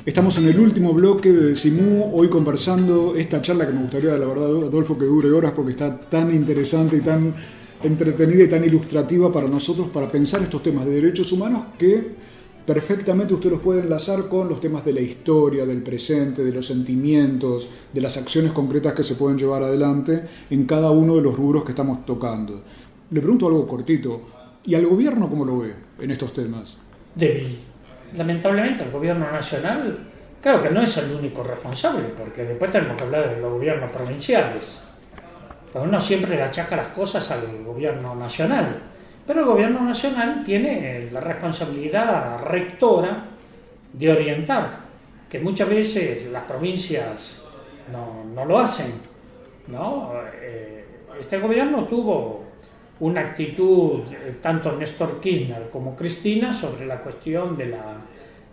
Estamos 0.05 0.39
en 0.39 0.49
el 0.49 0.59
último 0.59 0.93
bloque 0.93 1.31
de 1.31 1.51
Decimú, 1.51 2.11
hoy 2.13 2.29
conversando 2.29 3.15
esta 3.15 3.41
charla 3.41 3.69
que 3.69 3.73
me 3.73 3.83
gustaría, 3.83 4.17
la 4.17 4.27
verdad, 4.27 4.47
Adolfo, 4.47 4.99
que 4.99 5.05
dure 5.05 5.31
horas 5.31 5.53
porque 5.55 5.71
está 5.71 5.97
tan 5.97 6.35
interesante 6.35 6.97
y 6.97 7.03
tan 7.03 7.33
entretenida 7.85 8.43
y 8.43 8.49
tan 8.49 8.65
ilustrativa 8.65 9.33
para 9.33 9.47
nosotros 9.47 9.91
para 9.91 10.09
pensar 10.09 10.43
estos 10.43 10.61
temas 10.61 10.87
de 10.87 10.91
derechos 10.91 11.31
humanos 11.31 11.67
que 11.79 12.27
perfectamente 12.67 13.33
usted 13.33 13.51
los 13.51 13.63
puede 13.63 13.83
enlazar 13.83 14.29
con 14.29 14.49
los 14.49 14.61
temas 14.61 14.85
de 14.85 14.93
la 14.93 15.01
historia, 15.01 15.65
del 15.65 15.83
presente, 15.83 16.45
de 16.45 16.53
los 16.53 16.67
sentimientos, 16.67 17.69
de 17.93 18.01
las 18.01 18.17
acciones 18.17 18.53
concretas 18.53 18.93
que 18.93 19.05
se 19.05 19.15
pueden 19.15 19.39
llevar 19.39 19.63
adelante 19.63 20.23
en 20.51 20.67
cada 20.67 20.91
uno 20.91 21.17
de 21.17 21.23
los 21.23 21.37
rubros 21.37 21.65
que 21.65 21.73
estamos 21.73 22.05
tocando. 22.05 22.63
Le 23.11 23.21
pregunto 23.21 23.47
algo 23.47 23.67
cortito, 23.67 24.23
¿y 24.65 24.75
al 24.75 24.87
gobierno 24.87 25.31
cómo 25.31 25.45
lo 25.45 25.61
ve 25.61 25.75
en 26.01 26.11
estos 26.11 26.33
temas? 26.33 26.79
débil. 27.17 27.59
Lamentablemente 28.17 28.85
el 28.85 28.91
gobierno 28.93 29.31
nacional, 29.33 29.99
claro 30.41 30.63
que 30.63 30.71
no 30.71 30.83
es 30.83 30.97
el 30.99 31.13
único 31.13 31.43
responsable, 31.43 32.05
porque 32.17 32.45
después 32.45 32.71
tenemos 32.71 32.97
que 32.97 33.05
hablar 33.05 33.35
de 33.35 33.41
los 33.41 33.53
gobiernos 33.53 33.91
provinciales. 33.91 34.81
Pero 35.73 35.85
uno 35.85 36.01
siempre 36.01 36.37
le 36.37 36.43
achaca 36.43 36.77
las 36.77 36.89
cosas 36.89 37.29
al 37.33 37.65
gobierno 37.65 38.15
nacional. 38.15 38.81
Pero 39.27 39.41
el 39.41 39.47
gobierno 39.47 39.81
nacional 39.81 40.43
tiene 40.45 41.09
la 41.11 41.21
responsabilidad 41.21 42.43
rectora 42.45 43.25
de 43.93 44.13
orientar, 44.13 44.87
que 45.29 45.41
muchas 45.41 45.69
veces 45.69 46.27
las 46.31 46.45
provincias 46.45 47.45
no, 47.91 48.45
lo 48.45 48.59
hacen. 48.59 48.93
¿no? 49.69 50.13
Eh, 50.41 50.85
Este 51.19 51.39
gobierno 51.39 51.85
tuvo 51.85 52.45
una 53.01 53.21
actitud, 53.21 54.03
eh, 54.13 54.37
tanto 54.41 54.73
Néstor 54.73 55.21
Kirchner 55.21 55.69
como 55.71 55.97
Cristina, 55.97 56.53
sobre 56.53 56.87
la 56.87 57.01
cuestión 57.01 57.57
de 57.57 57.67
la 57.67 57.97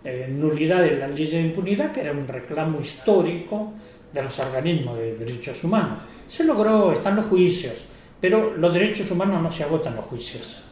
eh, 0.02 0.26
nulidad 0.28 0.82
de 0.82 0.96
la 0.96 1.08
ley 1.08 1.26
de 1.26 1.40
impunidad, 1.40 1.92
que 1.92 2.00
era 2.00 2.12
un 2.12 2.26
reclamo 2.26 2.80
histórico 2.80 3.72
de 4.12 4.22
los 4.22 4.38
organismos 4.38 4.98
de 4.98 5.16
derechos 5.16 5.62
humanos. 5.64 6.00
Se 6.26 6.44
logró, 6.44 6.92
están 6.92 7.16
los 7.16 7.26
juicios, 7.26 7.84
pero 8.24 8.56
los 8.56 8.72
derechos 8.72 9.10
humanos 9.10 9.42
no 9.42 9.52
se 9.52 9.64
agotan 9.64 9.96
los 9.96 10.06
juicios. 10.06 10.62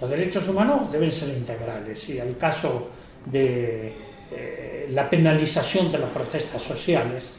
Los 0.00 0.08
derechos 0.08 0.48
humanos 0.48 0.90
deben 0.90 1.12
ser 1.12 1.28
integrales 1.36 2.08
y 2.08 2.18
el 2.18 2.38
caso 2.38 2.88
de 3.26 3.94
eh, 4.30 4.88
la 4.90 5.10
penalización 5.10 5.92
de 5.92 5.98
las 5.98 6.08
protestas 6.08 6.62
sociales, 6.62 7.32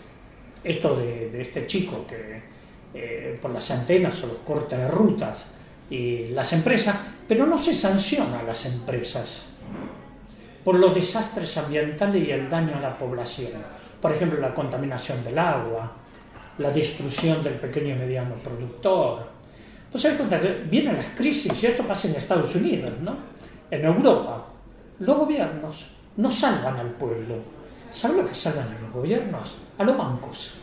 esto 0.64 0.96
de, 0.96 1.32
de 1.32 1.42
este 1.42 1.66
chico 1.66 2.06
que 2.08 2.40
eh, 2.94 3.40
por 3.42 3.50
las 3.50 3.72
antenas 3.72 4.24
o 4.24 4.28
los 4.28 4.38
cortes 4.46 4.78
de 4.78 4.88
rutas 4.88 5.48
y 5.90 6.28
las 6.28 6.54
empresas, 6.54 6.98
pero 7.28 7.48
no 7.48 7.58
se 7.58 7.74
sanciona 7.74 8.42
a 8.42 8.44
las 8.44 8.68
empresas 8.68 9.56
por 10.64 10.76
los 10.76 10.94
desastres 10.94 11.58
ambientales 11.58 12.28
y 12.28 12.30
el 12.30 12.48
daño 12.48 12.78
a 12.78 12.80
la 12.80 12.96
población. 12.96 13.54
Por 14.00 14.12
ejemplo, 14.12 14.40
la 14.40 14.54
contaminación 14.54 15.24
del 15.24 15.40
agua, 15.40 15.94
la 16.60 16.70
destrucción 16.70 17.44
del 17.44 17.56
pequeño 17.56 17.96
y 17.96 17.98
mediano 17.98 18.36
productor. 18.36 19.31
Pues 19.92 20.06
hay 20.06 20.16
cuenta 20.16 20.40
que 20.40 20.64
vienen 20.70 20.96
las 20.96 21.08
crisis, 21.18 21.52
y 21.62 21.66
esto 21.66 21.84
pasa 21.86 22.08
en 22.08 22.16
Estados 22.16 22.56
Unidos, 22.56 22.92
¿no? 23.04 23.16
En 23.70 23.84
Europa, 23.86 24.48
los 25.00 25.18
gobiernos 25.18 25.86
no 26.18 26.32
salvan 26.32 26.78
al 26.78 26.92
pueblo. 26.92 27.36
¿Saben 27.92 28.18
lo 28.18 28.26
que 28.28 28.36
salvan 28.36 28.68
a 28.68 28.82
los 28.82 28.94
gobiernos? 28.94 29.56
A 29.78 29.84
los 29.84 29.98
bancos. 29.98 30.54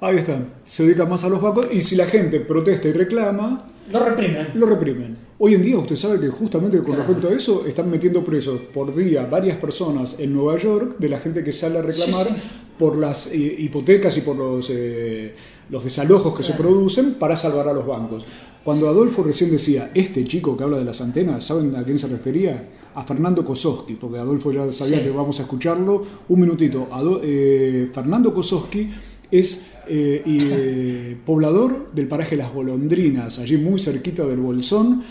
Ahí 0.00 0.16
están, 0.18 0.48
se 0.64 0.82
dedican 0.84 1.08
más 1.08 1.22
a 1.22 1.28
los 1.28 1.40
bancos 1.40 1.68
y 1.70 1.80
si 1.80 1.94
la 1.94 2.06
gente 2.06 2.40
protesta 2.40 2.88
y 2.88 2.92
reclama, 2.92 3.64
Lo 3.92 4.00
reprimen. 4.04 4.48
lo 4.54 4.66
reprimen. 4.66 5.16
Hoy 5.38 5.54
en 5.54 5.62
día 5.62 5.78
usted 5.78 5.94
sabe 5.94 6.18
que 6.18 6.28
justamente 6.28 6.78
con 6.82 6.96
respecto 6.96 7.28
a 7.28 7.32
eso 7.32 7.64
están 7.66 7.88
metiendo 7.88 8.24
presos 8.24 8.60
por 8.74 8.92
día 8.96 9.26
varias 9.26 9.56
personas 9.58 10.16
en 10.18 10.32
Nueva 10.32 10.58
York 10.58 10.96
de 10.98 11.08
la 11.08 11.18
gente 11.20 11.44
que 11.44 11.52
sale 11.52 11.78
a 11.78 11.82
reclamar 11.82 12.26
Sí, 12.26 12.34
sí. 12.34 12.40
por 12.78 12.96
las 12.96 13.28
eh, 13.28 13.36
hipotecas 13.58 14.16
y 14.18 14.20
por 14.22 14.34
los, 14.36 14.70
eh, 14.70 15.34
los 15.72 15.82
desalojos 15.82 16.36
que 16.36 16.42
se 16.44 16.52
producen 16.52 17.14
para 17.14 17.34
salvar 17.34 17.66
a 17.68 17.72
los 17.72 17.86
bancos. 17.86 18.24
Cuando 18.62 18.88
Adolfo 18.88 19.24
recién 19.24 19.50
decía, 19.50 19.90
este 19.94 20.22
chico 20.22 20.56
que 20.56 20.62
habla 20.62 20.76
de 20.78 20.84
las 20.84 21.00
antenas, 21.00 21.42
¿saben 21.44 21.74
a 21.74 21.82
quién 21.82 21.98
se 21.98 22.06
refería? 22.06 22.68
A 22.94 23.02
Fernando 23.02 23.44
Kososki, 23.44 23.94
porque 23.94 24.18
Adolfo 24.18 24.52
ya 24.52 24.70
sabía 24.70 24.98
Sí. 24.98 25.04
que 25.04 25.10
vamos 25.10 25.40
a 25.40 25.42
escucharlo. 25.42 26.04
Un 26.28 26.38
minutito. 26.40 26.86
Ado- 26.92 27.20
eh, 27.24 27.90
Fernando 27.92 28.32
Kososki 28.32 28.90
es 29.30 29.72
eh, 29.88 30.22
eh, 30.24 31.16
poblador 31.26 31.90
del 31.92 32.06
paraje 32.06 32.36
Las 32.36 32.52
Golondrinas, 32.54 33.38
allí 33.40 33.56
muy 33.56 33.80
cerquita 33.80 34.24
del 34.26 34.38
Bolsón, 34.38 35.02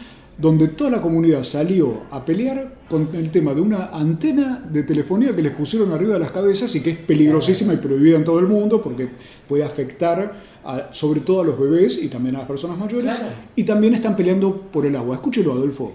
donde 0.41 0.69
toda 0.69 0.89
la 0.89 1.01
comunidad 1.01 1.43
salió 1.43 2.01
a 2.09 2.25
pelear 2.25 2.73
con 2.89 3.09
el 3.13 3.29
tema 3.31 3.53
de 3.53 3.61
una 3.61 3.89
antena 3.93 4.59
de 4.67 4.81
telefonía 4.83 5.35
que 5.35 5.41
les 5.43 5.51
pusieron 5.53 5.91
arriba 5.93 6.13
de 6.15 6.19
las 6.19 6.31
cabezas 6.31 6.73
y 6.75 6.81
que 6.81 6.89
es 6.91 6.97
peligrosísima 6.97 7.73
y 7.73 7.77
prohibida 7.77 8.17
en 8.17 8.25
todo 8.25 8.39
el 8.39 8.47
mundo 8.47 8.81
porque 8.81 9.07
puede 9.47 9.63
afectar 9.63 10.33
a- 10.65 10.91
sobre 10.93 11.19
todo 11.21 11.41
a 11.41 11.45
los 11.45 11.59
bebés 11.59 12.01
y 12.03 12.09
también 12.09 12.35
a 12.35 12.39
las 12.39 12.47
personas 12.47 12.77
mayores. 12.77 13.15
Y 13.55 13.63
también 13.63 13.93
están 13.93 14.15
peleando 14.15 14.55
por 14.71 14.85
el 14.85 14.95
agua. 14.95 15.15
Escúchelo, 15.15 15.51
Adolfo. 15.53 15.93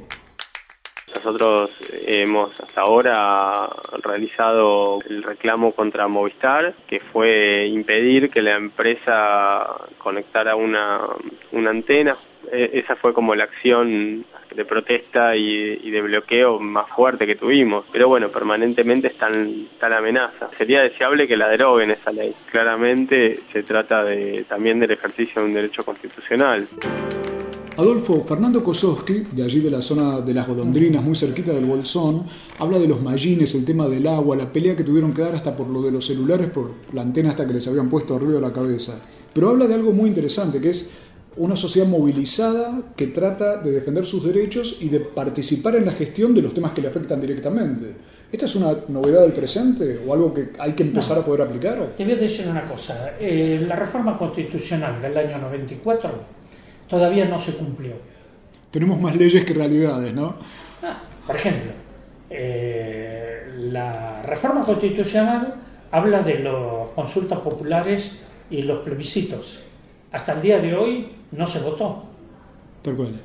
Nosotros 1.15 1.71
hemos 2.07 2.61
hasta 2.61 2.81
ahora 2.83 3.69
realizado 4.03 4.99
el 5.09 5.23
reclamo 5.23 5.73
contra 5.73 6.07
Movistar, 6.09 6.75
que 6.89 7.01
fue 7.01 7.67
impedir 7.69 8.29
que 8.31 8.43
la 8.43 8.57
empresa 8.57 9.67
conectara 9.99 10.55
una, 10.57 11.01
una 11.53 11.71
antena. 11.71 12.17
Eh, 12.53 12.71
Esa 12.85 12.97
fue 12.97 13.13
como 13.13 13.35
la 13.35 13.45
acción 13.45 14.25
de 14.55 14.65
protesta 14.65 15.37
y, 15.37 15.91
de 15.91 16.03
bloqueo 16.03 16.59
más 16.59 16.89
fuerte 16.95 17.27
que 17.27 17.37
tuvimos. 17.37 17.85
Pero 17.93 18.09
bueno, 18.09 18.31
permanentemente 18.31 19.09
está 19.09 19.29
en 19.29 19.69
está 19.73 19.89
la 19.89 19.99
amenaza. 19.99 20.49
Sería 20.57 20.83
deseable 20.83 21.29
que 21.29 21.37
la 21.37 21.49
deroguen 21.49 21.91
esa 21.91 22.13
ley. 22.13 22.35
Claramente 22.51 23.37
se 23.53 23.63
trata 23.63 24.05
de, 24.05 24.45
también 24.49 24.81
del 24.81 24.93
ejercicio 24.93 25.43
de 25.43 25.49
un 25.49 25.53
derecho 25.53 25.85
constitucional. 25.85 26.69
Adolfo 27.77 28.23
Fernando 28.23 28.65
Kososki, 28.65 29.27
de 29.33 29.43
allí 29.43 29.61
de 29.61 29.71
la 29.71 29.83
zona 29.83 30.23
de 30.23 30.33
las 30.33 30.49
golondrinas, 30.49 31.05
muy 31.05 31.15
cerquita 31.15 31.53
del 31.53 31.67
Bolsón, 31.67 32.25
habla 32.59 32.79
de 32.79 32.89
los 32.89 33.03
mallines, 33.03 33.55
el 33.55 33.67
tema 33.67 33.87
del 33.87 34.07
agua, 34.07 34.35
la 34.35 34.51
pelea 34.51 34.75
que 34.75 34.83
tuvieron 34.83 35.13
que 35.13 35.21
dar 35.21 35.35
hasta 35.35 35.55
por 35.55 35.69
lo 35.69 35.83
de 35.83 35.93
los 35.93 36.07
celulares, 36.07 36.49
por 36.49 36.71
la 36.95 37.03
antena 37.03 37.31
hasta 37.31 37.47
que 37.47 37.53
les 37.53 37.69
habían 37.69 37.91
puesto 37.91 38.17
arriba 38.17 38.33
de 38.33 38.41
la 38.41 38.53
cabeza. 38.53 38.99
Pero 39.35 39.51
habla 39.51 39.67
de 39.67 39.75
algo 39.75 39.93
muy 39.93 40.09
interesante, 40.09 40.59
que 40.59 40.71
es 40.71 40.91
una 41.39 41.55
sociedad 41.57 41.87
movilizada 41.87 42.81
que 42.97 43.09
trata 43.09 43.59
de 43.59 43.71
defender 43.73 44.07
sus 44.07 44.25
derechos 44.25 44.79
y 44.81 44.89
de 44.89 45.01
participar 45.01 45.77
en 45.77 45.85
la 45.87 45.93
gestión 45.93 46.35
de 46.35 46.43
los 46.43 46.55
temas 46.55 46.73
que 46.73 46.81
le 46.83 46.89
afectan 46.89 47.21
directamente. 47.21 47.95
¿Esta 48.33 48.47
es 48.47 48.57
una 48.57 48.73
novedad 48.89 49.23
del 49.23 49.33
presente 49.33 50.01
o 50.07 50.13
algo 50.13 50.33
que 50.35 50.49
hay 50.59 50.73
que 50.73 50.83
empezar 50.83 51.17
No. 51.17 51.23
a 51.23 51.27
poder 51.27 51.43
aplicar? 51.43 51.93
Te 51.97 52.05
voy 52.05 52.13
a 52.15 52.17
decir 52.17 52.47
una 52.49 52.65
cosa. 52.65 53.13
eh, 53.21 53.65
la 53.67 53.77
reforma 53.77 54.17
constitucional 54.19 55.01
del 55.01 55.17
año 55.17 55.39
94 55.39 56.11
todavía 56.89 57.27
no 57.27 57.39
se 57.39 57.53
cumplió. 57.55 57.93
Tenemos 58.71 59.01
más 59.01 59.15
leyes 59.17 59.45
que 59.45 59.55
realidades, 59.55 60.13
¿no? 60.13 60.35
Por 61.27 61.37
ejemplo, 61.37 61.73
eh, 62.31 63.43
la 63.71 64.23
reforma 64.23 64.65
constitucional 64.65 65.55
habla 65.91 66.21
de 66.23 66.41
las 66.41 66.55
consultas 66.95 67.39
populares 67.41 68.19
y 68.51 68.63
los 68.63 68.81
plebiscitos. 68.81 69.61
Hasta 70.13 70.33
el 70.35 70.43
día 70.43 70.59
de 70.61 70.75
hoy 70.75 71.09
no 71.33 71.47
se 71.47 71.61
votó. 71.61 72.05
Tal 72.83 72.97
cual. 72.97 73.21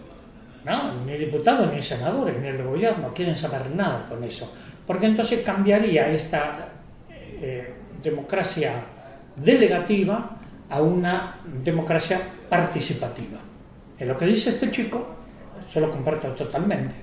¿no? 0.66 1.06
Ni 1.06 1.18
diputados, 1.18 1.74
ni 1.74 1.82
senadores, 1.82 2.40
ni 2.40 2.48
el 2.48 2.64
gobierno 2.64 3.14
quieren 3.14 3.36
saber 3.36 3.70
nada 3.72 4.06
con 4.08 4.24
eso. 4.24 4.54
Porque 4.86 5.06
entonces 5.06 5.42
cambiaría 5.42 6.10
esta 6.10 6.70
eh, 7.10 7.74
democracia 8.04 8.84
delegativa 9.36 10.38
a 10.70 10.82
una 10.82 11.38
democracia 11.64 12.22
participativa. 12.50 13.40
En 13.98 14.08
lo 14.08 14.18
que 14.18 14.26
dice 14.26 14.52
este 14.52 14.72
chico, 14.72 15.16
yo 15.72 15.80
lo 15.80 15.92
comparto 15.92 16.30
totalmente. 16.30 16.96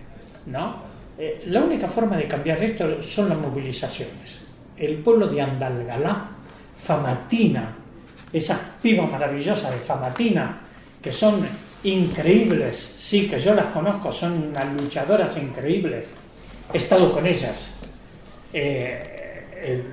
¿no? 0.46 0.88
Eh, 1.18 1.44
la 1.46 1.62
única 1.62 1.88
forma 1.88 2.16
de 2.16 2.26
cambiar 2.26 2.62
esto 2.62 3.02
son 3.02 3.28
las 3.28 3.38
movilizaciones. 3.38 4.46
El 4.76 4.98
pueblo 4.98 5.26
de 5.26 5.40
Andalgalá, 5.40 6.28
Famatina, 6.76 7.74
esas 8.32 8.58
pibas 8.82 9.10
maravillosas 9.10 9.72
de 9.72 9.78
Famatina, 9.78 10.60
que 11.02 11.12
son 11.12 11.46
increíbles, 11.84 12.94
sí, 12.98 13.28
que 13.28 13.38
yo 13.38 13.54
las 13.54 13.66
conozco, 13.66 14.10
son 14.10 14.48
unas 14.50 14.72
luchadoras 14.80 15.36
increíbles, 15.36 16.08
he 16.72 16.76
estado 16.76 17.12
con 17.12 17.26
ellas. 17.26 17.74
Eh, 18.52 19.44
el, 19.62 19.84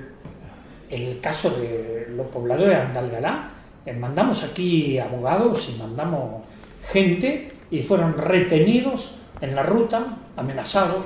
el 0.90 1.20
caso 1.20 1.50
de 1.50 2.08
los 2.16 2.26
pobladores 2.28 2.76
de 2.76 2.82
Andalgalá, 2.82 3.50
eh, 3.84 3.92
mandamos 3.92 4.42
aquí 4.42 4.98
abogados 4.98 5.68
y 5.74 5.78
mandamos 5.78 6.44
gente 6.90 7.48
y 7.70 7.82
fueron 7.82 8.16
retenidos 8.16 9.12
en 9.40 9.54
la 9.54 9.62
ruta, 9.62 10.18
amenazados, 10.36 11.04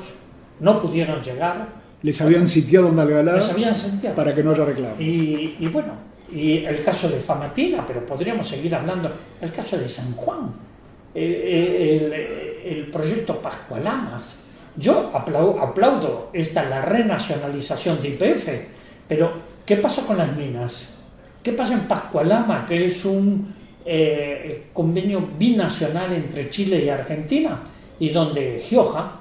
no 0.60 0.80
pudieron 0.80 1.22
llegar 1.22 1.80
les 2.02 2.20
habían 2.22 2.48
sitiado 2.48 2.88
en 2.88 2.96
Dalgalá 2.96 3.36
Les 3.36 3.50
habían 3.50 3.74
sitiado. 3.74 4.16
para 4.16 4.34
que 4.34 4.42
no 4.42 4.52
haya 4.52 4.64
reclamos. 4.64 5.00
Y, 5.00 5.56
y 5.58 5.66
bueno, 5.68 5.92
y 6.32 6.64
el 6.64 6.82
caso 6.82 7.08
de 7.08 7.18
Famatina, 7.18 7.84
pero 7.86 8.04
podríamos 8.06 8.48
seguir 8.48 8.74
hablando, 8.74 9.12
el 9.40 9.52
caso 9.52 9.78
de 9.78 9.88
San 9.88 10.12
Juan, 10.14 10.52
eh, 11.14 12.62
el, 12.64 12.72
el 12.78 12.90
proyecto 12.90 13.40
Pascualamas. 13.40 14.36
Yo 14.76 15.10
aplaudo, 15.12 16.30
esta, 16.32 16.64
la 16.64 16.80
renacionalización 16.80 18.00
de 18.00 18.08
IPF, 18.10 18.48
pero 19.08 19.32
¿qué 19.66 19.76
pasa 19.76 20.06
con 20.06 20.16
las 20.16 20.34
minas? 20.36 20.94
¿Qué 21.42 21.52
pasa 21.52 21.74
en 21.74 21.80
Pascualama, 21.80 22.64
que 22.66 22.86
es 22.86 23.04
un 23.04 23.54
eh, 23.84 24.66
convenio 24.72 25.28
binacional 25.38 26.12
entre 26.12 26.48
Chile 26.50 26.84
y 26.84 26.88
Argentina, 26.88 27.62
y 27.98 28.10
donde 28.10 28.60
Gioja 28.60 29.20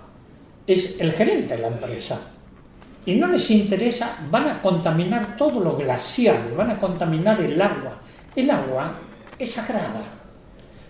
es 0.68 1.02
el 1.02 1.12
gerente 1.12 1.56
de 1.56 1.62
la 1.62 1.68
empresa? 1.70 2.20
Y 3.10 3.16
no 3.16 3.26
les 3.26 3.50
interesa, 3.50 4.20
van 4.30 4.48
a 4.48 4.62
contaminar 4.62 5.36
todo 5.36 5.60
lo 5.60 5.76
glacial, 5.76 6.54
van 6.56 6.70
a 6.70 6.78
contaminar 6.78 7.42
el 7.42 7.60
agua. 7.60 8.00
El 8.36 8.52
agua 8.52 9.00
es 9.40 9.52
sagrada, 9.52 10.04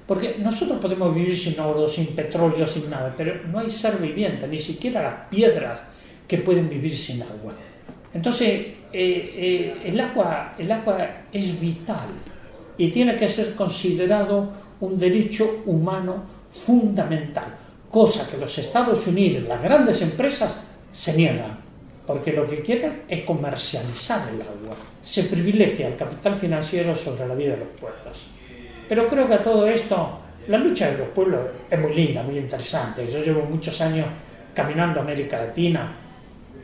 porque 0.05 0.35
nosotros 0.39 0.79
podemos 0.79 1.15
vivir 1.15 1.37
sin 1.37 1.57
oro, 1.61 1.87
sin 1.87 2.07
petróleo, 2.07 2.67
sin 2.67 2.89
nada, 2.89 3.13
pero 3.15 3.47
no 3.47 3.59
hay 3.59 3.69
ser 3.69 3.99
viviente, 3.99 4.49
ni 4.49 4.57
siquiera 4.57 5.01
las 5.01 5.29
piedras 5.29 5.79
que 6.27 6.39
pueden 6.39 6.67
vivir 6.67 6.93
sin 6.97 7.21
agua. 7.21 7.53
Entonces, 8.13 8.49
eh, 8.49 8.75
eh, 8.91 9.81
el, 9.85 9.97
agua, 10.01 10.55
el 10.57 10.69
agua 10.69 10.97
es 11.31 11.57
vital 11.57 12.09
y 12.77 12.89
tiene 12.89 13.15
que 13.15 13.29
ser 13.29 13.55
considerado 13.55 14.51
un 14.81 14.99
derecho 14.99 15.61
humano 15.67 16.21
fundamental, 16.51 17.55
cosa 17.89 18.29
que 18.29 18.35
los 18.35 18.57
Estados 18.57 19.07
Unidos, 19.07 19.45
las 19.47 19.63
grandes 19.63 20.01
empresas, 20.01 20.65
se 20.91 21.15
niegan 21.15 21.68
porque 22.09 22.33
lo 22.33 22.47
que 22.47 22.63
quieren 22.63 23.03
es 23.07 23.21
comercializar 23.21 24.27
el 24.29 24.41
agua. 24.41 24.75
Se 24.99 25.25
privilegia 25.25 25.89
el 25.89 25.95
capital 25.95 26.33
financiero 26.33 26.95
sobre 26.95 27.27
la 27.27 27.35
vida 27.35 27.51
de 27.51 27.57
los 27.57 27.67
pueblos. 27.79 28.29
Pero 28.87 29.07
creo 29.07 29.27
que 29.27 29.35
a 29.35 29.43
todo 29.43 29.67
esto, 29.67 30.17
la 30.47 30.57
lucha 30.57 30.89
de 30.89 30.97
los 30.97 31.09
pueblos 31.09 31.39
es 31.69 31.79
muy 31.79 31.93
linda, 31.93 32.23
muy 32.23 32.39
interesante. 32.39 33.05
Yo 33.05 33.19
llevo 33.19 33.43
muchos 33.43 33.79
años 33.81 34.07
caminando 34.55 35.01
América 35.01 35.37
Latina. 35.37 35.97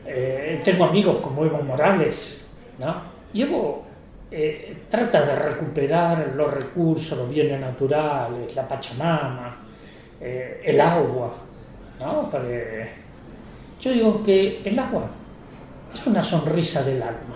Eh, 0.04 0.60
tengo 0.64 0.86
amigos 0.86 1.18
como 1.18 1.44
Evo 1.44 1.62
Morales, 1.62 2.48
¿no? 2.80 3.02
Y 3.32 3.42
Evo 3.42 3.84
eh, 4.28 4.78
trata 4.90 5.24
de 5.24 5.36
recuperar 5.36 6.32
los 6.34 6.52
recursos, 6.52 7.16
los 7.16 7.30
bienes 7.30 7.60
naturales, 7.60 8.52
la 8.56 8.66
Pachamama, 8.66 9.64
eh, 10.20 10.62
el 10.64 10.80
agua, 10.80 11.32
¿no? 12.00 12.28
Porque 12.28 12.88
yo 13.80 13.92
digo 13.92 14.24
que 14.24 14.62
el 14.64 14.76
agua 14.76 15.08
es 15.96 16.06
una 16.06 16.22
sonrisa 16.22 16.82
del 16.84 17.02
alma. 17.02 17.34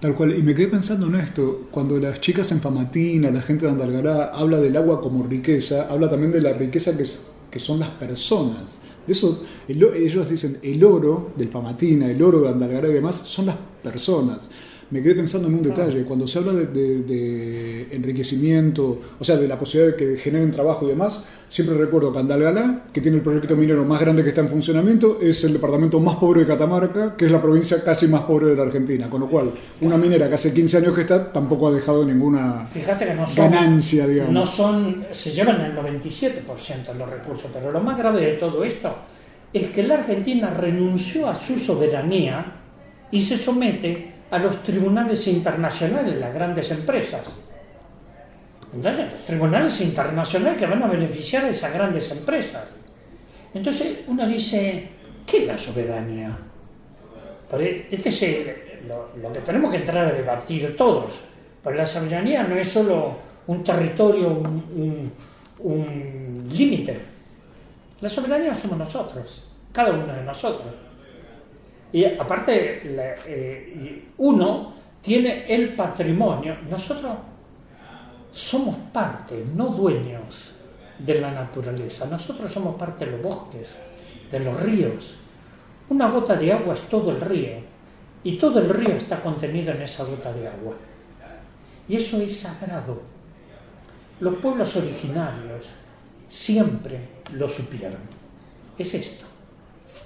Tal 0.00 0.14
cual, 0.14 0.36
y 0.36 0.42
me 0.42 0.54
quedé 0.54 0.68
pensando 0.68 1.06
en 1.06 1.16
esto, 1.16 1.68
cuando 1.70 1.98
las 1.98 2.20
chicas 2.20 2.50
en 2.52 2.60
Famatina, 2.60 3.30
la 3.30 3.42
gente 3.42 3.66
de 3.66 3.72
Andalgará, 3.72 4.30
habla 4.34 4.56
del 4.58 4.76
agua 4.76 5.00
como 5.00 5.26
riqueza, 5.26 5.88
habla 5.90 6.08
también 6.08 6.32
de 6.32 6.40
la 6.40 6.52
riqueza 6.54 6.96
que, 6.96 7.02
es- 7.02 7.26
que 7.50 7.58
son 7.58 7.80
las 7.80 7.90
personas. 7.90 8.78
De 9.06 9.12
eso, 9.12 9.44
el 9.68 9.82
ellos 9.82 10.28
dicen, 10.30 10.58
el 10.62 10.82
oro 10.84 11.32
del 11.36 11.48
Famatina, 11.48 12.10
el 12.10 12.22
oro 12.22 12.40
de 12.42 12.48
Andalgará 12.48 12.88
y 12.88 12.92
demás, 12.94 13.16
son 13.16 13.46
las 13.46 13.56
personas. 13.82 14.48
Me 14.90 15.00
quedé 15.02 15.14
pensando 15.14 15.46
en 15.48 15.54
un 15.54 15.62
detalle, 15.62 16.02
cuando 16.04 16.26
se 16.26 16.38
habla 16.40 16.52
de, 16.52 16.66
de- 16.66 17.00
de 17.02 17.86
enriquecimiento, 17.94 19.00
o 19.18 19.24
sea, 19.24 19.36
de 19.36 19.46
la 19.46 19.58
posibilidad 19.58 19.96
de 19.96 20.04
que 20.04 20.16
generen 20.16 20.50
trabajo 20.50 20.84
y 20.84 20.88
demás, 20.88 21.26
siempre 21.48 21.76
recuerdo 21.76 22.12
que 22.12 22.18
Andalgalá, 22.18 22.84
que 22.92 23.00
tiene 23.00 23.18
el 23.18 23.22
proyecto 23.22 23.56
minero 23.56 23.84
más 23.84 24.00
grande 24.00 24.22
que 24.24 24.30
está 24.30 24.40
en 24.40 24.48
funcionamiento, 24.48 25.18
es 25.20 25.44
el 25.44 25.52
departamento 25.52 26.00
más 26.00 26.16
pobre 26.16 26.40
de 26.40 26.46
Catamarca, 26.46 27.14
que 27.16 27.26
es 27.26 27.30
la 27.32 27.40
provincia 27.40 27.82
casi 27.84 28.08
más 28.08 28.22
pobre 28.22 28.46
de 28.46 28.56
la 28.56 28.62
Argentina, 28.64 29.08
con 29.08 29.20
lo 29.20 29.28
cual 29.28 29.50
una 29.80 29.96
minera 29.96 30.28
que 30.28 30.34
hace 30.34 30.52
15 30.52 30.78
años 30.78 30.94
que 30.94 31.02
está 31.02 31.32
tampoco 31.32 31.68
ha 31.68 31.72
dejado 31.72 32.04
ninguna 32.04 32.64
Fíjate 32.64 33.06
que 33.06 33.14
no 33.14 33.26
son, 33.26 33.50
ganancia, 33.50 34.06
digamos. 34.08 34.32
no 34.32 34.44
son, 34.46 35.06
se 35.12 35.30
llevan 35.30 35.60
el 35.60 35.76
97% 35.76 36.92
de 36.92 36.98
los 36.98 37.08
recursos, 37.08 37.50
pero 37.52 37.70
lo 37.70 37.80
más 37.80 37.96
grave 37.96 38.20
de 38.22 38.32
todo 38.34 38.64
esto 38.64 38.94
es 39.52 39.68
que 39.70 39.82
la 39.82 39.94
Argentina 39.94 40.50
renunció 40.50 41.28
a 41.28 41.34
su 41.34 41.58
soberanía 41.58 42.56
y 43.10 43.20
se 43.22 43.36
somete 43.36 44.09
a 44.30 44.38
los 44.38 44.62
tribunales 44.62 45.26
internacionales, 45.28 46.16
las 46.18 46.32
grandes 46.34 46.70
empresas. 46.70 47.22
Entonces, 48.72 49.12
los 49.12 49.24
tribunales 49.26 49.80
internacionales 49.80 50.58
que 50.58 50.66
van 50.66 50.82
a 50.82 50.86
beneficiar 50.86 51.44
a 51.44 51.48
esas 51.48 51.72
grandes 51.74 52.10
empresas. 52.12 52.70
Entonces, 53.52 53.98
uno 54.06 54.26
dice, 54.26 54.88
¿qué 55.26 55.38
es 55.38 55.46
la 55.48 55.58
soberanía? 55.58 56.36
Porque 57.50 57.88
este 57.90 58.10
es 58.10 58.22
el- 58.22 58.54
lo, 58.88 59.08
lo 59.20 59.32
que 59.32 59.40
tenemos 59.40 59.70
que 59.72 59.78
entrar 59.78 60.06
a 60.06 60.12
debatir 60.12 60.76
todos. 60.76 61.14
Pero 61.62 61.76
la 61.76 61.84
soberanía 61.84 62.44
no 62.44 62.54
es 62.56 62.68
solo 62.68 63.16
un 63.48 63.64
territorio, 63.64 64.28
un, 64.28 64.46
un- 64.76 65.12
un 65.58 66.48
límite. 66.52 66.96
La 68.00 68.08
soberanía 68.08 68.54
somos 68.54 68.78
nosotros, 68.78 69.44
cada 69.72 69.90
uno 69.92 70.06
de 70.14 70.22
nosotros. 70.22 70.72
Y 71.92 72.04
aparte, 72.04 72.82
eh, 73.26 74.08
uno 74.18 74.74
tiene 75.00 75.46
el 75.52 75.74
patrimonio. 75.74 76.56
Nosotros 76.68 77.16
somos 78.32 78.76
parte, 78.92 79.44
no 79.54 79.66
dueños 79.66 80.60
de 80.98 81.20
la 81.20 81.32
naturaleza. 81.32 82.06
Nosotros 82.06 82.52
somos 82.52 82.76
parte 82.76 83.06
de 83.06 83.12
los 83.12 83.22
bosques, 83.22 83.78
de 84.30 84.40
los 84.40 84.60
ríos. 84.60 85.14
Una 85.88 86.08
gota 86.10 86.36
de 86.36 86.52
agua 86.52 86.74
es 86.74 86.82
todo 86.82 87.10
el 87.10 87.20
río. 87.20 87.70
Y 88.22 88.36
todo 88.36 88.60
el 88.60 88.68
río 88.68 88.90
está 88.90 89.20
contenido 89.22 89.72
en 89.72 89.82
esa 89.82 90.04
gota 90.04 90.32
de 90.32 90.46
agua. 90.46 90.74
Y 91.88 91.96
eso 91.96 92.20
es 92.20 92.38
sagrado. 92.38 93.02
Los 94.20 94.34
pueblos 94.36 94.76
originarios 94.76 95.70
siempre 96.28 97.00
lo 97.32 97.48
supieron. 97.48 97.98
Es 98.78 98.94
esto. 98.94 99.29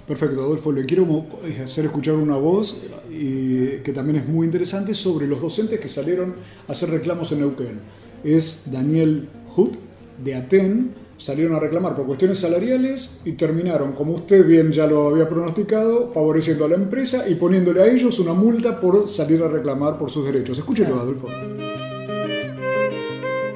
Perfecto, 0.07 0.41
Adolfo. 0.41 0.71
Le 0.71 0.85
quiero 0.85 1.25
eh, 1.43 1.61
hacer 1.63 1.85
escuchar 1.85 2.15
una 2.15 2.35
voz 2.35 2.83
y, 3.09 3.77
que 3.83 3.91
también 3.91 4.17
es 4.17 4.27
muy 4.27 4.45
interesante 4.45 4.93
sobre 4.93 5.25
los 5.25 5.41
docentes 5.41 5.79
que 5.79 5.89
salieron 5.89 6.35
a 6.67 6.73
hacer 6.73 6.91
reclamos 6.91 7.31
en 7.31 7.39
Neuquén. 7.39 7.79
Es 8.23 8.71
Daniel 8.71 9.27
Hut 9.55 9.75
de 10.23 10.35
Aten. 10.35 11.05
Salieron 11.17 11.55
a 11.55 11.59
reclamar 11.59 11.95
por 11.95 12.05
cuestiones 12.05 12.39
salariales 12.39 13.21
y 13.23 13.31
terminaron, 13.33 13.93
como 13.93 14.13
usted 14.13 14.45
bien 14.45 14.73
ya 14.73 14.85
lo 14.85 15.07
había 15.07 15.27
pronosticado, 15.29 16.11
favoreciendo 16.11 16.65
a 16.65 16.67
la 16.67 16.75
empresa 16.75 17.27
y 17.27 17.35
poniéndole 17.35 17.81
a 17.81 17.87
ellos 17.87 18.19
una 18.19 18.33
multa 18.33 18.79
por 18.81 19.07
salir 19.07 19.41
a 19.41 19.47
reclamar 19.47 19.97
por 19.97 20.11
sus 20.11 20.25
derechos. 20.25 20.57
Escúchelo, 20.57 20.99
Adolfo. 20.99 21.29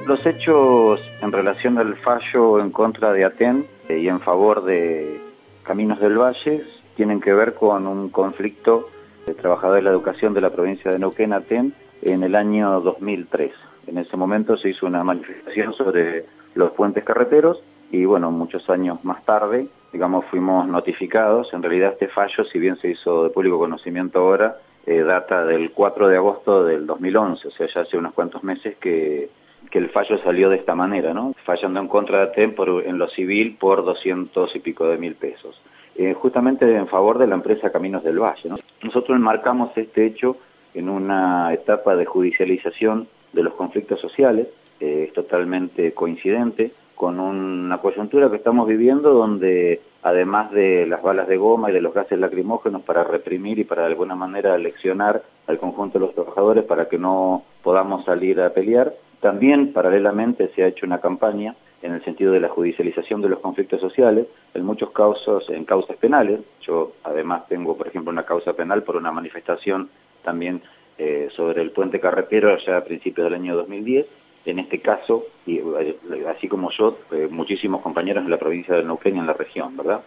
Los 0.06 0.24
hechos 0.26 1.00
en 1.20 1.30
relación 1.30 1.78
al 1.78 1.96
fallo 1.98 2.60
en 2.60 2.70
contra 2.70 3.12
de 3.12 3.24
Aten 3.24 3.66
eh, 3.88 3.98
y 3.98 4.08
en 4.08 4.20
favor 4.20 4.64
de 4.64 5.20
Caminos 5.62 6.00
del 6.00 6.18
Valle 6.18 6.64
tienen 6.96 7.20
que 7.20 7.32
ver 7.32 7.54
con 7.54 7.86
un 7.86 8.08
conflicto 8.10 8.88
de 9.26 9.34
trabajadores 9.34 9.84
de 9.84 9.90
la 9.90 9.94
educación 9.94 10.34
de 10.34 10.40
la 10.40 10.50
provincia 10.50 10.90
de 10.90 10.98
Neuquén, 10.98 11.74
en 12.02 12.22
el 12.22 12.34
año 12.34 12.80
2003. 12.80 13.52
En 13.86 13.98
ese 13.98 14.16
momento 14.16 14.56
se 14.56 14.70
hizo 14.70 14.86
una 14.86 15.04
manifestación 15.04 15.74
sobre 15.74 16.26
los 16.54 16.70
puentes 16.72 17.04
carreteros 17.04 17.62
y 17.90 18.04
bueno, 18.04 18.30
muchos 18.30 18.68
años 18.70 19.04
más 19.04 19.24
tarde, 19.24 19.68
digamos, 19.92 20.24
fuimos 20.26 20.66
notificados. 20.66 21.52
En 21.52 21.62
realidad 21.62 21.92
este 21.92 22.08
fallo, 22.08 22.44
si 22.44 22.58
bien 22.58 22.76
se 22.76 22.90
hizo 22.90 23.24
de 23.24 23.30
público 23.30 23.58
conocimiento 23.58 24.20
ahora, 24.20 24.58
eh, 24.86 25.02
data 25.02 25.44
del 25.44 25.72
4 25.72 26.08
de 26.08 26.16
agosto 26.16 26.64
del 26.64 26.86
2011, 26.86 27.48
o 27.48 27.50
sea, 27.50 27.66
ya 27.72 27.82
hace 27.82 27.98
unos 27.98 28.14
cuantos 28.14 28.42
meses 28.42 28.76
que, 28.80 29.28
que 29.70 29.78
el 29.78 29.90
fallo 29.90 30.18
salió 30.22 30.50
de 30.50 30.56
esta 30.56 30.74
manera, 30.74 31.14
¿no? 31.14 31.34
Fallando 31.44 31.80
en 31.80 31.88
contra 31.88 32.18
de 32.18 32.24
ATEM 32.24 32.54
por, 32.54 32.84
en 32.84 32.98
lo 32.98 33.08
civil 33.08 33.56
por 33.58 33.84
200 33.84 34.54
y 34.56 34.58
pico 34.58 34.86
de 34.88 34.98
mil 34.98 35.14
pesos. 35.14 35.60
Eh, 35.96 36.14
justamente 36.14 36.74
en 36.74 36.88
favor 36.88 37.18
de 37.18 37.26
la 37.26 37.34
empresa 37.34 37.70
Caminos 37.70 38.02
del 38.02 38.18
Valle, 38.18 38.48
¿no? 38.48 38.58
Nosotros 38.82 39.16
enmarcamos 39.16 39.70
este 39.76 40.06
hecho 40.06 40.36
en 40.74 40.88
una 40.88 41.52
etapa 41.52 41.96
de 41.96 42.04
judicialización 42.04 43.08
de 43.32 43.42
los 43.42 43.54
conflictos 43.54 44.00
sociales, 44.00 44.48
eh, 44.80 45.04
es 45.08 45.12
totalmente 45.12 45.92
coincidente 45.92 46.72
con 46.94 47.18
una 47.18 47.78
coyuntura 47.78 48.30
que 48.30 48.36
estamos 48.36 48.68
viviendo 48.68 49.12
donde 49.12 49.80
además 50.02 50.50
de 50.50 50.86
las 50.86 51.02
balas 51.02 51.28
de 51.28 51.36
goma 51.36 51.70
y 51.70 51.72
de 51.72 51.80
los 51.80 51.94
gases 51.94 52.18
lacrimógenos 52.18 52.82
para 52.82 53.04
reprimir 53.04 53.58
y 53.58 53.64
para 53.64 53.82
de 53.82 53.88
alguna 53.88 54.14
manera 54.14 54.56
leccionar 54.58 55.22
al 55.46 55.58
conjunto 55.58 55.98
de 55.98 56.06
los 56.06 56.14
trabajadores 56.14 56.64
para 56.64 56.88
que 56.88 56.98
no 56.98 57.44
podamos 57.62 58.04
salir 58.04 58.40
a 58.40 58.52
pelear, 58.52 58.94
también 59.20 59.72
paralelamente 59.72 60.50
se 60.54 60.62
ha 60.62 60.68
hecho 60.68 60.86
una 60.86 61.00
campaña 61.00 61.54
en 61.82 61.92
el 61.94 62.04
sentido 62.04 62.32
de 62.32 62.40
la 62.40 62.48
judicialización 62.48 63.22
de 63.22 63.28
los 63.28 63.38
conflictos 63.38 63.80
sociales, 63.80 64.26
en 64.54 64.64
muchos 64.64 64.90
casos, 64.90 65.48
en 65.48 65.64
causas 65.64 65.96
penales. 65.96 66.40
Yo 66.62 66.92
además 67.04 67.46
tengo, 67.48 67.76
por 67.76 67.88
ejemplo, 67.88 68.10
una 68.10 68.24
causa 68.24 68.52
penal 68.52 68.82
por 68.82 68.96
una 68.96 69.12
manifestación 69.12 69.88
también 70.22 70.62
eh, 70.98 71.28
sobre 71.34 71.62
el 71.62 71.70
puente 71.70 72.00
carretero 72.00 72.52
allá 72.52 72.76
a 72.76 72.84
principios 72.84 73.24
del 73.24 73.34
año 73.34 73.56
2010. 73.56 74.06
En 74.46 74.58
este 74.58 74.80
caso, 74.80 75.24
y, 75.46 75.58
eh, 75.58 75.96
así 76.28 76.48
como 76.48 76.70
yo, 76.70 76.98
eh, 77.12 77.28
muchísimos 77.30 77.82
compañeros 77.82 78.24
en 78.24 78.30
la 78.30 78.38
provincia 78.38 78.74
de 78.74 78.84
Neuquén 78.84 79.16
y 79.16 79.18
en 79.18 79.26
la 79.26 79.34
región, 79.34 79.76
¿verdad? 79.76 80.02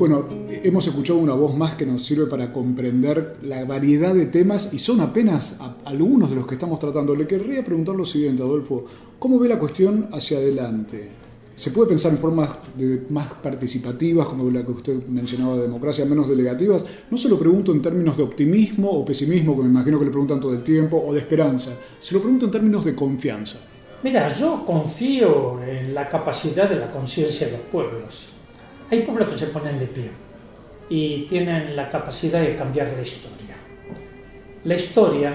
Bueno, 0.00 0.24
hemos 0.64 0.86
escuchado 0.86 1.18
una 1.18 1.34
voz 1.34 1.54
más 1.54 1.74
que 1.74 1.84
nos 1.84 2.02
sirve 2.06 2.24
para 2.24 2.50
comprender 2.54 3.36
la 3.42 3.66
variedad 3.66 4.14
de 4.14 4.24
temas 4.24 4.72
y 4.72 4.78
son 4.78 5.02
apenas 5.02 5.58
algunos 5.84 6.30
de 6.30 6.36
los 6.36 6.46
que 6.46 6.54
estamos 6.54 6.78
tratando. 6.80 7.14
Le 7.14 7.26
querría 7.26 7.62
preguntar 7.62 7.94
lo 7.96 8.06
siguiente, 8.06 8.42
Adolfo, 8.42 8.86
¿cómo 9.18 9.38
ve 9.38 9.46
la 9.46 9.58
cuestión 9.58 10.08
hacia 10.10 10.38
adelante? 10.38 11.10
¿Se 11.54 11.70
puede 11.70 11.90
pensar 11.90 12.12
en 12.12 12.16
formas 12.16 12.56
de- 12.78 13.02
más 13.10 13.34
participativas, 13.34 14.26
como 14.26 14.50
la 14.50 14.64
que 14.64 14.70
usted 14.72 15.06
mencionaba 15.06 15.56
de 15.56 15.62
democracia, 15.64 16.06
menos 16.06 16.26
delegativas? 16.30 16.82
No 17.10 17.18
se 17.18 17.28
lo 17.28 17.38
pregunto 17.38 17.70
en 17.72 17.82
términos 17.82 18.16
de 18.16 18.22
optimismo 18.22 18.90
o 18.90 19.04
pesimismo, 19.04 19.54
que 19.54 19.64
me 19.64 19.68
imagino 19.68 19.98
que 19.98 20.06
le 20.06 20.10
preguntan 20.10 20.40
todo 20.40 20.54
el 20.54 20.62
tiempo, 20.64 20.96
o 21.06 21.12
de 21.12 21.20
esperanza. 21.20 21.72
Se 21.98 22.14
lo 22.14 22.22
pregunto 22.22 22.46
en 22.46 22.52
términos 22.52 22.86
de 22.86 22.94
confianza. 22.94 23.58
Mira, 24.02 24.28
yo 24.28 24.64
confío 24.64 25.62
en 25.62 25.92
la 25.92 26.08
capacidad 26.08 26.70
de 26.70 26.76
la 26.76 26.90
conciencia 26.90 27.48
de 27.48 27.52
los 27.52 27.60
pueblos. 27.70 28.28
Hay 28.90 29.02
pueblos 29.02 29.28
que 29.28 29.38
se 29.38 29.46
ponen 29.46 29.78
de 29.78 29.86
pie 29.86 30.10
y 30.88 31.26
tienen 31.28 31.76
la 31.76 31.88
capacidad 31.88 32.40
de 32.40 32.56
cambiar 32.56 32.92
la 32.96 33.02
historia. 33.02 33.54
La 34.64 34.74
historia 34.74 35.34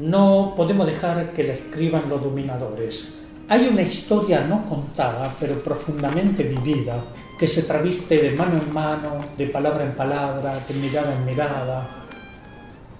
no 0.00 0.54
podemos 0.56 0.86
dejar 0.86 1.32
que 1.32 1.44
la 1.44 1.52
escriban 1.52 2.08
los 2.08 2.22
dominadores. 2.22 3.14
Hay 3.48 3.68
una 3.68 3.82
historia 3.82 4.40
no 4.40 4.66
contada, 4.66 5.34
pero 5.38 5.62
profundamente 5.62 6.42
vivida, 6.42 7.02
que 7.38 7.46
se 7.46 7.62
traviste 7.62 8.18
de 8.18 8.32
mano 8.32 8.60
en 8.60 8.72
mano, 8.72 9.24
de 9.38 9.46
palabra 9.46 9.84
en 9.84 9.94
palabra, 9.94 10.58
de 10.68 10.74
mirada 10.74 11.14
en 11.14 11.24
mirada, 11.24 11.88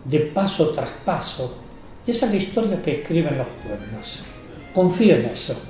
de 0.05 0.21
paso 0.21 0.69
tras 0.71 0.91
paso. 1.05 1.59
Esa 2.07 2.27
es 2.27 2.33
la 2.33 2.39
historia 2.39 2.81
que 2.81 3.01
escriben 3.03 3.37
los 3.37 3.49
pueblos. 3.63 4.23
Confío 4.73 5.17
en 5.17 5.27
eso. 5.27 5.61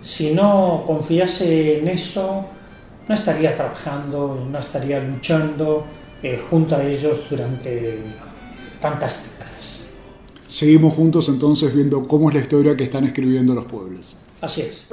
Si 0.00 0.32
no 0.32 0.82
confiase 0.84 1.78
en 1.78 1.88
eso, 1.88 2.46
no 3.12 3.18
estaría 3.18 3.54
trabajando, 3.54 4.48
no 4.50 4.58
estaría 4.58 4.98
luchando 4.98 5.84
eh, 6.22 6.42
junto 6.48 6.76
a 6.76 6.82
ellos 6.82 7.20
durante 7.28 7.98
tantas 8.80 9.24
décadas. 9.24 9.84
Seguimos 10.46 10.94
juntos 10.94 11.28
entonces 11.28 11.74
viendo 11.74 12.02
cómo 12.04 12.30
es 12.30 12.36
la 12.36 12.40
historia 12.40 12.74
que 12.74 12.84
están 12.84 13.04
escribiendo 13.04 13.54
los 13.54 13.66
pueblos. 13.66 14.16
Así 14.40 14.62
es. 14.62 14.86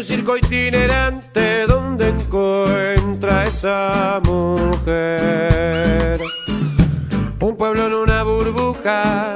Un 0.00 0.04
circo 0.04 0.34
itinerante 0.34 1.66
donde 1.66 2.08
encuentra 2.08 3.44
esa 3.44 4.18
mujer. 4.24 6.18
Un 7.38 7.54
pueblo 7.54 7.86
en 7.86 7.92
una 7.92 8.22
burbuja 8.22 9.34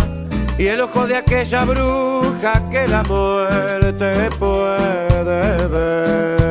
y 0.56 0.66
el 0.68 0.80
ojo 0.80 1.06
de 1.06 1.16
aquella 1.16 1.66
bruja 1.66 2.70
que 2.70 2.88
la 2.88 3.02
muerte 3.02 4.30
puede 4.38 5.66
ver. 5.66 6.43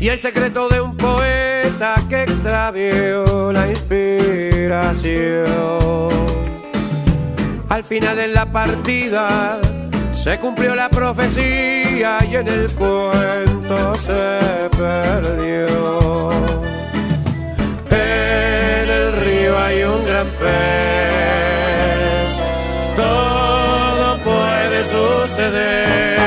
Y 0.00 0.08
el 0.08 0.18
secreto 0.20 0.68
de 0.68 0.80
un 0.80 0.96
poeta 0.96 2.02
que 2.08 2.22
extravió 2.22 3.52
la 3.52 3.68
inspiración. 3.68 5.48
Al 7.68 7.84
final 7.84 8.18
en 8.18 8.34
la 8.34 8.46
partida 8.46 9.60
se 10.12 10.38
cumplió 10.38 10.74
la 10.74 10.88
profecía 10.88 12.18
y 12.28 12.36
en 12.36 12.48
el 12.48 12.72
cuento 12.72 13.94
se 13.96 14.68
perdió. 14.76 16.30
En 17.90 18.90
el 18.90 19.12
río 19.20 19.58
hay 19.58 19.82
un 19.84 20.04
gran 20.06 20.26
pez, 20.40 22.30
todo 22.96 24.18
puede 24.24 24.82
suceder. 24.84 26.17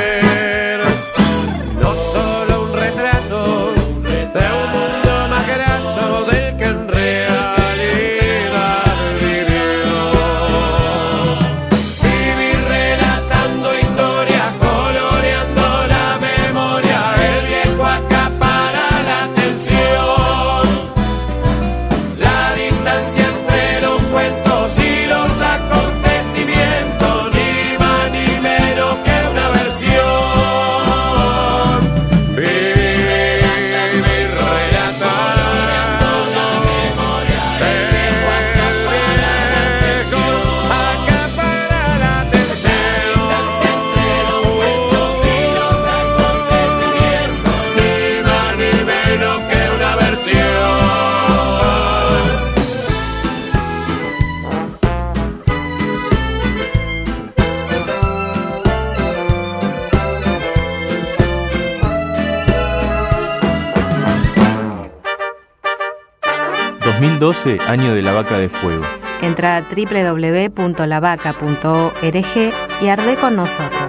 ...2012, 67.21 67.61
año 67.67 67.93
de 67.93 68.01
la 68.01 68.13
vaca 68.13 68.39
de 68.39 68.49
fuego. 68.49 68.83
Entra 69.21 69.57
a 69.57 69.61
www.lavaca.org 69.61 72.53
y 72.81 72.87
arde 72.87 73.15
con 73.15 73.35
nosotros. 73.35 73.80